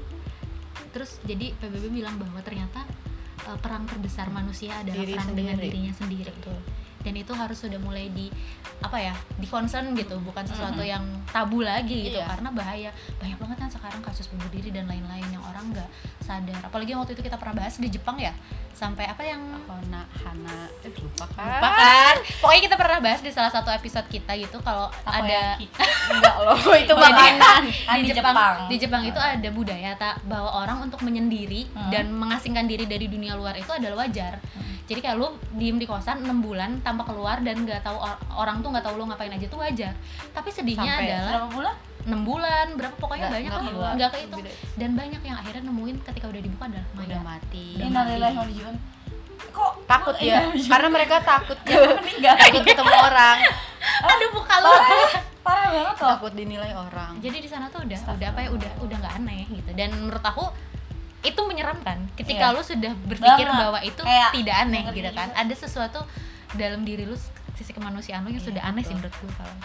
terus 0.91 1.23
jadi 1.23 1.55
PBB 1.63 2.03
bilang 2.03 2.19
bahwa 2.19 2.43
ternyata 2.43 2.83
uh, 3.47 3.59
perang 3.63 3.87
terbesar 3.87 4.27
manusia 4.35 4.75
adalah 4.83 5.07
Diri 5.07 5.15
perang 5.15 5.31
dengan 5.39 5.55
sendiri. 5.55 5.71
dirinya 5.71 5.93
sendiri 5.95 6.33
Betul. 6.35 6.59
Dan 7.07 7.15
itu 7.15 7.31
harus 7.31 7.55
sudah 7.57 7.79
mulai 7.79 8.11
di 8.11 8.27
apa 8.77 8.99
ya 8.99 9.15
di 9.33 9.47
concern 9.47 9.95
gitu 9.95 10.19
bukan 10.21 10.43
sesuatu 10.45 10.83
yang 10.83 11.01
tabu 11.27 11.63
lagi 11.63 12.11
gitu. 12.11 12.19
Iya. 12.19 12.27
karena 12.29 12.51
bahaya. 12.51 12.91
Banyak 13.17 13.39
banget 13.39 13.57
kan 13.57 13.71
sekarang 13.71 14.01
kasus 14.03 14.27
bunuh 14.27 14.51
diri 14.51 14.69
dan 14.69 14.85
lain-lain 14.85 15.25
yang 15.29 15.41
orang 15.41 15.71
nggak 15.71 15.89
sadar. 16.21 16.61
Apalagi 16.61 16.93
waktu 16.93 17.15
itu 17.15 17.23
kita 17.23 17.37
pernah 17.37 17.55
bahas 17.57 17.79
di 17.79 17.87
Jepang 17.87 18.19
ya 18.19 18.35
sampai 18.73 19.07
apa 19.07 19.23
yang 19.23 19.41
Hana 19.65 20.05
Hana. 20.21 20.69
Eh 20.83 20.93
lupa 20.93 21.25
kan? 21.31 21.49
Lupa 21.49 21.71
kan? 21.73 22.15
Pokoknya 22.37 22.63
kita 22.65 22.77
pernah 22.77 22.99
bahas 22.99 23.21
di 23.21 23.31
salah 23.31 23.49
satu 23.49 23.71
episode 23.71 24.05
kita 24.07 24.35
gitu 24.35 24.59
kalau 24.61 24.91
ada 25.01 25.57
enggak 26.13 26.37
loh 26.39 26.59
itu 26.77 26.93
makanan 26.93 27.63
Kan 27.87 27.97
di 27.97 28.03
di 28.03 28.11
Jepang, 28.13 28.35
Jepang. 28.35 28.55
di 28.67 28.77
Jepang 28.77 29.03
itu 29.05 29.17
ada 29.17 29.49
budaya 29.49 29.91
tak 29.95 30.21
bahwa 30.25 30.51
orang 30.59 30.83
untuk 30.83 31.01
menyendiri 31.01 31.55
Hmm. 31.69 31.89
dan 31.89 32.09
mengasingkan 32.11 32.65
diri 32.65 32.85
dari 32.85 33.07
dunia 33.07 33.33
luar 33.33 33.53
itu 33.55 33.69
adalah 33.69 34.05
wajar. 34.05 34.41
Jadi 34.87 34.99
kayak 34.99 35.17
lu 35.17 35.29
diem 35.53 35.77
di 35.77 35.85
kosan 35.85 36.23
6 36.23 36.31
bulan 36.39 36.79
tanpa 36.81 36.96
keluar 37.03 37.37
dan 37.39 37.57
nggak 37.59 37.81
tahu 37.81 37.99
or- 37.99 38.21
orang 38.33 38.57
tuh 38.59 38.71
nggak 38.71 38.81
tahu 38.83 38.95
lu 38.95 39.05
ngapain 39.05 39.29
aja 39.29 39.45
itu 39.45 39.57
wajar. 39.57 39.93
Tapi 40.31 40.49
sedihnya 40.49 40.87
Sampai 40.95 41.09
adalah 41.11 41.29
berapa 41.29 41.49
bulan 41.51 41.75
6 42.07 42.23
bulan 42.23 42.67
berapa 42.73 42.97
pokoknya 42.97 43.19
Nggak- 43.21 43.35
banyak 43.35 43.51
nggak 43.51 43.59
lah 43.59 43.67
keluar. 43.69 43.93
nggak 43.93 44.11
kehitung 44.13 44.43
dan 44.73 44.91
banyak 44.95 45.21
yang 45.21 45.37
akhirnya 45.37 45.63
nemuin 45.67 45.97
ketika 46.05 46.27
udah 46.29 46.39
dibuka 46.41 46.65
adalah 46.65 46.87
udah 46.95 47.03
mayat. 47.03 47.27
mati 47.27 47.67
Udah 47.75 47.85
Innalillahi 47.85 48.07
wa 48.07 48.15
inna 48.15 48.45
ilaihi 48.47 48.63
raji'un. 48.63 48.77
kok 49.49 49.73
takut 49.87 50.15
kok 50.15 50.23
ya 50.23 50.39
iya, 50.47 50.69
karena 50.69 50.89
mereka 50.89 51.17
takut 51.19 51.59
meninggal 51.99 52.35
takut 52.39 52.63
ketemu 52.63 52.95
orang 52.95 53.37
Aduh 54.07 54.29
buka 54.31 54.55
lu. 54.57 54.71
parah 55.41 55.69
banget 55.69 55.97
loh 55.97 56.11
takut 56.13 56.33
dinilai 56.33 56.73
orang 56.73 57.13
Jadi 57.19 57.37
di 57.41 57.49
sana 57.49 57.67
tuh 57.67 57.83
udah 57.83 57.99
udah 58.13 58.29
apa 58.29 58.41
ya 58.41 58.51
udah 58.51 58.71
udah 58.81 58.97
nggak 58.97 59.15
aneh 59.17 59.43
gitu. 59.49 59.71
Dan 59.73 59.89
menurut 59.97 60.21
aku 60.21 60.45
itu 61.23 61.41
menyeramkan 61.43 62.07
ketika 62.15 62.45
Iya. 62.45 62.55
lu 62.55 62.63
sudah 62.63 62.93
berpikir 63.03 63.47
Banget. 63.47 63.61
bahwa 63.61 63.79
itu 63.81 63.99
Kayak 64.01 64.31
tidak 64.31 64.57
aneh 64.61 64.83
gitu 64.93 65.11
kan. 65.11 65.27
juga. 65.27 65.41
Ada 65.43 65.55
sesuatu 65.57 66.01
dalam 66.53 66.83
diri 66.83 67.03
lu 67.03 67.19
sisi 67.53 67.71
kemanusiaan 67.71 68.23
lu 68.23 68.31
yang 68.31 68.39
Iya, 68.39 68.47
sudah 68.47 68.63
aneh 68.65 68.83
sih 68.83 68.93
betul. 68.93 69.01
menurut 69.01 69.17
gue 69.17 69.33
kalau 69.35 69.57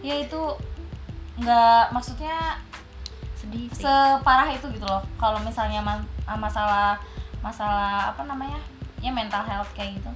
ya 0.00 0.14
itu 0.18 0.40
nggak 1.34 1.82
maksudnya 1.90 2.36
sedih 3.34 3.66
sih. 3.70 3.82
separah 3.82 4.48
itu 4.50 4.66
gitu 4.68 4.84
loh 4.84 5.00
kalau 5.16 5.40
misalnya 5.40 5.80
ma- 5.80 6.04
masalah 6.36 7.00
masalah 7.40 8.10
apa 8.10 8.22
namanya 8.22 8.58
ya 8.98 9.10
mental 9.10 9.42
health 9.42 9.70
kayak 9.72 9.96
gitu 9.96 10.12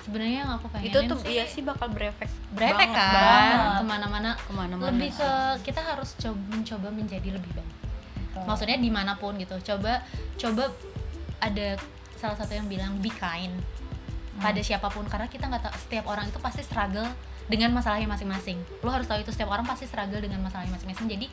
Sebenarnya 0.00 0.44
yang 0.44 0.52
aku 0.52 0.68
pengen 0.68 0.84
itu 0.86 0.98
tuh 1.06 1.18
iya 1.24 1.44
sih 1.44 1.60
bakal 1.60 1.88
berefek 1.88 2.28
berefek 2.50 2.76
banget, 2.86 2.92
kan 2.92 3.14
banget. 3.14 3.72
ke 3.72 3.84
mana-mana 3.86 4.30
ke 4.36 4.52
mana-mana 4.52 4.88
lebih 4.90 5.08
sih. 5.08 5.16
ke 5.18 5.30
kita 5.64 5.80
harus 5.82 6.12
coba 6.14 6.40
mencoba 6.50 6.88
menjadi 6.90 7.28
lebih 7.30 7.50
baik 7.52 7.72
Gitu. 8.34 8.38
maksudnya 8.42 8.76
di 8.76 8.90
mana 8.90 9.14
pun 9.14 9.32
gitu 9.34 9.54
coba 9.64 10.02
coba 10.34 10.66
ada 11.38 11.78
salah 12.14 12.34
satu 12.34 12.52
yang 12.52 12.66
bilang 12.66 12.98
be 12.98 13.08
kind 13.08 13.54
pada 14.34 14.60
siapa 14.60 14.90
pun 14.90 15.06
karena 15.06 15.30
kita 15.30 15.46
nggak 15.46 15.62
tahu 15.62 15.74
setiap 15.78 16.04
orang 16.06 16.26
itu 16.26 16.38
pasti 16.38 16.62
struggle 16.62 17.06
dengan 17.44 17.70
masalahnya 17.70 18.08
masing-masing. 18.08 18.56
Lo 18.80 18.88
harus 18.88 19.04
tahu 19.04 19.20
itu 19.20 19.28
setiap 19.28 19.52
orang 19.52 19.62
pasti 19.62 19.84
struggle 19.84 20.16
dengan 20.18 20.40
masalahnya 20.40 20.72
masing-masing 20.72 21.06
jadi 21.06 21.26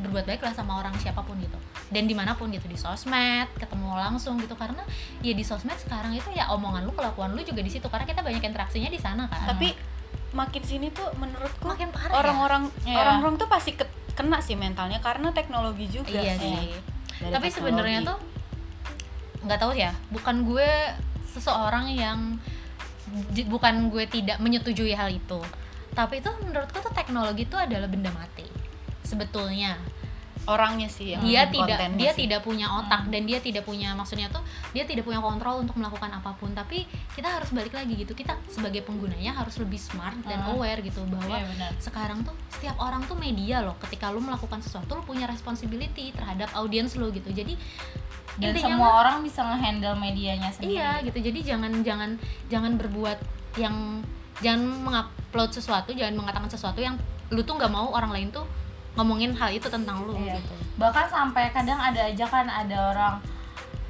berbuat 0.00 0.24
baiklah 0.24 0.56
sama 0.56 0.80
orang 0.80 0.96
siapa 0.96 1.20
pun 1.20 1.36
gitu. 1.36 1.60
Dan 1.92 2.08
di 2.08 2.16
mana 2.16 2.32
pun 2.32 2.48
gitu 2.48 2.64
di 2.64 2.80
sosmed 2.80 3.44
ketemu 3.60 3.92
langsung 3.92 4.40
gitu 4.40 4.56
karena 4.56 4.80
ya 5.20 5.36
di 5.36 5.44
sosmed 5.44 5.76
sekarang 5.76 6.16
itu 6.16 6.32
ya 6.32 6.48
omongan 6.50 6.88
lu 6.88 6.96
kelakuan 6.96 7.36
lu 7.36 7.44
juga 7.44 7.60
di 7.60 7.68
situ 7.68 7.84
karena 7.92 8.08
kita 8.08 8.24
banyak 8.24 8.40
interaksinya 8.40 8.88
di 8.88 8.96
sana 8.96 9.28
kan. 9.28 9.52
Tapi 9.52 9.76
makin 10.32 10.62
sini 10.64 10.88
tuh 10.90 11.06
menurutku 11.20 11.66
makin 11.68 11.92
parah 11.92 12.14
ya. 12.14 12.18
orang-orang 12.24 12.62
Iya. 12.86 12.96
orang-orang 12.96 13.34
tuh 13.36 13.48
pasti 13.50 13.76
ke- 13.76 13.90
kena 14.16 14.40
sih 14.40 14.56
mentalnya 14.56 15.02
karena 15.04 15.30
teknologi 15.36 15.92
juga 15.92 16.16
iya 16.16 16.40
sih. 16.40 16.72
sih. 17.20 17.28
Tapi 17.28 17.52
sebenarnya 17.52 18.00
tuh 18.00 18.16
nggak 19.44 19.58
tahu 19.60 19.72
ya 19.76 19.92
bukan 20.08 20.44
gue 20.44 20.70
seseorang 21.30 21.94
yang 21.94 22.38
bukan 23.50 23.90
gue 23.90 24.06
tidak 24.06 24.38
menyetujui 24.38 24.94
hal 24.94 25.10
itu. 25.10 25.40
Tapi 25.90 26.22
itu 26.22 26.30
menurutku 26.46 26.78
tuh 26.78 26.94
teknologi 26.94 27.46
itu 27.46 27.58
adalah 27.58 27.90
benda 27.90 28.14
mati 28.14 28.46
sebetulnya 29.10 29.74
orangnya 30.50 30.90
sih 30.90 31.14
yang 31.14 31.22
dia 31.22 31.46
tidak 31.46 31.78
dia 31.94 32.10
sih. 32.10 32.26
tidak 32.26 32.42
punya 32.42 32.66
otak 32.82 33.06
dan 33.06 33.22
dia 33.22 33.38
tidak 33.38 33.62
punya 33.62 33.94
maksudnya 33.94 34.26
tuh 34.28 34.42
dia 34.74 34.82
tidak 34.82 35.06
punya 35.06 35.22
kontrol 35.22 35.62
untuk 35.62 35.78
melakukan 35.78 36.10
apa 36.10 36.34
pun. 36.34 36.50
Tapi 36.50 36.84
kita 37.14 37.30
harus 37.30 37.54
balik 37.54 37.70
lagi 37.70 37.94
gitu. 37.94 38.12
Kita 38.12 38.34
sebagai 38.50 38.82
penggunanya 38.82 39.38
harus 39.38 39.54
lebih 39.62 39.78
smart 39.78 40.18
dan 40.26 40.42
Hmm. 40.42 40.58
aware 40.58 40.82
gitu 40.82 41.06
bahwa 41.06 41.38
Iya, 41.38 41.46
benar. 41.46 41.70
sekarang 41.78 42.26
tuh 42.26 42.34
setiap 42.50 42.74
orang 42.82 43.06
tuh 43.06 43.14
media 43.14 43.62
loh. 43.62 43.78
Ketika 43.78 44.10
lu 44.10 44.18
melakukan 44.18 44.58
sesuatu 44.58 44.98
lu 44.98 45.06
punya 45.06 45.30
responsibility 45.30 46.10
terhadap 46.10 46.50
audiens 46.58 46.98
lu 46.98 47.14
gitu. 47.14 47.30
Jadi 47.30 47.54
dan 48.40 48.54
intinya 48.54 48.78
semua 48.78 48.90
orang 49.04 49.16
bisa 49.22 49.42
ngehandle 49.42 49.94
medianya 49.94 50.50
sendiri. 50.50 50.80
Iya 50.80 50.90
gitu. 51.06 51.18
Jadi 51.22 51.38
jangan 51.46 51.72
jangan 51.86 52.10
jangan 52.50 52.72
berbuat 52.74 53.18
yang 53.58 54.00
jangan 54.40 54.62
mengupload 54.80 55.50
sesuatu 55.52 55.92
jangan 55.92 56.16
mengatakan 56.16 56.48
sesuatu 56.48 56.80
yang 56.80 56.96
lu 57.30 57.44
tuh 57.44 57.60
nggak 57.60 57.68
mau 57.68 57.92
orang 57.92 58.10
lain 58.10 58.28
tuh 58.32 58.48
ngomongin 58.92 59.32
hal 59.32 59.50
itu 59.50 59.66
tentang 59.66 60.02
lu 60.02 60.14
Iya. 60.14 60.36
gitu. 60.36 60.54
Bahkan 60.76 61.06
sampai 61.06 61.50
kadang 61.50 61.78
ada 61.78 62.00
aja 62.02 62.24
kan 62.24 62.46
ada 62.46 62.76
orang 62.90 63.14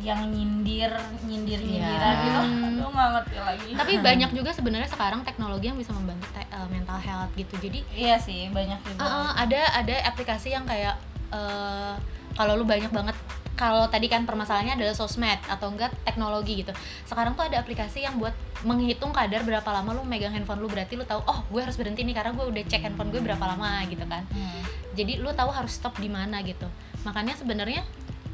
yang 0.01 0.17
nyindir 0.27 0.89
nyindir 1.23 1.61
nyindiran 1.61 2.15
Iya. 2.15 2.25
gitu. 2.25 2.39
Aduh 2.81 2.89
nggak 2.91 3.09
ngerti 3.15 3.37
lagi. 3.39 3.71
Tapi 3.77 3.93
banyak 4.07 4.31
juga 4.33 4.51
sebenarnya 4.51 4.89
sekarang 4.89 5.21
teknologi 5.23 5.69
yang 5.69 5.77
bisa 5.77 5.93
membantu 5.93 6.25
te- 6.33 6.47
eh, 6.47 6.69
mental 6.69 6.97
health 6.97 7.33
gitu. 7.35 7.55
Jadi 7.59 7.85
iya 7.93 8.17
sih 8.17 8.49
banyak 8.49 8.81
juga. 8.83 9.01
Eh, 9.01 9.31
ada 9.39 9.61
ada 9.77 9.95
aplikasi 10.05 10.53
yang 10.53 10.65
kayak 10.65 10.97
eh, 11.31 11.95
kalau 12.33 12.55
lu 12.55 12.65
banyak 12.65 12.89
banget 12.89 13.17
kalau 13.61 13.85
tadi 13.93 14.09
kan 14.09 14.25
permasalahannya 14.25 14.81
adalah 14.81 14.97
sosmed 14.97 15.37
atau 15.45 15.69
enggak 15.69 15.93
teknologi 16.01 16.65
gitu 16.65 16.73
sekarang 17.05 17.37
tuh 17.37 17.45
ada 17.45 17.61
aplikasi 17.61 18.01
yang 18.01 18.17
buat 18.17 18.33
menghitung 18.65 19.13
kadar 19.13 19.45
berapa 19.45 19.69
lama 19.69 19.93
lu 19.93 20.03
megang 20.03 20.33
handphone 20.33 20.65
lu 20.65 20.67
berarti 20.67 20.97
lu 20.97 21.05
tahu 21.05 21.21
oh 21.23 21.45
gue 21.47 21.61
harus 21.61 21.77
berhenti 21.77 22.01
nih 22.01 22.17
karena 22.17 22.33
gue 22.33 22.47
udah 22.49 22.63
cek 22.65 22.81
handphone 22.81 23.13
gue 23.13 23.21
berapa 23.21 23.45
lama 23.45 23.85
gitu 23.85 24.09
kan 24.09 24.25
Hmm. 24.33 24.65
jadi 24.97 25.21
lu 25.21 25.29
tahu 25.31 25.53
harus 25.53 25.77
stop 25.77 25.93
di 25.97 26.09
mana 26.09 26.41
gitu 26.41 26.65
makanya 27.05 27.37
sebenarnya 27.37 27.85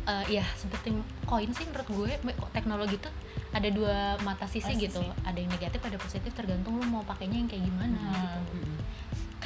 eh, 0.06 0.24
ya 0.32 0.46
seperti 0.54 0.94
koin 1.24 1.50
sih 1.50 1.66
menurut 1.66 1.88
gue 1.90 2.12
teknologi 2.52 2.94
itu 2.94 3.10
ada 3.50 3.68
dua 3.68 4.14
mata 4.22 4.46
sisi 4.46 4.62
Pasti 4.68 4.86
gitu 4.86 5.02
ada 5.02 5.34
yang 5.34 5.50
negatif 5.50 5.82
ada 5.82 5.98
positif 5.98 6.30
tergantung 6.30 6.78
lu 6.78 6.86
mau 6.86 7.02
pakainya 7.02 7.34
yang 7.36 7.50
kayak 7.50 7.66
gimana 7.66 7.98
Hmm. 7.98 8.14
gitu. 8.14 8.40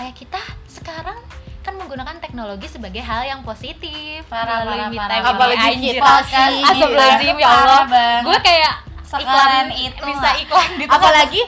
Kayak 0.01 0.17
kita 0.17 0.41
sekarang 0.67 1.21
kan 1.61 1.77
menggunakan 1.77 2.17
teknologi 2.19 2.65
sebagai 2.67 3.05
hal 3.05 3.21
yang 3.23 3.41
positif. 3.43 4.25
Parah, 4.27 4.65
melalui 4.65 4.97
parah, 4.97 5.13
Me. 5.13 5.13
Time. 5.13 5.25
Apalagi 5.29 5.67
Anjir, 5.77 5.93
kita 5.93 6.11
Astagfirullahaladzim, 6.25 7.35
gila. 7.37 7.45
ya 7.45 7.49
Allah. 7.53 7.83
gue 8.23 8.39
kayak 8.41 8.75
iklan 9.11 9.67
itu. 9.75 10.05
bisa 10.07 10.29
iklan 10.39 10.71
gitu 10.79 10.89
apalagi 10.89 11.43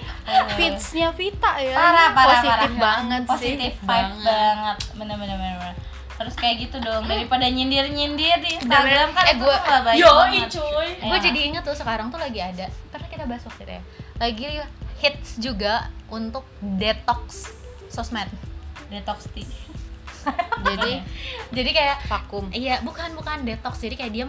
feedsnya 0.52 1.08
Vita 1.12 1.52
ya. 1.56 1.72
Parah 1.72 2.08
parah 2.10 2.28
positif 2.34 2.52
parah. 2.52 2.70
banget 2.76 3.22
positif 3.24 3.72
sih 3.72 3.80
vibe 3.80 4.12
banget. 4.20 4.76
bener 4.92 5.16
bener 5.16 5.36
bener 5.38 5.56
bener. 5.56 5.74
terus 6.12 6.34
kayak 6.36 6.56
gitu 6.60 6.76
dong. 6.78 7.02
Daripada 7.06 7.46
nyindir 7.46 7.86
nyindir 7.88 8.36
di 8.36 8.50
Instagram 8.54 9.10
kan 9.10 9.24
Eh, 9.24 9.32
itu 9.32 9.42
gua- 9.42 9.54
tuh 9.54 9.64
nggak 9.64 9.82
baik 9.86 9.96
Yoi, 9.96 10.10
banget. 10.12 10.48
cuy. 10.52 10.88
Iya. 10.92 11.06
gue 11.08 11.18
jadi 11.22 11.38
inget 11.40 11.62
tuh 11.64 11.74
sekarang 11.74 12.06
tuh 12.10 12.20
lagi 12.20 12.40
ada 12.42 12.66
pernah 12.90 13.08
kita 13.08 13.24
bahas 13.24 13.42
waktu 13.42 13.62
itu 13.62 13.72
ya. 13.72 13.82
Lagi 14.18 14.44
hits 14.98 15.30
juga 15.38 15.74
untuk 16.08 16.44
detox 16.60 17.48
sosmed. 17.92 18.28
Detox 18.88 19.28
tea. 19.30 19.46
Jadi? 20.62 20.92
Jadi 21.56 21.70
kayak 21.70 21.96
vakum. 22.06 22.48
Iya 22.50 22.80
bukan 22.80 23.12
bukan 23.12 23.42
detox. 23.42 23.78
Jadi 23.78 23.94
kayak 23.94 24.12
dia 24.12 24.24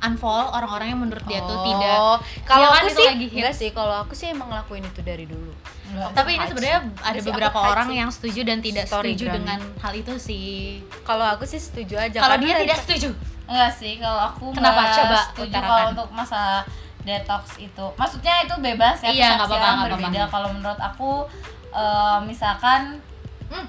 unfollow 0.00 0.48
orang-orang 0.50 0.88
yang 0.90 1.00
menurut 1.00 1.24
dia 1.24 1.40
tuh 1.40 1.52
Oh, 1.54 1.64
tidak. 1.66 1.96
Kalau 2.42 2.62
Iya 2.62 2.68
kan, 2.70 2.82
aku 2.82 2.88
sih 2.90 3.06
lagi 3.06 3.26
enggak 3.30 3.54
sih. 3.54 3.68
Kalau 3.70 3.94
aku 3.98 4.12
sih 4.12 4.26
emang 4.28 4.48
ngelakuin 4.48 4.80
itu 4.82 5.00
dari 5.00 5.24
dulu. 5.24 5.52
Enggak. 5.86 6.10
tapi 6.14 6.30
ini 6.32 6.46
sebenarnya 6.46 6.80
ada 7.02 7.18
beberapa 7.20 7.58
orang 7.58 7.88
sih. 7.88 7.96
yang 7.98 8.10
setuju 8.10 8.40
dan 8.46 8.58
tidak 8.62 8.86
Story 8.86 9.10
setuju 9.10 9.24
gram. 9.26 9.34
dengan 9.36 9.58
hal 9.76 9.92
itu 9.92 10.12
sih. 10.16 10.46
Kalau 11.02 11.26
aku 11.26 11.42
sih 11.44 11.58
setuju 11.58 11.98
aja 11.98 12.16
kalau 12.16 12.38
dia 12.38 12.54
dari- 12.54 12.62
tidak 12.64 12.78
setuju? 12.80 13.08
Enggak 13.44 13.70
sih 13.74 13.92
kalau 13.98 14.22
aku 14.24 14.44
Kenapa? 14.54 14.80
Coba 14.88 15.18
setuju 15.26 15.52
kalau 15.52 15.86
untuk 15.90 16.08
masalah 16.14 16.62
detox 17.00 17.42
itu. 17.58 17.86
Maksudnya 17.92 18.34
itu 18.40 18.54
bebas 18.56 18.96
ya 19.00 19.10
Iya, 19.10 19.28
nggak 19.36 19.48
apa-apa. 19.50 19.84
berbeda. 19.90 20.22
kalau 20.30 20.48
menurut 20.50 20.78
aku 20.78 21.10
eh, 21.70 22.18
misalkan 22.24 22.98
Hmm. 23.46 23.66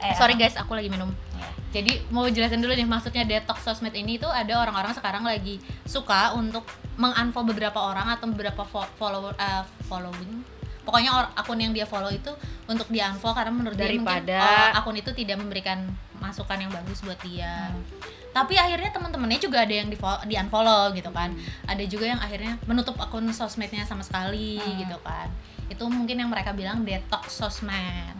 eh, 0.00 0.14
sorry 0.14 0.34
guys 0.34 0.54
aku 0.54 0.72
lagi 0.72 0.88
minum 0.88 1.12
Ya. 1.34 1.48
jadi 1.74 2.00
mau 2.08 2.24
jelasin 2.26 2.58
dulu 2.58 2.72
nih 2.72 2.84
maksudnya 2.84 3.22
detox 3.22 3.60
sosmed 3.60 3.92
ini 3.92 4.16
tuh 4.16 4.28
ada 4.28 4.54
orang-orang 4.56 4.92
sekarang 4.92 5.22
lagi 5.22 5.58
suka 5.84 6.32
untuk 6.32 6.62
mengunfollow 6.94 7.44
beberapa 7.46 7.76
orang 7.76 8.06
atau 8.08 8.24
beberapa 8.26 8.62
fo- 8.62 8.88
follower 8.94 9.34
eh, 9.36 9.60
following 9.84 10.40
pokoknya 10.84 11.10
akun 11.32 11.56
yang 11.56 11.72
dia 11.72 11.84
follow 11.84 12.08
itu 12.08 12.28
untuk 12.64 12.86
di 12.86 13.00
unfollow 13.00 13.32
karena 13.32 13.50
menurut 13.50 13.74
dia 13.74 13.88
mungkin 13.90 14.04
Daripada- 14.04 14.72
oh, 14.72 14.78
akun 14.78 14.96
itu 14.96 15.10
tidak 15.10 15.36
memberikan 15.36 15.88
masukan 16.14 16.56
yang 16.56 16.70
bagus 16.70 17.00
buat 17.00 17.16
dia 17.20 17.68
Hmm. 17.68 17.80
tapi 18.30 18.54
akhirnya 18.54 18.90
teman-temannya 18.90 19.38
juga 19.38 19.62
ada 19.62 19.74
yang 19.74 19.86
di 19.86 19.96
di 20.26 20.34
unfollow 20.34 20.92
gitu 20.92 21.08
kan 21.08 21.30
Hmm. 21.30 21.44
ada 21.66 21.84
juga 21.84 22.04
yang 22.06 22.18
akhirnya 22.18 22.60
menutup 22.64 22.96
akun 22.96 23.24
sosmednya 23.30 23.82
sama 23.82 24.00
sekali 24.00 24.56
Hmm. 24.56 24.76
gitu 24.78 24.96
kan 25.00 25.28
itu 25.64 25.84
mungkin 25.86 26.16
yang 26.18 26.28
mereka 26.28 26.52
bilang 26.52 26.84
detox 26.84 27.32
sosmed 27.34 28.12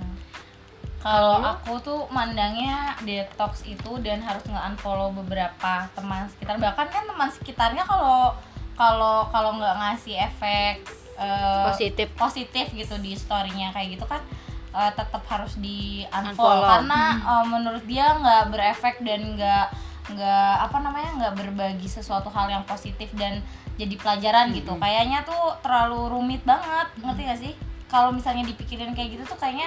Kalau 0.98 1.36
Kalau 1.36 1.52
aku 1.52 1.72
tuh 1.80 2.00
mandangnya 2.08 2.96
detox 3.04 3.60
itu 3.62 4.00
dan 4.00 4.24
harus 4.24 4.40
nge-unfollow 4.42 5.12
beberapa 5.14 5.84
teman 5.92 6.24
sekitar. 6.26 6.56
Bahkan 6.56 6.86
kan 6.88 7.04
teman 7.04 7.28
sekitarnya 7.28 7.84
kalau 7.84 8.32
kalau 8.72 9.28
kalau 9.28 9.52
nggak 9.54 9.76
ngasih 9.76 10.16
efek 10.16 10.80
eh, 11.16 11.64
Positif. 11.68 12.08
positif 12.14 12.66
gitu 12.70 12.94
di 12.98 13.14
storynya. 13.14 13.70
Kayak 13.70 13.88
gitu 13.96 14.04
kan 14.04 14.22
eh, 14.70 14.90
tetap 14.92 15.22
harus 15.26 15.54
di 15.56 16.02
unfollow. 16.06 16.30
Unfollow. 16.34 16.66
karena 16.66 17.00
eh, 17.18 17.44
menurut 17.46 17.84
dia 17.84 18.06
nggak 18.14 18.42
berefek 18.50 18.96
dan 19.00 19.34
nggak 19.34 19.66
nggak 20.04 20.54
apa 20.60 20.76
namanya 20.84 21.10
nggak 21.16 21.34
berbagi 21.40 21.88
sesuatu 21.88 22.28
hal 22.28 22.52
yang 22.52 22.64
positif 22.64 23.08
dan 23.16 23.40
jadi 23.74 23.96
pelajaran 23.96 24.52
gitu. 24.52 24.76
Kayaknya 24.76 25.24
tuh 25.24 25.56
terlalu 25.58 26.12
rumit 26.12 26.44
banget. 26.44 26.86
Ngerti 27.00 27.22
gak 27.24 27.40
sih? 27.40 27.52
Kalau 27.90 28.12
misalnya 28.12 28.44
dipikirin 28.44 28.94
kayak 28.94 29.18
gitu 29.18 29.24
tuh 29.26 29.38
kayaknya 29.40 29.66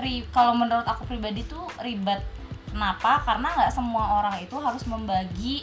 ri- 0.00 0.26
kalau 0.32 0.56
menurut 0.56 0.82
aku 0.82 1.06
pribadi 1.06 1.46
tuh 1.46 1.62
ribet. 1.78 2.18
Kenapa? 2.66 3.22
Karena 3.22 3.46
nggak 3.54 3.70
semua 3.70 4.18
orang 4.18 4.42
itu 4.42 4.58
harus 4.58 4.82
membagi 4.88 5.62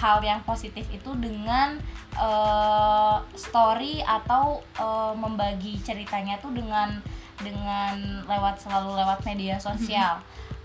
hal 0.00 0.24
yang 0.24 0.40
positif 0.48 0.88
itu 0.88 1.10
dengan 1.20 1.76
eh, 2.16 3.16
story 3.36 4.00
atau 4.00 4.64
eh, 4.80 5.12
membagi 5.14 5.76
ceritanya 5.84 6.40
tuh 6.40 6.56
dengan 6.56 6.96
dengan 7.40 8.24
lewat 8.24 8.60
selalu 8.64 8.96
lewat 8.96 9.20
media 9.28 9.60
sosial. 9.60 10.20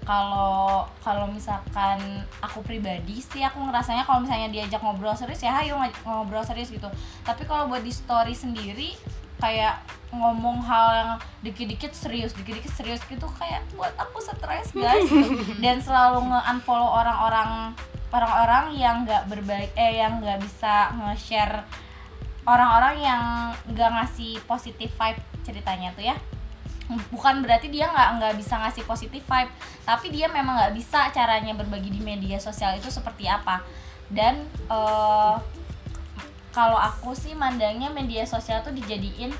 Kalau 0.05 0.85
kalau 1.01 1.25
misalkan 1.25 1.97
aku 2.37 2.61
pribadi 2.61 3.17
sih 3.19 3.41
aku 3.41 3.57
ngerasanya 3.57 4.05
kalau 4.05 4.21
misalnya 4.21 4.53
diajak 4.53 4.77
ngobrol 4.79 5.17
serius 5.17 5.41
ya 5.41 5.55
ayo 5.65 5.81
ngobrol 6.05 6.45
serius 6.45 6.69
gitu. 6.69 6.87
Tapi 7.25 7.43
kalau 7.49 7.67
buat 7.67 7.81
di 7.81 7.89
story 7.89 8.37
sendiri 8.37 8.93
kayak 9.41 9.81
ngomong 10.15 10.63
hal 10.63 10.87
yang 10.95 11.11
dikit-dikit 11.43 11.91
serius, 11.91 12.31
dikit-dikit 12.37 12.71
serius 12.71 13.03
gitu 13.03 13.27
kayak 13.35 13.65
buat 13.75 13.91
aku 13.99 14.21
stres 14.23 14.71
guys 14.71 15.09
gitu. 15.09 15.41
dan 15.63 15.81
selalu 15.81 16.23
nge-unfollow 16.31 17.03
orang-orang 17.03 17.75
orang-orang 18.15 18.79
yang 18.79 19.03
nggak 19.03 19.27
berbaik 19.27 19.71
eh 19.75 19.99
yang 19.99 20.23
nggak 20.23 20.39
bisa 20.39 20.95
nge-share 20.95 21.67
orang-orang 22.47 22.95
yang 23.03 23.21
nggak 23.67 23.89
ngasih 23.99 24.39
positif 24.47 24.87
vibe 24.95 25.19
ceritanya 25.43 25.91
tuh 25.91 26.07
ya. 26.07 26.15
Bukan 27.11 27.43
berarti 27.43 27.67
dia 27.67 27.91
nggak 27.91 28.09
nggak 28.21 28.33
bisa 28.39 28.55
ngasih 28.61 28.87
positif 28.87 29.19
vibe 29.25 29.51
tapi 29.83 30.13
dia 30.13 30.31
memang 30.31 30.55
nggak 30.55 30.73
bisa 30.77 31.09
caranya 31.11 31.51
berbagi 31.57 31.91
di 31.91 31.99
media 31.99 32.39
sosial 32.39 32.77
itu 32.79 32.87
seperti 32.87 33.27
apa. 33.27 33.59
Dan 34.07 34.47
eh, 34.71 35.35
kalau 36.55 36.79
aku 36.79 37.11
sih 37.11 37.35
mandangnya 37.35 37.91
media 37.91 38.23
sosial 38.23 38.63
tuh 38.63 38.71
dijadiin 38.71 39.35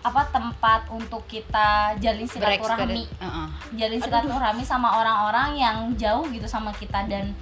apa 0.00 0.24
tempat 0.26 0.88
untuk 0.88 1.22
kita 1.26 1.92
jalin 1.96 2.24
silaturahmi. 2.24 3.04
Berekspedit- 3.04 3.20
Heeh. 3.20 3.46
jalin 3.76 4.00
silaturahmi 4.00 4.62
sama 4.62 4.88
orang-orang 4.94 5.50
yang 5.54 5.76
jauh 5.94 6.24
gitu 6.26 6.44
sama 6.44 6.72
kita 6.72 7.04
dan 7.04 7.36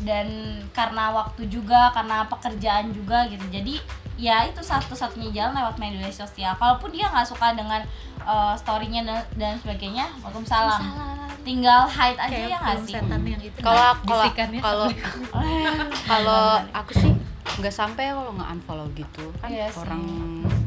dan 0.00 0.26
karena 0.70 1.10
waktu 1.10 1.44
juga 1.46 1.90
karena 1.90 2.24
pekerjaan 2.24 2.88
juga 2.90 3.26
gitu. 3.26 3.42
Jadi 3.48 3.76
ya 4.16 4.44
itu 4.44 4.60
satu-satunya 4.60 5.28
jalan 5.30 5.56
lewat 5.56 5.76
media 5.76 6.08
sosial 6.08 6.52
kalaupun 6.54 6.88
dia 6.88 7.08
nggak 7.08 7.24
suka 7.24 7.52
dengan 7.52 7.80
uh, 8.22 8.52
storynya 8.54 9.02
dan, 9.02 9.18
dan 9.34 9.52
sebagainya 9.58 10.08
waalaikumsalam. 10.20 10.80
Tinggal 11.40 11.88
hide 11.88 12.20
aja 12.20 12.36
ya 12.46 12.58
nggak 12.60 12.76
sih? 12.82 12.92
Kalau 13.58 13.82
kalau 14.06 14.24
kalau 14.60 14.86
kalau 16.10 16.44
aku 16.70 16.92
sih 16.94 17.12
nggak 17.58 17.74
sampai 17.74 18.12
kalau 18.12 18.30
nggak 18.30 18.48
unfollow 18.54 18.88
gitu. 18.94 19.24
Kan 19.38 19.48
Iya 19.48 19.66
sih. 19.68 20.59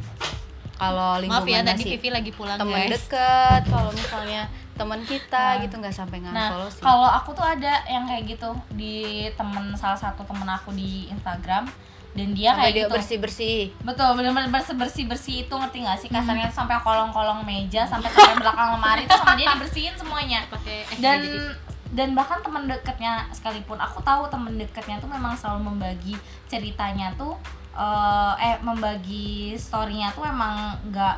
Kalau 0.86 1.10
maaf 1.24 1.44
ya 1.44 1.62
lingkungan 1.62 1.64
tadi 1.66 1.84
Vivi 1.88 2.10
lagi 2.10 2.32
pulang 2.32 2.58
temen 2.58 2.76
guys 2.78 2.92
deket 2.94 3.62
kalau 3.68 3.90
misalnya 3.92 4.42
teman 4.74 5.00
kita 5.04 5.46
Nah. 5.50 5.62
gitu 5.62 5.76
nggak 5.78 5.94
sampai 5.94 6.18
Nah, 6.20 6.28
nge-unfollow 6.28 6.70
sih 6.70 6.82
kalau 6.82 7.06
aku 7.08 7.30
tuh 7.32 7.46
ada 7.46 7.74
yang 7.86 8.04
kayak 8.04 8.24
gitu 8.28 8.50
di 8.72 8.96
temen 9.32 9.72
salah 9.74 9.96
satu 9.96 10.22
temen 10.24 10.46
aku 10.46 10.72
di 10.72 11.08
Instagram 11.08 11.70
dan 12.14 12.28
dia 12.32 12.52
sampai 12.52 12.62
kayak 12.64 12.74
dia 12.76 12.84
gitu. 12.84 12.94
bersih 12.94 13.18
bersih 13.18 13.60
Betul, 13.82 14.10
benar-benar 14.14 14.50
bersih 14.50 14.76
bersih 14.76 15.04
bersih 15.06 15.36
itu 15.42 15.50
ngerti 15.52 15.78
gak 15.82 15.98
sih 15.98 16.10
kasarnya 16.10 16.46
tuh 16.48 16.58
sampai 16.60 16.78
kolong-kolong 16.80 17.42
meja 17.42 17.82
sampai 17.84 18.06
sampai 18.08 18.38
belakang 18.38 18.70
lemari 18.72 19.02
itu 19.04 19.16
sama 19.16 19.34
dia 19.34 19.50
dibersihin 19.50 19.94
semuanya. 19.94 20.40
pakai 20.48 20.86
Dan 20.98 21.22
jadi- 21.22 21.58
dan 21.92 22.10
bahkan 22.12 22.38
teman 22.40 22.66
dekatnya 22.66 23.30
sekalipun 23.30 23.78
aku 23.78 24.02
tahu 24.02 24.26
teman 24.28 24.58
dekatnya 24.58 24.98
tuh 24.98 25.06
memang 25.08 25.34
selalu 25.34 25.70
membagi 25.70 26.18
ceritanya 26.48 27.14
tuh 27.14 27.38
eh, 27.74 28.34
eh 28.38 28.56
membagi 28.62 29.58
storynya 29.58 30.14
tuh 30.14 30.26
emang 30.26 30.78
nggak 30.90 31.18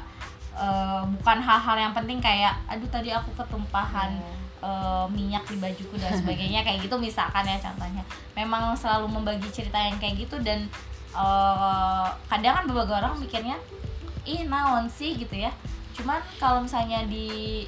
eh, 0.56 1.03
bukan 1.20 1.38
hal-hal 1.43 1.78
yang 1.78 1.93
penting 1.93 2.24
kayak 2.24 2.56
aduh 2.72 2.88
tadi 2.88 3.12
aku 3.12 3.32
ketumpahan 3.36 4.16
eh, 4.64 5.06
minyak 5.12 5.43
di 5.51 5.60
bajuku 5.60 5.99
dan 5.99 6.16
sebagainya 6.16 6.64
kayak 6.64 6.84
gitu 6.88 6.95
misalkan 6.95 7.43
ya 7.45 7.60
contohnya. 7.60 8.03
Memang 8.36 8.76
selalu 8.76 9.12
membagi 9.12 9.47
cerita 9.51 9.78
yang 9.78 9.99
kayak 9.99 10.16
gitu 10.28 10.39
dan 10.39 10.68
eh, 11.16 12.08
kadang 12.32 12.53
kan 12.62 12.66
beberapa 12.68 13.03
orang 13.03 13.20
mikirnya 13.20 13.60
ih 14.26 14.47
naon 14.47 14.89
sih? 14.89 15.14
gitu 15.20 15.36
ya. 15.36 15.51
Cuman 15.95 16.20
kalau 16.39 16.64
misalnya 16.64 17.03
di 17.08 17.64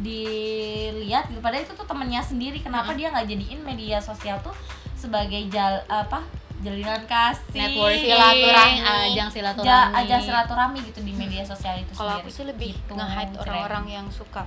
dilihat 0.00 1.28
gitu 1.28 1.40
padahal 1.44 1.62
itu 1.68 1.74
tuh 1.76 1.84
temennya 1.84 2.24
sendiri 2.24 2.58
kenapa 2.64 2.96
dia 2.96 3.12
nggak 3.12 3.28
jadiin 3.28 3.60
media 3.60 4.00
sosial 4.00 4.40
tuh 4.40 4.56
sebagai 4.96 5.44
jal 5.52 5.84
apa 5.86 6.24
jalinan 6.60 7.02
kasih. 7.04 7.56
Networking 7.58 8.04
silaturahmi. 8.06 8.78
Ajang 8.80 9.14
ja- 9.16 9.28
silaturahmi 9.28 9.96
ajang 9.96 10.20
silaturahmi 10.22 10.78
gitu 10.84 11.00
di 11.00 11.12
media 11.12 11.42
sosial 11.42 11.76
itu 11.76 11.92
kalau 11.92 12.18
aku 12.18 12.28
sih 12.28 12.44
lebih 12.44 12.72
Gitu, 12.72 12.92
nge-hide 12.92 13.32
keren. 13.32 13.40
orang-orang 13.42 13.84
yang 13.90 14.06
suka 14.08 14.44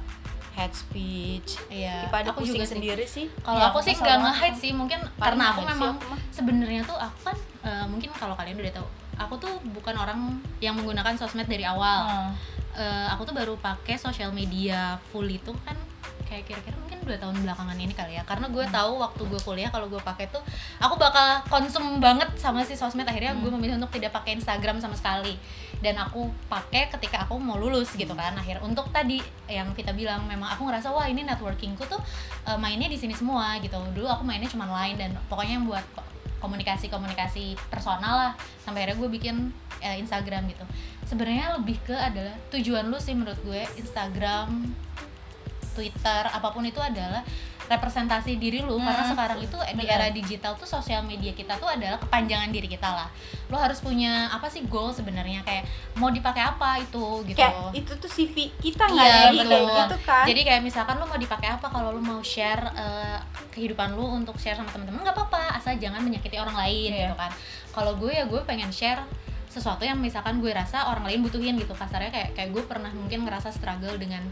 hate 0.51 0.76
speech. 0.76 1.57
Iya 1.68 2.05
daripada 2.05 2.30
aku 2.30 2.45
juga 2.45 2.61
sendiri 2.64 3.05
sih. 3.05 3.26
Kalau 3.39 3.57
Ya, 3.57 3.68
aku 3.68 3.80
sih 3.80 3.91
aku 3.91 4.01
nggak 4.01 4.16
sama. 4.16 4.26
nge-hide 4.30 4.57
sih. 4.59 4.72
Mungkin 4.72 4.99
Paling 5.01 5.18
karena 5.20 5.43
aku 5.47 5.61
memang 5.66 5.93
sebenarnya 6.30 6.82
tuh 6.84 6.95
aku 6.95 7.18
kan 7.24 7.38
eh, 7.64 7.86
mungkin 7.88 8.09
kalau 8.11 8.34
kalian 8.34 8.57
udah 8.57 8.74
tahu 8.74 8.88
aku 9.16 9.34
tuh 9.39 9.53
bukan 9.72 9.93
orang 9.93 10.20
yang 10.59 10.74
menggunakan 10.74 11.14
sosmed 11.16 11.45
dari 11.45 11.64
awal. 11.64 12.05
Hmm. 12.05 12.32
Eh, 12.74 13.07
aku 13.07 13.22
tuh 13.24 13.34
baru 13.34 13.53
pakai 13.55 13.97
sosial 13.97 14.30
media 14.32 14.80
full 15.07 15.26
itu 15.26 15.53
kan 15.64 15.78
kayak 16.34 16.50
kira-kira 16.50 16.74
mungkin 16.82 17.00
dua 17.06 17.18
tahun 17.22 17.46
belakangan 17.46 17.78
ini 17.78 17.94
kali 17.94 18.18
ya. 18.18 18.26
Karena 18.26 18.50
gue 18.50 18.66
tahu 18.66 18.98
waktu 18.98 19.22
gue 19.30 19.42
kuliah 19.46 19.70
kalau 19.70 19.86
gue 19.86 20.02
pakai 20.02 20.26
tuh 20.34 20.42
aku 20.82 20.98
bakal 20.98 21.46
konsum 21.46 22.02
banget 22.02 22.34
sama 22.42 22.66
si 22.66 22.74
sosmed. 22.74 23.06
Akhirnya 23.06 23.38
gue 23.38 23.52
memilih 23.54 23.78
untuk 23.78 23.94
tidak 23.94 24.18
pakai 24.18 24.34
Instagram 24.42 24.82
sama 24.82 24.98
sekali. 24.98 25.38
Dan 25.78 26.02
aku 26.02 26.34
pakai 26.50 26.90
ketika 26.90 27.30
aku 27.30 27.38
mau 27.38 27.62
lulus 27.62 27.94
gitu 27.94 28.18
kan. 28.18 28.34
Akhir 28.34 28.66
untuk 28.66 28.90
tadi 28.90 29.22
yang 29.46 29.70
kita 29.78 29.94
bilang 29.94 30.26
memang 30.26 30.58
aku 30.58 30.66
ngerasa 30.66 30.90
wah 30.90 31.06
ini 31.06 31.22
networkingku 31.22 31.86
tuh 31.86 32.02
eh, 32.50 32.58
mainnya 32.58 32.90
di 32.90 32.98
sini 32.98 33.14
semua 33.14 33.62
gitu. 33.62 33.78
Dulu 33.94 34.10
aku 34.10 34.26
mainnya 34.26 34.50
cuma 34.50 34.66
lain 34.66 34.98
dan 34.98 35.14
pokoknya 35.30 35.62
yang 35.62 35.70
buat 35.70 35.86
komunikasi 36.42 36.90
komunikasi 36.90 37.56
personal 37.70 38.18
lah. 38.18 38.34
Sampai 38.66 38.84
akhirnya 38.84 38.98
gue 39.06 39.10
bikin 39.14 39.36
eh, 39.86 40.02
Instagram 40.02 40.50
gitu. 40.50 40.66
Sebenarnya 41.04 41.60
lebih 41.62 41.78
ke 41.84 41.94
adalah 41.94 42.34
tujuan 42.50 42.90
lu 42.90 42.98
sih 42.98 43.14
menurut 43.14 43.38
gue 43.46 43.62
Instagram 43.78 44.72
Twitter 45.74 46.24
apa 46.26 46.48
pun 46.48 46.64
itu 46.64 46.78
adalah 46.78 47.26
representasi 47.64 48.36
diri 48.36 48.60
lu. 48.60 48.76
Karena 48.78 49.02
Hmm, 49.02 49.12
sekarang 49.12 49.40
itu 49.40 49.56
di 49.56 49.86
era 49.86 50.08
digital 50.10 50.54
tuh 50.54 50.68
sosial 50.68 51.02
media 51.02 51.32
kita 51.32 51.56
tuh 51.56 51.66
adalah 51.66 51.96
kepanjangan 51.98 52.50
diri 52.50 52.68
kita 52.68 52.86
lah. 52.86 53.08
Lo 53.48 53.56
harus 53.56 53.80
punya 53.80 54.28
apa 54.30 54.46
sih 54.46 54.64
goal 54.66 54.92
sebenarnya? 54.92 55.42
Kayak 55.42 55.66
mau 55.96 56.10
dipakai 56.10 56.44
apa 56.44 56.78
itu 56.78 57.02
gitu 57.26 57.40
kayak 57.40 57.72
itu 57.74 57.92
tuh 57.96 58.08
CV 58.08 58.36
kita 58.58 58.84
nggak 58.84 59.08
Iya, 59.08 59.24
betul. 59.34 59.48
kayak 59.50 59.68
gitu 59.80 59.98
kan? 60.04 60.26
Jadi 60.26 60.42
kayak 60.44 60.62
misalkan 60.62 60.96
lu 60.98 61.06
mau 61.06 61.18
dipakai 61.18 61.50
apa 61.50 61.68
kalau 61.68 61.90
lu 61.92 62.02
mau 62.02 62.20
share 62.22 62.64
eh, 62.74 63.18
kehidupan 63.50 63.94
lu 63.94 64.06
untuk 64.14 64.36
share 64.36 64.54
sama 64.54 64.70
temen-temen 64.70 65.00
nggak 65.00 65.16
apa-apa. 65.16 65.56
Asal 65.56 65.78
jangan 65.78 66.00
menyakiti 66.00 66.36
orang 66.36 66.56
lain 66.58 66.92
Iya. 66.92 67.00
gitu 67.08 67.16
kan. 67.16 67.32
Kalau 67.72 67.96
gue 67.96 68.12
ya 68.12 68.24
gue 68.24 68.42
pengen 68.44 68.70
share 68.70 69.02
sesuatu 69.54 69.86
yang 69.86 69.95
misalkan 69.95 70.41
gue 70.41 70.49
rasa 70.49 70.89
orang 70.89 71.06
lain 71.06 71.22
butuhin 71.22 71.54
gitu 71.56 71.72
kasarnya 71.72 72.10
kayak 72.10 72.30
kayak 72.34 72.49
gue 72.49 72.64
pernah 72.66 72.89
mungkin 72.89 73.22
ngerasa 73.22 73.54
struggle 73.54 73.93
dengan 73.95 74.26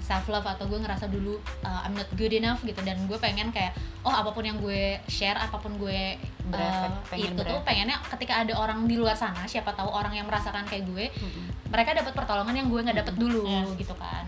self 0.00 0.24
love 0.26 0.48
atau 0.48 0.64
gue 0.64 0.80
ngerasa 0.80 1.06
dulu 1.06 1.36
uh, 1.60 1.84
I'm 1.84 1.92
not 1.92 2.08
good 2.16 2.32
enough 2.32 2.64
gitu 2.64 2.80
dan 2.80 2.96
gue 3.04 3.18
pengen 3.18 3.52
kayak 3.52 3.76
oh 4.00 4.10
apa 4.10 4.32
pun 4.32 4.40
yang 4.40 4.56
gue 4.56 4.96
share 5.04 5.36
apa 5.36 5.60
pun 5.60 5.76
gue 5.76 6.16
uh, 6.16 6.48
Berefek, 6.48 6.92
pengen 7.12 7.30
itu 7.30 7.36
tuh 7.36 7.44
berefek. 7.44 7.66
pengennya 7.68 7.96
ketika 8.08 8.34
ada 8.40 8.54
orang 8.56 8.88
di 8.88 8.96
luar 8.96 9.12
sana 9.12 9.44
siapa 9.44 9.76
tahu 9.76 9.92
orang 9.92 10.16
yang 10.16 10.24
merasakan 10.24 10.64
kayak 10.64 10.88
gue 10.88 11.12
Mm-mm. 11.12 11.44
mereka 11.68 11.92
dapat 11.92 12.16
pertolongan 12.16 12.56
yang 12.56 12.68
gue 12.72 12.80
nggak 12.80 12.98
dapat 13.04 13.14
dulu 13.14 13.44
Iya. 13.44 13.68
gitu 13.76 13.92
kan 13.92 14.24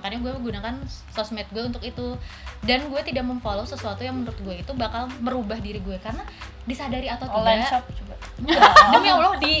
makanya 0.00 0.24
gue 0.24 0.32
gunakan 0.40 0.74
sosmed 1.12 1.44
gue 1.52 1.60
untuk 1.68 1.84
itu. 1.84 2.16
Dan 2.64 2.88
gue 2.88 3.00
tidak 3.04 3.28
memfollow 3.28 3.68
sesuatu 3.68 4.00
yang 4.00 4.16
menurut 4.16 4.40
gue 4.40 4.64
itu 4.64 4.72
bakal 4.72 5.12
merubah 5.20 5.60
diri 5.60 5.84
gue. 5.84 6.00
Karena 6.00 6.24
disadari 6.64 7.12
atau 7.12 7.28
online 7.28 7.68
tidak 7.68 7.84
shop 7.84 7.84
coba. 8.00 8.14
Enggak, 8.40 8.72
demi 8.96 9.08
allah 9.12 9.32
di 9.36 9.54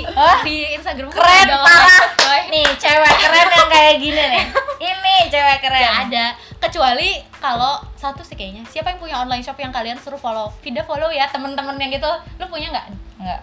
di 0.44 0.56
instagram 0.72 1.12
keren 1.12 1.48
parah 1.52 2.44
nih 2.48 2.66
cewek 2.80 3.14
keren 3.20 3.48
yang 3.52 3.68
kayak 3.68 3.94
gini 4.00 4.22
nih. 4.24 4.44
Ini 4.80 5.14
cewek 5.28 5.58
keren. 5.60 5.80
Nggak 5.84 5.98
ada. 6.08 6.26
Kecuali 6.64 7.20
kalau 7.36 7.84
satu 8.00 8.24
sih 8.24 8.36
kayaknya. 8.40 8.64
Siapa 8.64 8.96
yang 8.96 8.98
punya 9.00 9.16
online 9.20 9.44
shop 9.44 9.60
yang 9.60 9.72
kalian 9.72 10.00
suruh 10.00 10.16
follow? 10.16 10.48
Vida 10.64 10.80
follow 10.88 11.12
ya 11.12 11.28
temen-temen 11.28 11.76
yang 11.76 11.92
gitu. 11.92 12.12
Lu 12.40 12.48
punya 12.48 12.72
nggak? 12.72 12.86
Enggak 13.20 13.40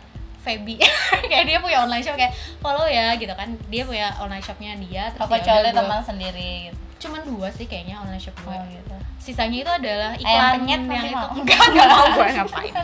Feby 0.47 0.79
kayak 1.31 1.43
dia 1.43 1.57
punya 1.59 1.83
online 1.83 1.99
shop 1.99 2.15
kayak 2.15 2.31
follow 2.63 2.87
ya 2.87 3.11
gitu 3.19 3.35
kan. 3.35 3.51
Dia 3.67 3.83
punya 3.83 4.15
online 4.23 4.39
shopnya 4.39 4.79
dia 4.79 5.11
terus 5.11 5.27
apa 5.27 5.43
ya 5.43 5.75
teman 5.75 5.99
sendiri 5.99 6.71
gitu. 6.71 6.79
Cuman 6.97 7.21
dua 7.27 7.47
sih 7.51 7.67
kayaknya 7.67 7.99
online 7.99 8.23
shop 8.23 8.35
gue 8.39 8.55
oh 8.55 8.63
gitu. 8.71 8.95
Sisanya 9.19 9.57
itu 9.59 9.71
adalah 9.71 10.11
iklan 10.15 10.63
yang 10.63 10.87
itu. 10.87 11.27
enggak 11.43 11.59
enggak 11.59 11.87
mau 11.91 12.07
gue 12.15 12.27
ngapain. 12.39 12.75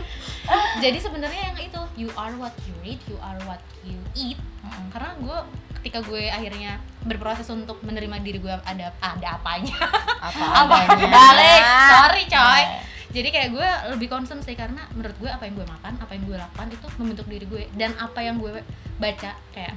Jadi 0.84 0.98
sebenarnya 1.00 1.42
yang 1.56 1.58
itu 1.64 1.82
you 1.96 2.10
are 2.20 2.36
what 2.36 2.52
you 2.68 2.76
read 2.84 3.00
you 3.08 3.16
are 3.24 3.40
what 3.48 3.64
you 3.88 3.98
eat. 4.20 4.36
Mm-mm. 4.64 4.96
karena 4.96 5.12
gue 5.20 5.38
ketika 5.84 6.00
gue 6.08 6.32
akhirnya 6.32 6.80
berproses 7.04 7.44
untuk 7.52 7.84
menerima 7.84 8.16
diri 8.24 8.40
gue 8.40 8.56
ada 8.64 8.92
ada 9.00 9.28
apanya. 9.40 9.76
Apa 10.20 10.44
apa 10.64 10.76
adanya. 10.88 11.08
balik? 11.12 11.62
Sorry 11.92 12.24
coy 12.28 12.64
Nah, 12.64 12.94
jadi 13.14 13.30
kayak 13.30 13.50
gue 13.54 13.70
lebih 13.94 14.08
concern 14.10 14.42
sih 14.42 14.58
karena 14.58 14.84
menurut 14.92 15.14
gue 15.22 15.30
apa 15.30 15.46
yang 15.46 15.54
gue 15.54 15.68
makan 15.70 15.94
apa 16.02 16.12
yang 16.18 16.24
gue 16.26 16.34
lakukan 16.36 16.68
itu 16.68 16.88
membentuk 16.98 17.28
diri 17.30 17.46
gue 17.46 17.64
dan 17.78 17.94
apa 17.96 18.20
yang 18.20 18.42
gue 18.42 18.58
baca 18.98 19.32
kayak 19.54 19.76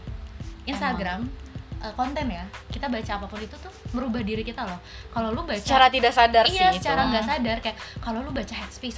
Instagram 0.64 1.28
eh, 1.78 1.92
konten 1.92 2.26
ya 2.26 2.44
kita 2.72 2.88
baca 2.88 3.10
apa 3.12 3.26
pun 3.28 3.38
itu 3.38 3.56
tuh 3.60 3.72
merubah 3.92 4.24
diri 4.24 4.40
kita 4.40 4.64
loh 4.64 4.80
kalau 5.12 5.30
lu 5.30 5.44
baca 5.44 5.60
secara 5.60 5.86
tidak 5.92 6.12
sadar 6.12 6.44
iya 6.48 6.72
sih 6.72 6.80
secara 6.80 7.06
nggak 7.06 7.24
sadar 7.28 7.56
kayak 7.60 7.76
kalau 8.00 8.24
lu 8.24 8.32
baca 8.32 8.54
head 8.56 8.72
speech 8.72 8.96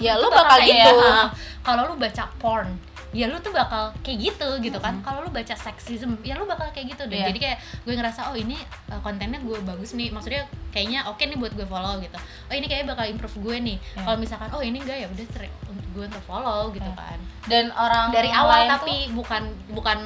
Ya, 0.00 0.16
lu 0.16 0.28
bakal 0.32 0.58
gitu. 0.64 0.92
"Ah." 1.04 1.28
kalau 1.60 1.82
lu 1.92 1.94
baca 1.94 2.24
porn 2.40 2.68
ya 3.10 3.26
lu 3.26 3.38
tuh 3.38 3.50
bakal 3.50 3.94
kayak 4.00 4.18
gitu 4.24 4.48
gitu 4.60 4.78
kan 4.78 4.98
kalau 5.00 5.22
lu 5.22 5.30
baca 5.30 5.52
sexism 5.52 6.18
ya 6.20 6.34
lu 6.34 6.44
bakal 6.44 6.66
kayak 6.70 6.90
gitu 6.90 7.06
deh 7.06 7.16
Iya. 7.16 7.30
jadi 7.30 7.38
kayak 7.38 7.58
gue 7.82 7.94
ngerasa 7.94 8.20
oh 8.28 8.36
ini 8.36 8.58
uh, 8.88 9.00
kontennya 9.00 9.38
gue 9.38 9.58
bagus 9.62 9.92
nih 9.92 10.10
maksudnya 10.10 10.44
kayaknya 10.70 11.06
oke 11.06 11.18
nih 11.18 11.34
buat 11.34 11.52
gue 11.52 11.64
follow 11.64 11.96
gitu 11.98 12.18
oh 12.18 12.52
ini 12.52 12.66
kayaknya 12.66 12.92
bakal 12.92 13.06
improve 13.06 13.36
gue 13.38 13.56
nih 13.62 13.76
Iya. 13.78 14.02
kalau 14.02 14.16
misalkan 14.16 14.48
oh 14.50 14.60
ini 14.60 14.78
enggak 14.78 14.98
ya 14.98 15.06
udah 15.06 15.26
untuk 15.66 15.86
gue 15.92 16.04
untuk 16.04 16.24
follow 16.24 16.62
gitu 16.70 16.86
Iya. 16.86 16.98
kan 16.98 17.18
dan 17.46 17.64
orang 17.72 18.06
dari 18.10 18.30
awal 18.30 18.66
tapi 18.68 18.94
bukan 19.10 19.42
bukan 19.70 19.98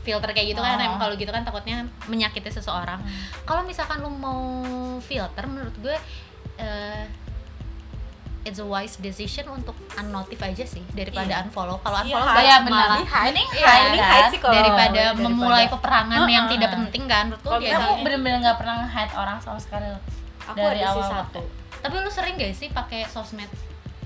filter 0.00 0.30
kayak 0.32 0.56
gitu 0.56 0.60
kan 0.60 0.78
Oh. 0.78 0.86
emang 0.86 0.98
kalau 0.98 1.14
gitu 1.14 1.28
kan 1.28 1.42
takutnya 1.42 1.76
menyakiti 2.06 2.48
seseorang 2.48 3.02
Hmm. 3.02 3.44
kalau 3.44 3.62
misalkan 3.62 3.98
lu 3.98 4.08
mau 4.08 4.40
filter 5.00 5.44
menurut 5.44 5.74
gue 5.76 5.96
eh, 6.56 7.04
it's 8.48 8.58
a 8.58 8.64
wise 8.64 8.96
decision 8.96 9.44
untuk 9.48 9.76
unnotif 9.94 10.40
aja 10.40 10.64
sih 10.64 10.80
daripada 10.90 11.28
Iya. 11.30 11.44
unfollow 11.44 11.76
kalau 11.78 12.00
Iya, 12.00 12.08
unfollow 12.10 12.24
tuh 12.24 12.34
banyak 12.34 12.48
ya 12.48 12.58
benar 12.58 12.72
malah 12.72 12.88
mending 12.96 13.08
hide 13.10 13.60
kan? 13.94 14.08
hide 14.10 14.28
sih 14.28 14.38
kalau 14.38 14.54
daripada 14.54 14.88
daripada- 14.90 15.22
memulai 15.22 15.66
peperangan 15.74 16.18
yang 16.26 16.44
Heeh. 16.44 16.52
tidak 16.56 16.70
penting 16.72 17.04
kan 17.04 17.24
menurutku 17.26 17.46
Kalau 17.46 17.60
ya 17.60 17.76
aku 17.76 17.84
udah. 17.86 18.02
bener-bener 18.02 18.38
nggak 18.40 18.56
pernah 18.56 18.74
nge-hide 18.80 19.12
orang 19.14 19.38
sama 19.38 19.58
sekali 19.58 19.86
loh. 19.86 20.02
aku 20.42 20.56
dari 20.56 20.80
ada 20.80 20.88
sih 20.90 20.98
awal. 20.98 21.12
satu 21.14 21.42
tapi 21.78 21.94
lu 21.94 22.10
sering 22.10 22.34
gak 22.34 22.52
sih 22.52 22.68
pakai 22.70 23.04
sosmed 23.06 23.50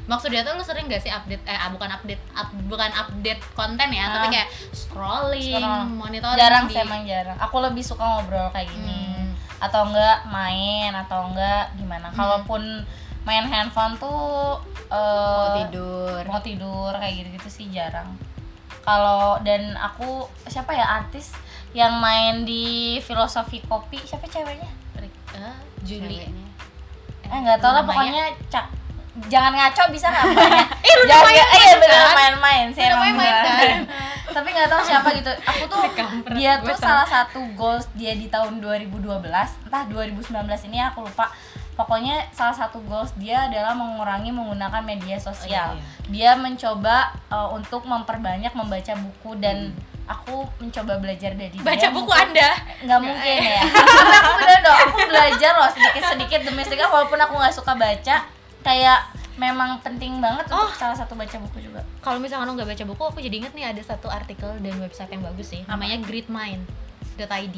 maksudnya 0.02 0.42
tuh 0.42 0.52
lu 0.52 0.62
sering 0.62 0.84
gak 0.84 0.98
sih 0.98 1.08
update 1.08 1.40
eh 1.42 1.54
ah, 1.54 1.70
bukan 1.70 1.86
update 1.88 2.18
up- 2.32 2.50
bukan 2.66 2.90
update 2.92 3.38
konten 3.52 3.88
ya 3.88 4.10
tapi 4.10 4.26
Ah. 4.26 4.32
kayak 4.32 4.48
scrolling, 4.72 5.56
Scroll. 5.56 5.86
monitoring 5.88 6.36
jarang 6.36 6.64
di- 6.66 6.74
sih 6.74 6.82
emang 6.82 7.02
jarang 7.02 7.38
aku 7.38 7.56
lebih 7.60 7.80
suka 7.80 8.02
ngobrol 8.02 8.50
kayak 8.50 8.66
gini 8.68 9.02
Hmm. 9.14 9.30
atau 9.60 9.86
enggak 9.86 10.18
main 10.26 10.90
atau 10.92 11.30
enggak 11.30 11.70
gimana 11.74 12.10
Hmm. 12.10 12.18
Main 13.22 13.44
handphone 13.44 13.94
tuh 13.96 14.58
mau 14.84 14.98
eh, 15.48 15.54
tidur. 15.62 16.20
mau 16.24 16.40
tidur 16.40 16.92
kayak 16.92 17.14
gitu 17.16 17.28
gitu 17.34 17.48
sih 17.48 17.66
jarang. 17.68 18.12
Kalau 18.80 19.38
dan 19.40 19.74
aku 19.74 20.26
siapa 20.44 20.72
ya 20.72 20.82
artis 20.98 21.30
yang 21.70 21.96
main 21.96 22.42
di 22.42 22.64
filosofi 22.98 23.62
kopi 23.62 23.96
siapa 23.98 24.26
ceweknya? 24.26 24.68
Eh, 25.32 25.56
Julie 25.80 26.20
Ceweknya. 26.20 26.46
eh 27.24 27.38
nggak 27.40 27.58
tahu 27.58 27.72
lah 27.72 27.82
pokoknya 27.82 28.24
cak 28.46 28.66
jangan 29.24 29.52
ngaco 29.52 29.82
bisa 29.88 30.06
nggak 30.06 30.24
Eh, 30.82 30.92
lu 30.98 31.04
jangan 31.06 31.30
iya 31.30 31.44
main 31.46 31.76
bener 31.78 31.96
kan? 31.96 32.14
main-main 32.14 32.66
sih 32.68 32.82
emang 32.82 33.12
main 33.12 33.32
kan? 33.32 33.78
tapi 34.34 34.48
nggak 34.50 34.66
tahu 34.66 34.82
siapa 34.82 35.08
gitu. 35.12 35.28
Aku 35.46 35.62
tuh 35.66 35.80
dia 36.34 36.56
tuh 36.58 36.72
tahu. 36.72 36.80
salah 36.82 37.04
satu 37.04 37.40
goals 37.52 37.84
dia 37.92 38.12
di 38.12 38.26
tahun 38.26 38.58
2012 38.58 39.04
entah 39.22 39.82
2019 39.86 40.32
ini 40.68 40.78
aku 40.82 41.04
lupa 41.04 41.28
pokoknya 41.72 42.28
salah 42.30 42.52
satu 42.52 42.78
goals 42.84 43.10
dia 43.16 43.48
adalah 43.48 43.72
mengurangi 43.72 44.28
menggunakan 44.28 44.82
media 44.82 45.16
sosial. 45.16 45.72
Oh, 45.72 45.78
iya, 45.78 45.92
dia 46.08 46.30
mencoba 46.36 46.96
uh, 47.28 47.48
untuk 47.50 47.84
memperbanyak 47.84 48.52
membaca 48.52 48.92
buku 48.94 49.36
dan 49.36 49.72
aku 50.04 50.44
mencoba 50.58 50.98
belajar 50.98 51.32
dari 51.32 51.54
dia. 51.54 51.62
Baca 51.62 51.88
buku 51.88 52.12
anda? 52.12 52.50
nggak 52.82 53.00
mungkin 53.00 53.38
ya. 53.40 53.62
Tapi 53.96 54.14
aku 54.14 54.32
bener 54.36 54.58
dong 54.60 54.78
aku 54.84 54.98
belajar 55.06 55.52
loh 55.56 55.70
sedikit 55.70 56.02
sedikit 56.06 56.40
demi 56.42 56.60
sedikit 56.62 56.88
walaupun 56.88 57.16
aku 57.16 57.32
nggak 57.34 57.54
suka 57.54 57.72
baca. 57.72 58.16
Kayak 58.62 59.00
memang 59.32 59.80
penting 59.80 60.20
banget 60.20 60.44
Oh. 60.52 60.68
untuk 60.68 60.76
salah 60.76 60.92
satu 60.92 61.16
baca 61.16 61.34
buku 61.40 61.64
juga. 61.64 61.80
Kalau 61.98 62.20
misalkan 62.20 62.44
lo 62.44 62.52
nggak 62.52 62.68
baca 62.68 62.84
buku 62.84 63.02
aku 63.02 63.18
jadi 63.18 63.40
inget 63.40 63.52
nih 63.52 63.66
ada 63.66 63.80
satu 63.80 64.06
artikel 64.06 64.52
dan 64.60 64.76
website 64.76 65.08
yang 65.08 65.24
bagus 65.24 65.48
sih 65.48 65.64
namanya 65.64 65.96
greatmind.id 66.04 67.56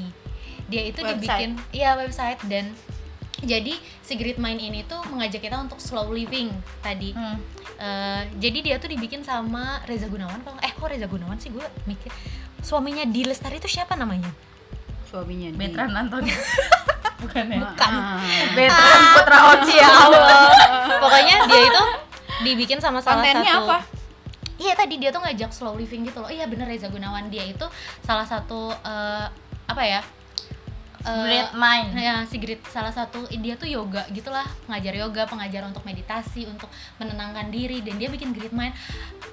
dia 0.64 0.82
itu 0.82 0.96
Website. 0.96 1.12
dibikin 1.20 1.50
iya 1.72 1.92
website 1.94 2.40
dan 2.48 2.72
jadi 3.42 3.74
si 3.98 4.14
Great 4.14 4.38
Mind 4.38 4.62
ini 4.62 4.86
tuh 4.86 5.02
mengajak 5.10 5.42
kita 5.42 5.58
untuk 5.58 5.82
slow 5.82 6.12
living 6.14 6.54
tadi. 6.78 7.10
Hmm. 7.10 7.40
Eh, 7.74 8.22
jadi 8.38 8.58
dia 8.62 8.76
tuh 8.78 8.86
dibikin 8.86 9.26
sama 9.26 9.82
Reza 9.90 10.06
Gunawan 10.06 10.38
kalau 10.46 10.54
eh 10.62 10.70
kok 10.70 10.86
Reza 10.86 11.10
Gunawan 11.10 11.34
sih? 11.42 11.50
Gue 11.50 11.64
mikir. 11.84 12.14
Suaminya 12.62 13.02
Di 13.02 13.26
Lestari 13.26 13.58
itu 13.58 13.66
siapa 13.66 13.98
namanya? 13.98 14.30
Suaminya 15.10 15.50
di- 15.50 15.58
Betran 15.58 15.90
Anton. 15.90 16.22
Bukan 17.24 17.44
ya? 17.50 17.58
Bukan. 17.66 17.90
Ah. 17.90 18.20
Betran 18.54 19.00
Putra 19.18 19.38
Onci 19.50 19.74
ya 19.74 19.88
Allah. 19.90 20.38
Pokoknya 21.02 21.36
dia 21.50 21.62
itu 21.66 21.84
dibikin 22.46 22.78
sama 22.78 23.02
salah 23.02 23.26
kontennya 23.26 23.58
satu 23.58 23.66
apa? 23.66 23.78
Iya 24.54 24.72
tadi 24.78 24.94
dia 25.02 25.10
tuh 25.10 25.18
ngajak 25.20 25.50
slow 25.50 25.74
living 25.74 26.06
gitu 26.06 26.22
loh. 26.22 26.30
Iya 26.30 26.46
bener 26.46 26.70
Reza 26.70 26.86
Gunawan. 26.86 27.26
Dia 27.28 27.42
itu 27.42 27.66
salah 28.06 28.24
satu 28.24 28.70
eh, 28.70 29.26
apa 29.66 29.82
ya? 29.82 30.00
Eh, 31.04 31.22
Great 31.28 31.52
Mind 31.52 31.92
Ya, 32.00 32.24
si 32.24 32.40
Grit 32.40 32.64
salah 32.72 32.88
satu 32.88 33.28
dia 33.28 33.60
tuh 33.60 33.68
yoga 33.68 34.08
gitulah, 34.08 34.48
pengajar 34.64 34.96
yoga, 34.96 35.22
pengajar 35.28 35.62
untuk 35.68 35.84
meditasi, 35.84 36.48
untuk 36.48 36.72
menenangkan 36.96 37.52
diri 37.52 37.84
dan 37.84 38.00
dia 38.00 38.08
bikin 38.08 38.32
Grit 38.32 38.56
Mind. 38.56 38.72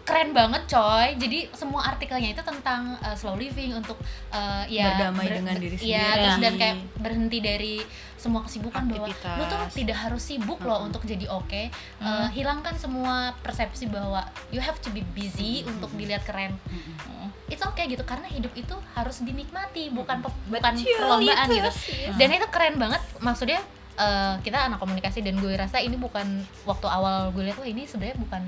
Keren 0.04 0.36
banget, 0.36 0.68
coy. 0.68 1.16
Jadi 1.16 1.48
semua 1.56 1.88
artikelnya 1.88 2.36
itu 2.36 2.44
tentang 2.44 3.00
uh, 3.00 3.16
slow 3.16 3.40
living 3.40 3.72
untuk 3.72 3.96
uh, 4.36 4.68
ya 4.68 5.00
Berdamai 5.00 5.32
dengan 5.32 5.56
diri 5.56 5.76
Iya, 5.80 6.04
sendiri. 6.04 6.20
terus 6.20 6.38
dan 6.44 6.54
kayak 6.60 6.78
berhenti 7.00 7.38
dari 7.40 7.76
semua 8.22 8.42
kesibukan 8.42 8.86
bahwa 8.86 9.10
Aktivitas. 9.10 9.36
lu 9.36 9.44
tuh 9.48 9.60
tidak 9.74 9.98
harus 10.00 10.22
sibuk 10.22 10.62
loh 10.62 10.78
Mm-mm. 10.78 10.88
untuk 10.88 11.02
jadi 11.04 11.26
oke. 11.28 11.74
Uh, 11.98 12.06
Mm. 12.22 12.28
hilangkan 12.32 12.76
semua 12.76 13.16
persepsi 13.40 13.86
bahwa 13.88 14.22
you 14.50 14.60
have 14.60 14.78
to 14.78 14.90
be 14.90 15.02
busy 15.08 15.66
untuk 15.66 15.90
dilihat 15.92 16.22
keren. 16.22 16.54
Mm-mm. 16.64 17.34
It's 17.48 17.60
okay 17.62 17.84
gitu 17.86 18.02
karena 18.04 18.26
hidup 18.28 18.54
itu 18.54 18.72
harus 18.94 19.20
dinikmati, 19.20 19.90
bukan 19.90 20.22
pe- 20.22 20.38
bukan 20.48 20.72
Betul, 20.72 20.94
perlombaan 20.96 21.48
itu 21.48 21.58
gitu 21.58 21.70
dan 22.14 22.30
itu 22.30 22.48
keren 22.48 22.76
banget 22.78 23.02
maksudnya 23.20 23.60
eh, 23.94 24.36
kita 24.40 24.58
anak 24.64 24.78
komunikasi 24.78 25.20
dan 25.20 25.36
gue 25.36 25.52
rasa 25.52 25.78
ini 25.78 25.94
bukan 25.94 26.24
waktu 26.64 26.88
awal 26.88 27.30
gue 27.32 27.44
lihat 27.44 27.58
wah 27.58 27.68
ini 27.68 27.84
sebenarnya 27.84 28.18
bukan 28.18 28.42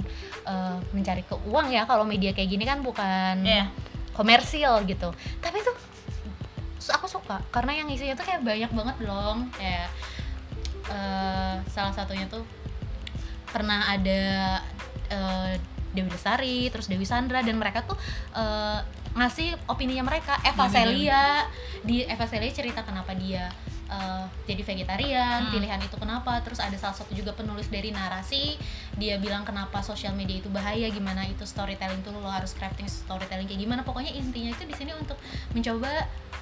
eh, 0.44 0.78
mencari 0.92 1.22
ke 1.22 1.36
uang 1.44 1.68
ya 1.68 1.84
kalau 1.84 2.06
media 2.06 2.32
kayak 2.32 2.48
gini 2.48 2.64
kan 2.64 2.80
bukan 2.80 3.44
Iya. 3.44 3.68
komersil 4.12 4.86
gitu 4.86 5.12
tapi 5.38 5.58
itu 5.58 5.72
aku 6.92 7.08
suka 7.08 7.40
karena 7.54 7.84
yang 7.84 7.88
isinya 7.88 8.18
tuh 8.18 8.26
kayak 8.28 8.42
banyak 8.44 8.72
banget 8.72 8.98
dong 9.04 9.48
kayak 9.56 9.88
eh, 10.92 11.56
salah 11.72 11.94
satunya 11.96 12.28
tuh 12.28 12.44
pernah 13.54 13.86
ada 13.88 14.24
eh, 15.08 15.54
Dewi 15.94 16.10
Lestari 16.10 16.68
terus 16.74 16.90
Dewi 16.90 17.06
Sandra 17.06 17.46
dan 17.46 17.56
mereka 17.62 17.86
tuh 17.86 17.96
eh, 18.34 18.82
ngasih 19.14 19.54
opininya 19.70 20.04
mereka. 20.06 20.42
Eva 20.42 20.66
Celia 20.70 21.46
di 21.86 22.02
Eva 22.02 22.26
Celia 22.26 22.50
cerita 22.50 22.82
kenapa 22.82 23.14
dia 23.14 23.50
eh, 23.86 24.26
jadi 24.44 24.62
vegetarian 24.62 25.40
Hmm. 25.44 25.52
pilihan 25.52 25.80
itu 25.80 25.96
kenapa 25.96 26.40
terus 26.40 26.58
ada 26.58 26.74
salah 26.74 26.94
satu 26.94 27.12
juga 27.12 27.32
penulis 27.32 27.68
dari 27.68 27.90
narasi 27.90 28.56
dia 28.96 29.18
bilang 29.18 29.44
kenapa 29.44 29.80
sosial 29.80 30.14
media 30.14 30.38
itu 30.38 30.48
bahaya 30.48 30.88
gimana 30.90 31.24
itu 31.24 31.44
storytelling 31.44 32.00
tuh 32.02 32.14
lo 32.14 32.26
harus 32.26 32.52
crafting 32.52 32.86
storytelling 32.86 33.46
kayak 33.46 33.60
gimana 33.60 33.82
pokoknya 33.82 34.12
intinya 34.12 34.50
itu 34.50 34.64
di 34.64 34.74
sini 34.74 34.92
untuk 34.94 35.20
mencoba 35.52 35.92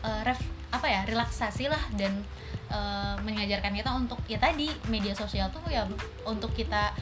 eh, 0.01 0.21
ref 0.23 0.39
apa 0.69 0.87
ya 0.87 1.01
relaksasi 1.03 1.67
lah 1.67 1.81
dan 1.93 2.23
eh, 2.67 3.15
mengajarkan 3.19 3.73
kita 3.73 3.89
untuk 3.91 4.19
ya 4.25 4.37
tadi 4.37 4.69
media 4.87 5.11
sosial 5.11 5.49
tuh 5.49 5.61
ya 5.67 5.83
untuk 6.23 6.51
kita 6.51 6.93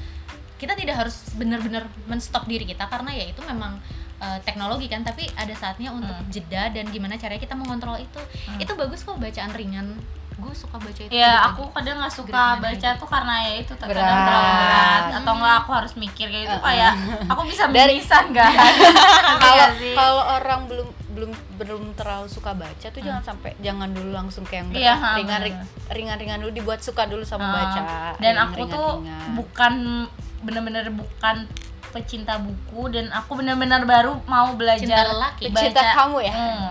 kita 0.55 0.75
tidak 0.75 0.95
harus 0.97 1.15
benar-benar 1.35 1.87
menstop 2.03 2.43
diri 2.43 2.65
kita 2.65 2.83
karena 2.85 3.11
ya 3.11 3.25
itu 3.27 3.39
memang 3.43 3.79
eh, 4.19 4.39
teknologi 4.43 4.91
kan 4.91 4.99
tapi 5.01 5.23
ada 5.33 5.53
saatnya 5.53 5.89
untuk 5.89 6.11
Hmm. 6.11 6.27
jeda 6.27 6.67
dan 6.69 6.89
gimana 6.89 7.15
caranya 7.15 7.39
kita 7.39 7.55
mengontrol 7.55 7.95
itu 7.95 8.19
Hmm. 8.45 8.59
itu 8.59 8.71
bagus 8.73 8.99
kok 9.01 9.15
bacaan 9.15 9.53
ringan 9.53 9.95
gue 10.39 10.53
suka 10.53 10.75
baca 10.75 10.95
itu 10.97 11.11
Ya 11.11 11.31
aku 11.43 11.67
kadang 11.69 11.95
nggak 11.97 12.13
suka 12.13 12.43
baca 12.57 12.71
gitu. 12.71 12.97
tuh 12.97 13.07
karena 13.07 13.33
ya 13.41 13.53
itu 13.57 13.73
terkadang 13.73 13.99
Berat. 14.07 14.25
terlalu 14.25 14.51
berat 14.55 15.03
Hmm. 15.03 15.17
atau 15.19 15.33
enggak 15.33 15.55
aku 15.57 15.71
harus 15.73 15.93
mikir 15.95 16.25
kayak 16.25 16.43
gitu 16.43 16.55
Uh-uh. 16.55 16.65
kayak 16.65 16.93
aku 17.27 17.41
bisa 17.43 17.63
mimisan 17.65 18.23
kalau 18.33 19.55
Iya 19.55 19.67
kalau 19.93 20.23
orang 20.33 20.61
belum 20.65 20.87
belum 21.09 21.31
belum 21.55 21.81
terlalu 21.93 22.27
suka 22.27 22.51
baca 22.53 22.85
tuh 22.85 22.95
Hmm. 22.95 23.05
jangan 23.05 23.23
sampai 23.25 23.51
jangan 23.59 23.89
dulu 23.89 24.11
langsung 24.11 24.43
kayak 24.43 24.57
yang 24.57 24.69
berat. 24.69 24.95
ha, 24.95 25.09
ringan 25.13 25.39
bener. 25.41 25.63
ringan 25.89 26.15
ringan 26.17 26.37
dulu 26.39 26.51
dibuat 26.53 26.79
suka 26.79 27.03
dulu 27.03 27.21
sama 27.21 27.43
Uh, 27.43 27.53
baca 27.53 27.79
dan 28.17 28.35
aku 28.37 28.61
tuh 28.65 28.89
ringan-ringan. 28.97 29.35
bukan 29.35 29.73
bener-bener 30.39 30.85
bukan 30.89 31.37
pecinta 31.89 32.37
buku 32.37 32.87
dan 32.89 33.09
aku 33.09 33.33
bener-bener 33.33 33.81
baru 33.83 34.21
mau 34.23 34.47
cinta 34.47 34.55
belajar 34.55 35.09
lelaki 35.09 35.49
Pecinta 35.49 35.81
kamu 35.97 36.17
ya 36.21 36.31
Hmm. 36.31 36.69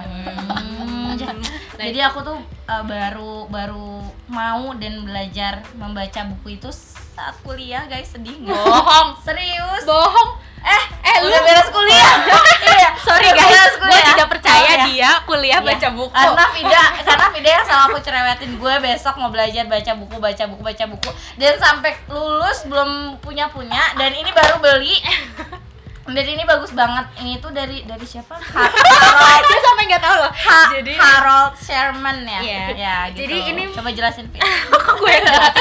Nah, 1.17 1.85
jadi 1.85 2.01
aku 2.11 2.19
tuh 2.21 2.37
uh, 2.67 2.85
baru 2.85 3.47
baru 3.49 4.03
mau 4.29 4.75
dan 4.77 5.07
belajar 5.07 5.65
membaca 5.73 6.21
buku 6.29 6.59
itu 6.59 6.69
saat 6.69 7.39
kuliah 7.41 7.87
guys. 7.87 8.13
Sedih 8.13 8.35
nggak? 8.43 8.53
bohong. 8.53 9.09
Serius? 9.23 9.83
Bohong. 9.87 10.31
Eh 10.59 10.83
eh 11.07 11.17
lu 11.23 11.31
udah 11.31 11.43
beres 11.47 11.69
kuliah. 11.71 12.15
Iya. 12.69 12.91
Sorry 13.01 13.31
udah 13.33 13.47
guys. 13.47 13.73
gue 13.79 14.01
tidak 14.13 14.29
percaya 14.29 14.71
Oh, 14.79 14.85
dia 14.91 15.11
kuliah 15.25 15.61
Iya. 15.63 15.69
baca 15.71 15.89
buku. 15.95 16.13
Karena 16.13 16.47
Vida, 16.53 16.83
karena 17.07 17.27
Vida 17.33 17.51
yang 17.59 17.67
sama 17.67 17.83
aku 17.89 17.99
cerewetin. 18.03 18.51
Gue 18.61 18.75
besok 18.83 19.15
mau 19.17 19.31
belajar 19.33 19.65
baca 19.65 19.93
buku, 19.97 20.17
baca 20.21 20.45
buku, 20.51 20.63
baca 20.63 20.85
buku. 20.91 21.11
Dan 21.41 21.57
sampai 21.57 21.97
lulus 22.11 22.67
belum 22.69 23.17
punya 23.23 23.49
punya 23.49 23.95
dan 23.97 24.13
ini 24.13 24.29
baru 24.35 24.61
beli 24.61 24.99
dan 26.09 26.25
ini 26.25 26.43
bagus 26.43 26.73
banget. 26.73 27.05
Ini 27.21 27.37
tuh 27.39 27.53
dari 27.53 27.85
dari 27.85 28.07
siapa? 28.09 28.35
Ha- 28.57 28.73
Harold. 28.73 29.45
Dia 29.45 29.59
sampai 29.61 29.85
nggak 29.87 30.03
tahu 30.03 30.17
loh. 30.19 30.33
Ha- 30.33 30.71
jadi 30.75 30.93
Harold 30.97 31.55
Sherman 31.57 32.17
ya? 32.25 32.41
Iya. 32.41 32.65
ya 32.75 32.97
gitu. 33.13 33.21
Jadi 33.25 33.37
ini- 33.53 33.73
coba 33.73 33.91
jelasin 33.93 34.27
kok 34.73 34.95
gue 34.97 35.13
kayak, 35.13 35.53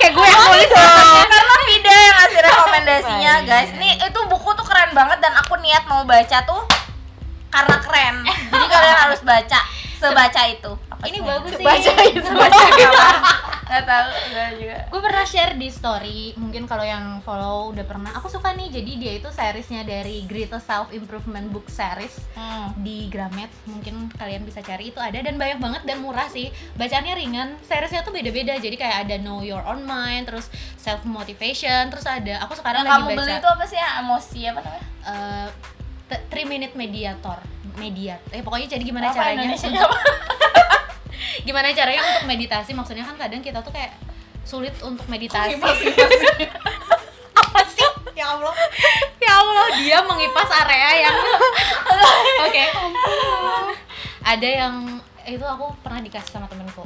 kayak 0.00 0.12
gue 0.12 0.24
yang 0.24 0.40
nulis 0.48 0.70
karena 1.24 1.54
Vida 1.64 1.90
yang 1.90 2.16
ngasih 2.16 2.40
rekomendasinya 2.48 3.32
guys. 3.44 3.70
Ini 3.72 3.90
itu 4.00 4.20
buku 4.28 4.50
tuh 4.52 4.64
keren 4.64 4.92
banget 4.92 5.18
dan 5.20 5.32
aku 5.36 5.56
niat 5.60 5.84
mau 5.84 6.04
baca 6.04 6.38
tuh 6.44 6.62
karena 7.48 7.76
keren. 7.80 8.14
Jadi 8.24 8.66
kalian 8.66 8.96
harus 8.98 9.20
baca 9.20 9.60
sebaca 9.94 10.42
itu. 10.48 10.72
Apa 10.90 11.04
ini 11.08 11.18
sih? 11.18 11.24
bagus 11.24 11.52
sih. 11.56 11.64
Baca 11.64 11.92
itu. 12.04 12.28
baca 12.28 12.64
nggak 13.64 13.82
tahu 13.82 14.08
gue 14.26 14.46
juga. 14.58 14.76
Gue 14.86 15.00
pernah 15.00 15.24
share 15.24 15.54
di 15.54 15.68
story 15.68 16.20
mungkin 16.34 16.64
kalau 16.64 16.82
yang 16.82 17.20
follow 17.20 17.70
udah 17.70 17.82
pernah. 17.82 18.12
Aku 18.14 18.28
suka 18.28 18.52
nih 18.52 18.68
jadi 18.70 18.92
dia 18.94 19.12
itu 19.14 19.28
seriesnya 19.28 19.82
dari 19.82 20.22
Greatest 20.22 20.64
Self 20.64 20.88
Improvement 20.90 21.48
Book 21.48 21.66
Series 21.66 22.12
Hmm. 22.34 22.76
di 22.76 23.08
Gramet 23.08 23.48
mungkin 23.64 24.08
kalian 24.10 24.42
bisa 24.42 24.60
cari. 24.60 24.88
Itu 24.88 24.98
ada 24.98 25.16
dan 25.16 25.34
banyak 25.34 25.58
banget 25.58 25.82
dan 25.84 25.98
murah 25.98 26.26
sih. 26.26 26.48
Bacaannya 26.74 27.14
ringan 27.14 27.48
seriesnya 27.62 28.00
tuh 28.00 28.12
beda-beda. 28.12 28.52
Jadi 28.54 28.74
kayak 28.74 29.04
ada 29.04 29.16
Know 29.18 29.40
Your 29.40 29.64
Own 29.64 29.82
Mind 29.82 30.26
terus 30.26 30.46
self 30.76 31.00
motivation 31.02 31.88
terus 31.88 32.04
ada 32.04 32.40
aku 32.40 32.52
sekarang 32.52 32.82
yang 32.82 32.90
lagi 32.90 33.00
kamu 33.00 33.08
baca 33.10 33.20
beli 33.22 33.34
itu 33.34 33.48
apa 33.48 33.64
sih 33.64 33.76
ya 33.76 33.88
emosi 33.98 34.40
apa 34.44 34.60
namanya? 34.60 34.84
Eh, 35.04 35.48
t- 36.06 36.24
three 36.28 36.44
minute 36.44 36.72
mediator 36.74 37.40
mediat. 37.74 38.20
Eh 38.28 38.40
pokoknya 38.40 38.68
jadi 38.70 38.82
gimana 38.82 39.08
apa 39.08 39.16
caranya? 39.18 39.48
Indonesia 39.48 39.68
untuk- 39.70 39.88
gimana 41.40 41.70
caranya 41.70 42.02
untuk 42.04 42.26
meditasi? 42.26 42.70
Maksudnya 42.70 43.02
kan 43.02 43.16
kadang 43.16 43.40
kita 43.40 43.58
tuh 43.58 43.70
kayak 43.70 43.94
sulit 44.42 44.74
untuk 44.80 45.06
meditasi. 45.06 45.56
Apa 47.34 47.60
sih? 47.66 47.82
Ya 48.14 48.30
allah. 48.30 48.54
Ya 49.18 49.32
allah 49.34 49.66
dia 49.74 49.98
mengipas 50.00 50.46
area 50.54 50.88
yang 51.02 51.16
oke. 52.40 52.64
Ada 54.22 54.48
yang 54.48 54.74
itu 55.24 55.42
aku 55.42 55.72
pernah 55.80 55.98
dikasih 55.98 56.30
sama 56.30 56.46
temenku 56.46 56.84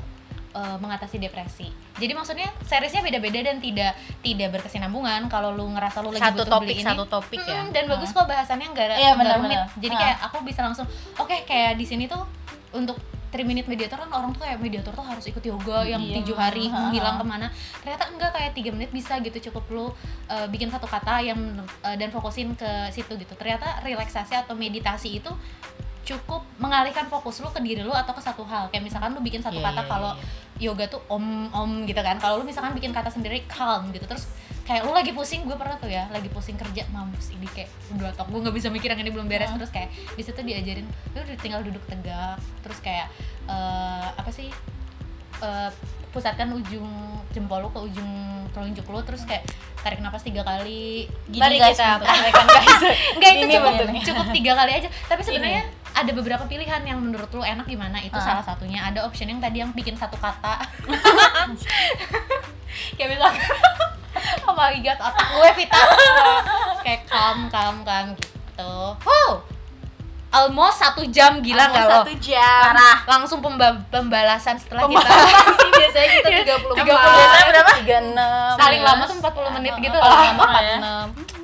eh, 0.51 0.77
mengatasi 0.79 1.19
depresi. 1.19 1.69
Jadi 1.95 2.13
maksudnya 2.15 2.49
seriesnya 2.63 3.03
beda-beda 3.03 3.43
dan 3.43 3.59
tidak 3.59 3.93
tidak 4.21 4.49
berkesinambungan. 4.53 5.27
Kalau 5.27 5.53
lu 5.53 5.69
ngerasa 5.69 6.01
lu 6.01 6.11
lagi 6.11 6.23
satu 6.25 6.41
butuh 6.41 6.47
topik 6.49 6.67
beli 6.67 6.75
ini 6.77 6.87
satu 6.87 7.05
topik 7.05 7.41
ya. 7.41 7.61
Mm, 7.61 7.69
dan 7.71 7.85
bagus 7.87 8.11
kok 8.11 8.25
bahasannya 8.25 8.67
nggak 8.69 8.87
Iya, 8.89 9.13
nggak 9.13 9.19
benar, 9.19 9.37
rumit. 9.37 9.51
benar. 9.53 9.67
jadi 9.77 9.95
Ah. 9.95 10.01
kayak 10.01 10.17
aku 10.25 10.37
bisa 10.43 10.61
langsung 10.63 10.87
oke 11.15 11.37
kayak 11.45 11.75
di 11.75 11.85
sini 11.85 12.07
tuh 12.07 12.23
untuk 12.71 12.97
3 13.29 13.45
minute 13.45 13.69
mediator 13.69 14.01
kan 14.01 14.09
orang 14.09 14.33
tuh 14.33 14.41
kayak 14.45 14.59
mediator 14.61 14.93
tuh 14.93 15.05
harus 15.05 15.25
ikut 15.29 15.45
yoga 15.45 15.85
yang 15.85 16.01
Iya. 16.01 16.21
tujuh 16.21 16.37
hari 16.37 16.73
menghilang 16.73 17.21
ke 17.21 17.25
mana. 17.29 17.47
Ternyata 17.85 18.05
enggak 18.09 18.31
kayak 18.33 18.51
tiga 18.57 18.71
menit 18.73 18.91
bisa 18.91 19.21
gitu 19.21 19.53
cukup 19.53 19.65
lu 19.69 19.87
uh, 20.33 20.47
bikin 20.49 20.73
satu 20.73 20.89
kata 20.89 21.21
yang 21.21 21.41
uh, 21.85 21.97
dan 21.97 22.09
fokusin 22.09 22.57
ke 22.57 22.71
situ 22.91 23.13
gitu. 23.21 23.35
Ternyata 23.37 23.85
relaksasi 23.85 24.33
atau 24.33 24.57
meditasi 24.57 25.21
itu 25.21 25.31
cukup 26.09 26.41
mengalihkan 26.57 27.05
fokus 27.13 27.45
lu 27.45 27.53
ke 27.53 27.61
diri 27.61 27.85
lu 27.85 27.93
atau 27.93 28.17
ke 28.17 28.23
satu 28.25 28.41
hal. 28.49 28.73
Kayak 28.73 28.89
misalkan 28.89 29.13
lu 29.13 29.21
bikin 29.21 29.45
satu 29.45 29.61
Iya, 29.61 29.69
kata 29.69 29.83
iya, 29.85 29.91
kalau 29.93 30.13
iya. 30.17 30.73
yoga 30.73 30.85
tuh 30.89 31.05
om 31.13 31.53
om 31.53 31.85
gitu 31.85 32.01
kan. 32.01 32.17
Kalau 32.17 32.41
lu 32.41 32.45
misalkan 32.49 32.73
bikin 32.73 32.97
kata 32.97 33.13
sendiri 33.13 33.45
calm 33.45 33.93
gitu. 33.93 34.09
Terus 34.09 34.25
kayak 34.65 34.89
lu 34.89 34.97
lagi 34.97 35.13
pusing 35.13 35.45
gue 35.45 35.57
pernah 35.57 35.77
tuh 35.81 35.89
ya 35.89 36.09
lagi 36.13 36.29
pusing 36.29 36.57
kerja 36.57 36.85
mampus 36.93 37.33
ini 37.33 37.49
kayak 37.49 37.73
udah 37.97 38.13
tok 38.13 38.29
gue 38.29 38.41
nggak 38.45 38.57
bisa 38.57 38.69
mikir 38.73 38.89
yang 38.89 39.01
ini 39.05 39.13
belum 39.13 39.29
beres. 39.29 39.53
Terus 39.53 39.69
kayak 39.69 39.93
di 40.17 40.23
situ 40.25 40.41
diajarin 40.41 40.89
lu 41.13 41.19
udah 41.21 41.39
tinggal 41.45 41.61
duduk 41.61 41.85
tegak. 41.85 42.41
Terus 42.65 42.79
kayak 42.81 43.13
eh, 43.45 44.07
apa 44.17 44.31
sih 44.33 44.49
eh, 45.45 45.71
pusatkan 46.09 46.49
ujung 46.57 46.89
jempol 47.37 47.61
lu 47.61 47.69
ke 47.69 47.81
ujung 47.85 48.11
telunjuk 48.57 48.89
lu 48.89 49.05
terus 49.05 49.29
kayak 49.29 49.45
tarik 49.85 50.01
napas 50.01 50.25
tiga 50.25 50.41
kali. 50.43 51.07
Gini 51.29 51.43
Mari 51.45 51.57
guys, 51.61 51.77
kita 51.79 52.01
praktekkan 52.01 52.47
guys. 52.49 52.81
Enggak 53.21 53.31
itu 53.31 53.45
Ini 53.45 53.55
cukup, 53.55 53.73
bentuknya. 53.77 54.03
cukup 54.09 54.27
tiga 54.35 54.53
kali 54.57 54.73
aja. 54.75 54.89
Tapi 55.07 55.21
sebenarnya 55.23 55.63
ada 55.99 56.13
beberapa 56.13 56.45
pilihan 56.45 56.83
yang 56.83 56.99
menurut 56.99 57.29
lu 57.29 57.41
enak 57.41 57.65
gimana 57.65 57.99
itu 57.99 58.13
Ah. 58.13 58.25
salah 58.25 58.43
satunya. 58.43 58.83
Ada 58.83 59.03
option 59.03 59.27
yang 59.27 59.39
tadi 59.39 59.59
yang 59.59 59.71
bikin 59.71 59.95
satu 59.95 60.15
kata. 60.17 60.59
Kayak 62.95 63.09
misalkan 63.11 63.43
Oh 64.45 64.53
my 64.53 64.77
god, 64.79 64.99
otak 65.01 65.27
gue 65.29 65.49
Vita 65.57 65.79
Kayak 66.85 67.01
calm, 67.07 67.49
calm, 67.49 67.77
calm 67.83 68.07
gitu 68.13 68.73
Wow 68.99 69.31
Almost 70.29 70.77
satu 70.77 71.01
jam 71.09 71.41
gila 71.41 71.65
nggak 71.65 71.85
lo? 71.85 71.91
satu 72.05 72.13
jam. 72.21 72.61
parah 72.69 72.97
Langsung 73.09 73.41
pemba- 73.41 73.81
pembalasan 73.89 74.53
setelah 74.55 74.85
kita 74.85 75.09
sih 75.57 75.71
biasanya 75.73 76.09
kita 76.13 76.29
30 76.53 76.77
30 76.77 76.85
menit 76.85 77.29
berapa? 77.49 77.73
36 78.53 78.61
Paling 78.61 78.81
lama 78.85 79.03
tuh 79.03 79.17
40 79.17 79.57
menit 79.57 79.73
gitu 79.81 79.97
Paling 79.97 80.31
lama 80.31 80.45
oh, 80.45 80.61
ya. 80.61 80.77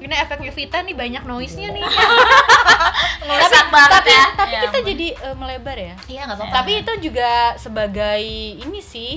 46 0.04 0.06
Ini 0.06 0.16
efeknya 0.18 0.52
Vita 0.52 0.78
nih 0.80 0.94
banyak 0.94 1.22
noise-nya 1.24 1.68
nih 1.70 1.82
ngerusak 3.24 3.66
banget 3.68 3.90
tapi, 3.98 4.10
ya 4.10 4.24
tapi 4.30 4.52
Ya 4.52 4.60
kita 4.62 4.78
jadi 4.84 5.06
eh, 5.18 5.34
melebar 5.34 5.76
ya. 5.76 5.94
Iya 6.04 6.20
nggak 6.24 6.36
apa-apa 6.38 6.54
Tapi 6.54 6.72
itu 6.78 6.92
juga 7.02 7.30
sebagai 7.56 8.22
ini 8.54 8.80
sih 8.80 9.16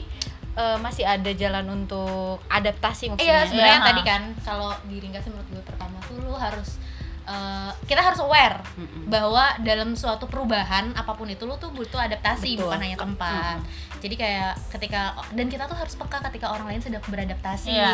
eh, 0.53 0.77
masih 0.79 1.03
ada 1.03 1.31
jalan 1.31 1.65
untuk 1.75 2.39
adaptasi 2.47 3.11
maksudnya. 3.11 3.27
Iya 3.35 3.39
sebenarnya 3.45 3.77
Iya. 3.77 3.85
tadi 3.85 4.01
kan 4.01 4.21
kalau 4.41 4.71
di 4.83 4.97
ringkasnya 4.97 5.31
menurut 5.31 5.49
gue 5.51 5.63
pertama 5.63 5.97
tuh 6.01 6.17
lu 6.17 6.33
harus 6.33 6.79
eh, 7.28 7.71
kita 7.84 7.99
harus 8.01 8.17
aware 8.17 8.63
Mm-mm. 8.73 9.05
bahwa 9.05 9.43
dalam 9.59 9.93
suatu 9.93 10.25
perubahan 10.25 10.91
apa 10.93 11.11
pun 11.11 11.28
itu 11.28 11.43
lu 11.43 11.55
tuh 11.55 11.69
butuh 11.69 11.99
adaptasi 11.99 12.55
Betul. 12.55 12.63
bukan 12.65 12.80
hanya 12.82 12.97
tempat. 12.97 13.59
Jadi 13.97 14.13
kayak 14.13 14.53
ketika 14.69 15.01
dan 15.32 15.47
kita 15.47 15.65
tuh 15.65 15.73
harus 15.73 15.93
peka 15.93 16.21
ketika 16.23 16.47
orang 16.47 16.69
lain 16.69 16.80
sedang 16.80 17.01
beradaptasi. 17.03 17.67
Iya. 17.67 17.91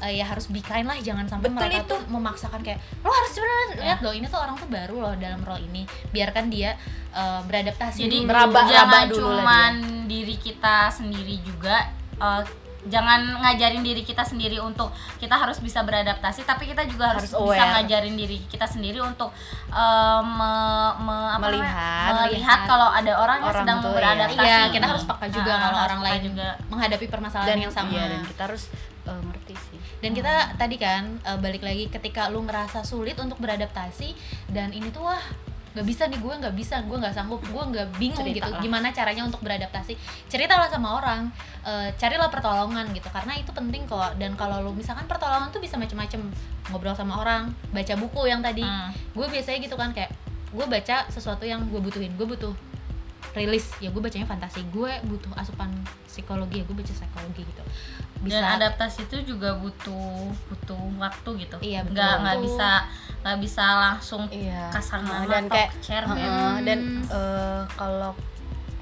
Eh, 0.00 0.12
ya 0.16 0.24
harus 0.24 0.48
be 0.48 0.58
kind 0.58 0.84
lah 0.84 0.96
jangan 0.96 1.24
sampai 1.24 1.46
Betul 1.46 1.60
mereka 1.60 1.78
itu. 1.78 1.90
tuh 1.90 2.00
memaksakan 2.08 2.60
kayak 2.60 2.80
lo 2.98 3.08
harus 3.08 3.30
sebenarnya 3.30 3.64
Iya. 3.64 3.76
lihat 3.84 3.98
loh 4.00 4.14
ini 4.14 4.26
tuh 4.26 4.40
orang 4.40 4.56
tuh 4.56 4.66
baru 4.66 4.96
loh 4.98 5.14
dalam 5.14 5.40
role 5.40 5.62
ini. 5.64 5.82
Biarkan 6.10 6.48
dia 6.48 6.74
eh, 7.10 7.40
beradaptasi 7.42 7.98
jadi 8.02 8.18
dulu. 8.18 8.26
meraba- 8.26 8.66
jangan 8.66 9.06
dulu 9.06 9.22
lah 9.22 9.36
cuman 9.38 9.72
diri 10.06 10.34
kita 10.36 10.88
sendiri 10.90 11.38
juga 11.40 11.92
eh, 12.16 12.42
jangan 12.86 13.20
ngajarin 13.38 13.80
diri 13.80 14.00
kita 14.00 14.20
sendiri 14.20 14.58
untuk 14.58 14.88
kita 15.16 15.34
harus 15.34 15.56
bisa 15.58 15.80
beradaptasi 15.80 16.42
tapi 16.42 16.66
kita 16.66 16.84
juga 16.84 17.10
harus, 17.10 17.28
Harus 17.28 17.48
bisa 17.50 17.64
ngajarin 17.72 18.12
diri 18.12 18.38
kita 18.44 18.64
sendiri 18.64 19.00
untuk 19.00 19.32
eh, 19.68 20.20
me- 20.22 20.94
me- 20.98 21.30
apa? 21.30 21.46
Melihat, 21.46 22.10
melihat 22.14 22.28
melihat. 22.28 22.60
kalau 22.64 22.88
ada 22.88 23.12
orang 23.14 23.38
yang 23.38 23.48
Orang 23.48 23.60
sedang 23.60 23.78
tuh, 23.78 23.88
iya. 23.88 23.96
beradaptasi 23.96 24.44
Iya, 24.44 24.58
kita 24.70 24.86
harus 24.86 25.04
peka 25.04 25.26
juga 25.28 25.50
Ah, 25.50 25.60
kalau 25.62 25.78
orang 25.82 26.00
lain 26.02 26.20
juga 26.26 26.48
menghadapi 26.66 27.06
permasalahan 27.08 27.48
dan 27.48 27.58
yang 27.58 27.72
sama. 27.72 27.90
iya, 27.90 28.04
dan 28.06 28.20
kita 28.22 28.42
harus 28.44 28.62
eh, 29.04 29.20
ngerti 29.22 29.54
sih. 29.58 29.78
Dan 29.98 30.10
kita 30.12 30.32
tadi 30.54 30.76
kan 30.76 31.02
eh, 31.18 31.38
balik 31.38 31.60
lagi 31.60 31.88
ketika 31.88 32.28
lu 32.28 32.40
ngerasa 32.42 32.82
sulit 32.82 33.16
untuk 33.16 33.36
beradaptasi 33.38 34.12
dan 34.48 34.70
ini 34.70 34.88
tuh 34.88 35.04
wah 35.04 35.24
nggak 35.74 35.86
bisa 35.90 36.06
nih 36.06 36.22
gue 36.22 36.34
nggak 36.38 36.54
bisa 36.54 36.76
gue 36.86 36.96
nggak 37.02 37.14
sanggup 37.18 37.42
gue 37.42 37.62
nggak 37.74 37.98
bingung 37.98 38.22
Cerita 38.22 38.46
gitu. 38.46 38.50
lah. 38.54 38.62
gimana 38.62 38.94
caranya 38.94 39.26
untuk 39.26 39.42
beradaptasi? 39.42 39.98
Ceritalah 40.30 40.70
sama 40.70 41.02
orang 41.02 41.34
eh, 41.66 41.90
carilah 41.98 42.30
pertolongan 42.30 42.94
gitu 42.94 43.10
karena 43.10 43.34
itu 43.34 43.50
penting 43.50 43.82
kok. 43.90 44.14
Dan 44.14 44.38
kalau 44.38 44.62
lu 44.62 44.70
misalkan 44.70 45.10
pertolongan 45.10 45.50
tuh 45.50 45.58
bisa 45.58 45.74
macem-macem. 45.74 46.22
Ngobrol 46.70 46.96
sama 46.96 47.20
orang 47.20 47.52
baca 47.74 47.94
buku 47.98 48.30
yang 48.30 48.40
tadi. 48.40 48.62
Hmm. 48.64 48.94
gue 49.12 49.26
biasanya 49.28 49.58
gitu 49.60 49.76
kan 49.76 49.92
kayak 49.92 50.14
gue 50.54 50.66
baca 50.70 51.10
sesuatu 51.10 51.42
yang 51.42 51.66
gue 51.66 51.80
butuhin. 51.82 52.14
Gue 52.14 52.30
butuh 52.30 52.54
rilis 53.34 53.66
ya 53.78 53.90
gue 53.90 53.98
bacanya 53.98 54.24
fantasi 54.24 54.62
gue 54.70 54.92
butuh 55.04 55.30
asupan 55.34 55.70
psikologi 56.06 56.62
ya 56.62 56.64
gue 56.64 56.72
baca 56.72 56.88
psikologi 56.88 57.42
gitu 57.42 57.62
bisa 58.22 58.40
dan 58.40 58.56
adaptasi 58.56 59.04
itu 59.04 59.36
juga 59.36 59.58
butuh 59.58 60.30
butuh 60.48 60.80
waktu 60.96 61.30
gitu 61.44 61.56
Iya, 61.60 61.82
betul. 61.82 61.92
nggak 61.92 62.14
nggak 62.22 62.38
bisa 62.40 62.68
nggak 63.20 63.38
bisa 63.42 63.64
langsung 63.76 64.22
Iya. 64.30 64.70
kasar 64.70 65.00
Nah, 65.02 65.26
dan 65.26 65.44
kayak 65.46 65.70
Heeh, 65.84 66.54
dan 66.62 66.78
Hmm. 66.80 67.04
eh, 67.10 67.62
kalau 67.74 68.12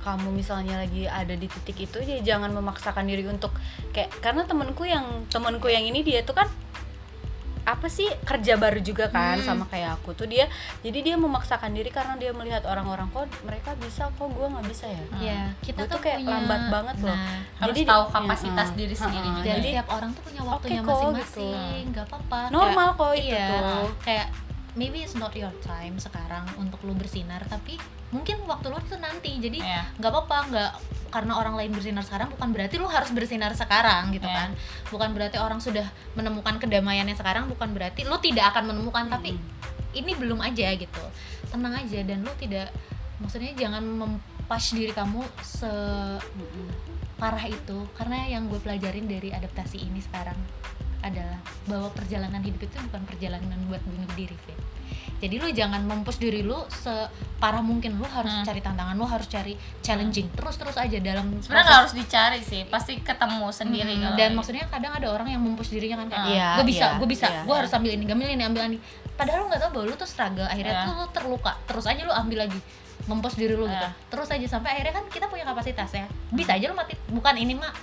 kamu 0.03 0.35
misalnya 0.35 0.83
lagi 0.83 1.07
ada 1.07 1.31
di 1.33 1.47
titik 1.47 1.87
itu 1.87 1.99
ya 2.03 2.19
jangan 2.21 2.51
memaksakan 2.51 3.07
diri 3.07 3.23
untuk 3.25 3.55
kayak 3.91 4.11
karena 4.19 4.43
temenku 4.43 4.83
yang 4.83 5.07
temenku 5.31 5.71
yang 5.71 5.83
ini 5.83 6.03
dia 6.03 6.23
tuh 6.23 6.35
kan 6.35 6.51
apa 7.65 7.87
sih 7.87 8.07
kerja 8.21 8.55
baru 8.55 8.79
juga 8.79 9.07
kan 9.07 9.35
Hmm. 9.35 9.47
sama 9.47 9.65
kayak 9.65 9.97
aku 9.97 10.13
tuh 10.13 10.27
dia 10.27 10.51
jadi 10.81 10.99
dia 11.01 11.17
memaksakan 11.17 11.71
diri 11.71 11.89
karena 11.89 12.15
dia 12.15 12.31
melihat 12.31 12.63
orang-orang 12.65 13.07
kok 13.09 13.27
mereka 13.43 13.73
bisa 13.77 14.11
kok 14.11 14.27
gue 14.27 14.43
nggak 14.45 14.67
bisa 14.67 14.87
ya 14.87 15.03
ya 15.17 15.41
kita 15.61 15.81
Gua 15.81 15.93
tuh 15.93 15.99
kayak 16.01 16.19
punya- 16.19 16.33
lambat 16.37 16.63
banget 16.69 16.97
loh. 17.01 17.15
nah, 17.15 17.39
harus 17.57 17.71
Jadi 17.73 17.81
tahu 17.85 18.03
kapasitas 18.11 18.67
Heeh, 18.67 18.77
diri 18.77 18.97
sendiri 18.97 19.29
juga 19.29 19.43
dan 19.45 19.57
Jadi, 19.57 19.71
setiap 19.71 19.89
orang 19.89 20.11
tuh 20.11 20.23
punya 20.23 20.43
waktunya 20.43 20.81
kok, 20.81 20.89
masing-masing 20.89 21.55
gitu. 21.79 21.89
nggak 21.89 22.05
apa-apa 22.05 22.39
normal 22.51 22.89
kok 22.93 23.07
Kayak- 23.07 23.21
itu 23.21 23.31
iya 23.31 23.47
tuh 23.49 23.89
kayak 24.01 24.27
maybe 24.73 25.05
it's 25.05 25.13
not 25.13 25.33
your 25.37 25.53
time 25.61 26.01
sekarang 26.01 26.49
untuk 26.57 26.81
lu 26.85 26.97
bersinar 26.97 27.45
tapi 27.45 27.77
mungkin 28.13 28.41
waktu 28.49 28.73
lu 28.73 28.79
itu 28.81 28.97
nanti. 28.97 29.37
Jadi 29.41 29.59
Iya. 29.61 29.89
nggak 30.01 30.11
apa-apa 30.13 30.37
nggak 30.53 30.73
karena 31.13 31.33
orang 31.37 31.55
lain 31.61 31.73
bersinar 31.77 32.05
sekarang 32.05 32.33
bukan 32.33 32.49
berarti 32.57 32.81
lu 32.81 32.89
harus 32.89 33.13
bersinar 33.13 33.53
sekarang 33.53 34.13
gitu 34.17 34.25
Iya. 34.25 34.37
kan. 34.37 34.51
Bukan 34.89 35.09
berarti 35.13 35.37
orang 35.41 35.61
sudah 35.61 35.85
menemukan 36.17 36.57
kedamaiannya 36.57 37.17
sekarang 37.17 37.49
bukan 37.49 37.73
berarti 37.77 38.05
lu 38.05 38.17
tidak 38.21 38.53
akan 38.57 38.73
menemukan 38.73 39.09
tapi 39.13 39.37
ini 39.93 40.13
belum 40.17 40.41
aja 40.41 40.73
gitu. 40.77 41.05
Tenang 41.53 41.77
aja 41.85 42.01
dan 42.05 42.25
lu 42.25 42.33
tidak 42.41 42.73
maksudnya 43.21 43.53
jangan 43.55 43.85
mempas 43.85 44.73
diri 44.73 44.91
kamu 44.91 45.21
se 45.45 45.69
parah 47.21 47.47
itu 47.47 47.87
karena 47.95 48.27
yang 48.27 48.51
gue 48.51 48.59
pelajarin 48.59 49.07
dari 49.07 49.31
adaptasi 49.31 49.79
ini 49.79 50.03
sekarang 50.03 50.35
adalah 51.03 51.37
bahwa 51.65 51.91
perjalanan 51.91 52.41
hidup 52.41 52.63
itu 52.63 52.77
bukan 52.81 53.03
perjalanan 53.05 53.59
buat 53.67 53.83
bunuh 53.83 54.07
diri 54.13 54.35
Fit. 54.39 54.59
jadi 55.19 55.35
lu 55.37 55.49
jangan 55.51 55.83
mempush 55.83 56.17
diri 56.17 56.41
lu 56.41 56.59
separah 56.69 57.61
mungkin 57.61 57.95
lu 57.95 58.05
harus 58.05 58.31
Hmm. 58.33 58.43
cari 58.43 58.59
tantangan 58.59 58.95
lu 58.95 59.05
harus 59.05 59.27
cari 59.27 59.55
challenging 59.81 60.27
terus 60.33 60.55
terus 60.57 60.75
aja 60.75 60.99
dalam 60.99 61.27
sebenarnya 61.33 61.47
proses- 61.49 61.65
nggak 61.65 61.79
harus 61.81 61.95
dicari 61.97 62.41
sih 62.41 62.63
pasti 62.65 62.93
ketemu 63.01 63.47
sendiri 63.51 63.93
Mm, 63.93 64.01
kalau 64.01 64.17
dan 64.17 64.27
gitu. 64.27 64.37
maksudnya 64.37 64.65
kadang 64.69 64.93
ada 64.93 65.09
orang 65.09 65.29
yang 65.29 65.41
mempush 65.41 65.71
dirinya 65.71 65.97
kan 65.99 66.09
kayak 66.09 66.27
Iya, 66.29 66.49
gue 66.55 66.67
bisa 66.67 66.85
iya, 66.85 66.99
gue 66.99 67.09
bisa 67.09 67.27
iya, 67.29 67.41
gue 67.43 67.55
harus 67.57 67.71
ambil 67.73 67.91
ini 67.93 68.05
ambil 68.05 68.29
ini 68.29 68.43
ambil 68.45 68.63
ini 68.67 68.79
padahal 69.13 69.39
lu 69.39 69.47
nggak 69.47 69.61
tahu 69.61 69.71
bahwa 69.73 69.85
lu 69.87 69.95
tuh 69.97 70.09
struggle 70.09 70.45
akhirnya 70.45 70.75
Iya. 70.77 70.85
tuh 70.85 70.95
lu 70.97 71.07
terluka 71.11 71.53
terus 71.65 71.85
aja 71.85 72.01
lu 72.01 72.13
ambil 72.13 72.39
lagi 72.41 72.59
mempost 73.05 73.35
diri 73.35 73.53
lu 73.53 73.65
gitu. 73.65 73.75
Iya. 73.75 73.91
terus 74.07 74.29
aja 74.29 74.47
sampai 74.47 74.73
akhirnya 74.73 74.95
kan 74.95 75.05
kita 75.09 75.27
punya 75.27 75.43
kapasitas 75.43 75.91
ya. 75.91 76.07
Bisa 76.29 76.55
aja 76.55 76.67
lu 76.67 76.75
mati 76.75 76.95
bukan 77.09 77.35
ini 77.35 77.53
mah 77.53 77.75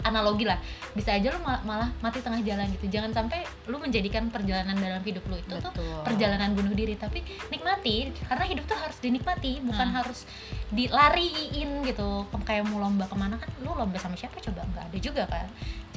analogi 0.00 0.44
lah. 0.44 0.54
Bisa 0.92 1.12
aja 1.12 1.28
lu 1.28 1.40
ma- 1.40 1.58
malah 1.62 1.90
mati 1.98 2.18
tengah 2.18 2.38
jalan 2.38 2.70
gitu. 2.72 2.86
Jangan 2.88 3.10
sampai 3.10 3.42
lu 3.66 3.76
menjadikan 3.76 4.28
perjalanan 4.28 4.74
dalam 4.74 5.02
hidup 5.02 5.26
lu 5.26 5.34
itu 5.34 5.54
tuh 5.56 5.70
Betul. 5.70 6.02
perjalanan 6.02 6.54
bunuh 6.54 6.72
diri. 6.72 6.94
Tapi 6.94 7.20
nikmati 7.48 8.14
karena 8.22 8.44
hidup 8.44 8.64
tuh 8.64 8.78
harus 8.78 8.98
dinikmati 8.98 9.58
bukan 9.60 9.88
Hmm. 9.88 9.98
harus 9.98 10.22
dilariin 10.70 11.82
gitu. 11.82 12.08
Kayak 12.44 12.64
mau 12.64 12.80
lomba 12.80 13.04
ke 13.04 13.14
mana 13.14 13.36
kan 13.36 13.50
lu 13.60 13.72
lomba 13.72 13.98
sama 13.98 14.14
siapa 14.14 14.38
coba? 14.38 14.62
Nggak 14.64 14.84
ada 14.88 14.98
juga 14.98 15.22
kan 15.26 15.46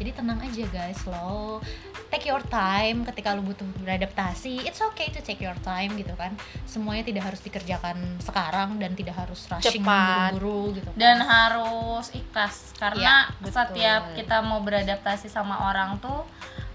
jadi 0.02 0.18
tenang 0.18 0.42
aja 0.42 0.66
guys 0.74 0.98
slow 1.06 1.62
take 2.10 2.26
your 2.26 2.42
time 2.50 3.06
ketika 3.06 3.38
lu 3.38 3.46
butuh 3.46 3.64
beradaptasi 3.78 4.66
it's 4.66 4.82
okay 4.82 5.14
to 5.14 5.22
take 5.22 5.38
your 5.38 5.56
time 5.62 5.94
gitu 5.94 6.10
kan 6.18 6.34
semuanya 6.66 7.06
tidak 7.06 7.30
harus 7.30 7.42
dikerjakan 7.46 8.18
sekarang 8.18 8.82
dan 8.82 8.98
tidak 8.98 9.14
harus 9.14 9.46
rushing 9.46 9.86
buru-buru 9.86 10.74
gitu 10.82 10.90
kan. 10.90 10.98
dan 10.98 11.18
harus 11.22 12.10
ikhlas 12.18 12.74
karena 12.82 13.30
betul. 13.38 13.54
setiap 13.54 14.02
kita 14.18 14.42
mau 14.42 14.60
beradaptasi 14.66 15.30
sama 15.30 15.70
orang 15.70 16.02
tuh 16.02 16.26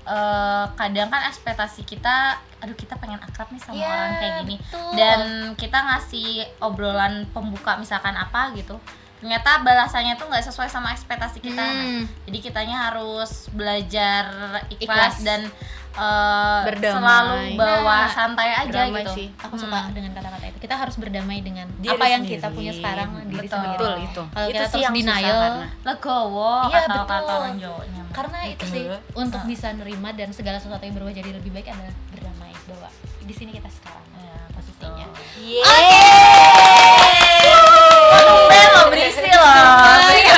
eh, 0.06 0.64
kadang 0.78 1.10
kan 1.10 1.26
ekspektasi 1.26 1.82
kita 1.82 2.38
aduh 2.62 2.78
kita 2.78 2.94
pengen 2.96 3.18
akrab 3.20 3.50
nih 3.50 3.60
sama 3.60 3.76
Iya, 3.76 3.90
orang 3.90 4.12
kayak 4.16 4.34
gini 4.46 4.56
betul. 4.62 4.90
dan 4.94 5.20
kita 5.58 5.78
ngasih 5.82 6.30
obrolan 6.62 7.26
pembuka 7.34 7.74
misalkan 7.76 8.14
apa 8.14 8.54
gitu 8.54 8.78
ternyata 9.26 9.58
balasannya 9.60 10.14
tuh 10.14 10.30
nggak 10.30 10.44
sesuai 10.44 10.70
sama 10.70 10.94
ekspektasi 10.94 11.42
kita 11.42 11.58
Nah, 11.58 11.74
Hmm. 11.74 12.06
jadi 12.22 12.38
kitanya 12.40 12.76
harus 12.86 13.50
belajar 13.50 14.22
Ikhlas. 14.70 14.78
ikhlas, 14.78 15.14
dan 15.20 15.40
eh, 15.92 16.60
Berdamai. 16.62 16.94
selalu 16.94 17.34
bawa 17.56 17.96
Nah, 17.98 18.06
santai 18.06 18.54
aja 18.54 18.80
gitu 18.86 19.10
sih. 19.10 19.26
aku 19.34 19.56
suka 19.56 19.80
Hmm. 19.80 19.90
dengan 19.90 20.12
kata-kata 20.12 20.44
itu 20.46 20.58
kita 20.60 20.76
harus 20.76 20.94
berdamai 20.94 21.40
dengan 21.40 21.66
Diri 21.74 21.90
apa 21.90 22.06
yang 22.06 22.22
kita 22.22 22.38
sendiri. 22.44 22.54
punya 22.54 22.72
sekarang 22.72 23.08
diri 23.24 23.34
Betul. 23.42 23.50
sendiri 23.50 23.74
betul 23.74 23.94
itu 23.98 24.22
Kalau 24.28 24.46
itu 24.46 24.52
kita 24.52 24.66
sih 24.68 24.78
terus 24.78 24.94
denial, 24.94 25.40
karena 25.42 25.66
legowo 25.82 26.52
Iya, 26.62 26.78
kata 26.78 26.94
kata 26.94 27.14
betul. 27.16 27.34
orang 27.34 27.56
Jawanya 27.58 28.00
mah. 28.00 28.14
karena 28.14 28.38
itu 28.46 28.64
sih 28.68 28.84
Betul. 28.84 29.00
untuk 29.16 29.40
Ah. 29.40 29.48
bisa 29.48 29.68
nerima 29.72 30.08
dan 30.12 30.28
segala 30.30 30.56
sesuatu 30.56 30.84
yang 30.84 30.94
berubah 30.94 31.12
jadi 31.12 31.30
lebih 31.32 31.50
baik 31.50 31.66
adalah 31.66 31.94
berdamai 32.10 32.54
bahwa 32.68 32.88
di 33.20 33.34
sini 33.34 33.50
kita 33.50 33.66
sekarang 33.68 34.04
Ya, 34.16 34.38
posisinya 34.52 35.06
Tumben 35.08 36.25
loh. 39.46 40.10
ya 40.16 40.34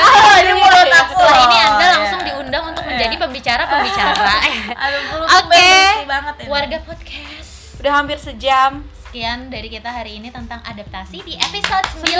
Allah 0.00 0.38
di 0.40 0.54
mulut 0.54 0.88
aku. 0.90 1.12
setelah 1.12 1.40
ini 1.42 1.56
anda 1.58 1.80
Iya. 1.80 1.92
langsung 1.94 2.20
diundang 2.22 2.64
untuk 2.66 2.84
menjadi 2.84 3.14
pembicara 3.16 3.62
pembicara 3.64 4.28
Aduh, 4.84 5.00
lu 5.12 5.26
Oke. 5.26 5.70
ini. 6.04 6.46
warga 6.46 6.78
podcast 6.80 7.48
udah 7.76 7.92
hampir 7.94 8.16
sejam 8.16 8.70
sekian 9.02 9.48
dari 9.48 9.66
kita 9.66 9.88
hari 9.88 10.16
ini 10.16 10.28
tentang 10.28 10.60
adaptasi 10.62 11.20
di 11.20 11.34
episode 11.34 11.86
9 11.98 12.12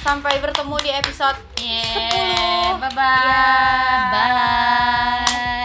sampai 0.00 0.34
bertemu 0.38 0.76
di 0.80 0.90
episode 0.90 1.38
Yeah, 1.60 2.80
Bye 2.80 2.88
bye. 2.90 4.08
Bye. 4.10 5.59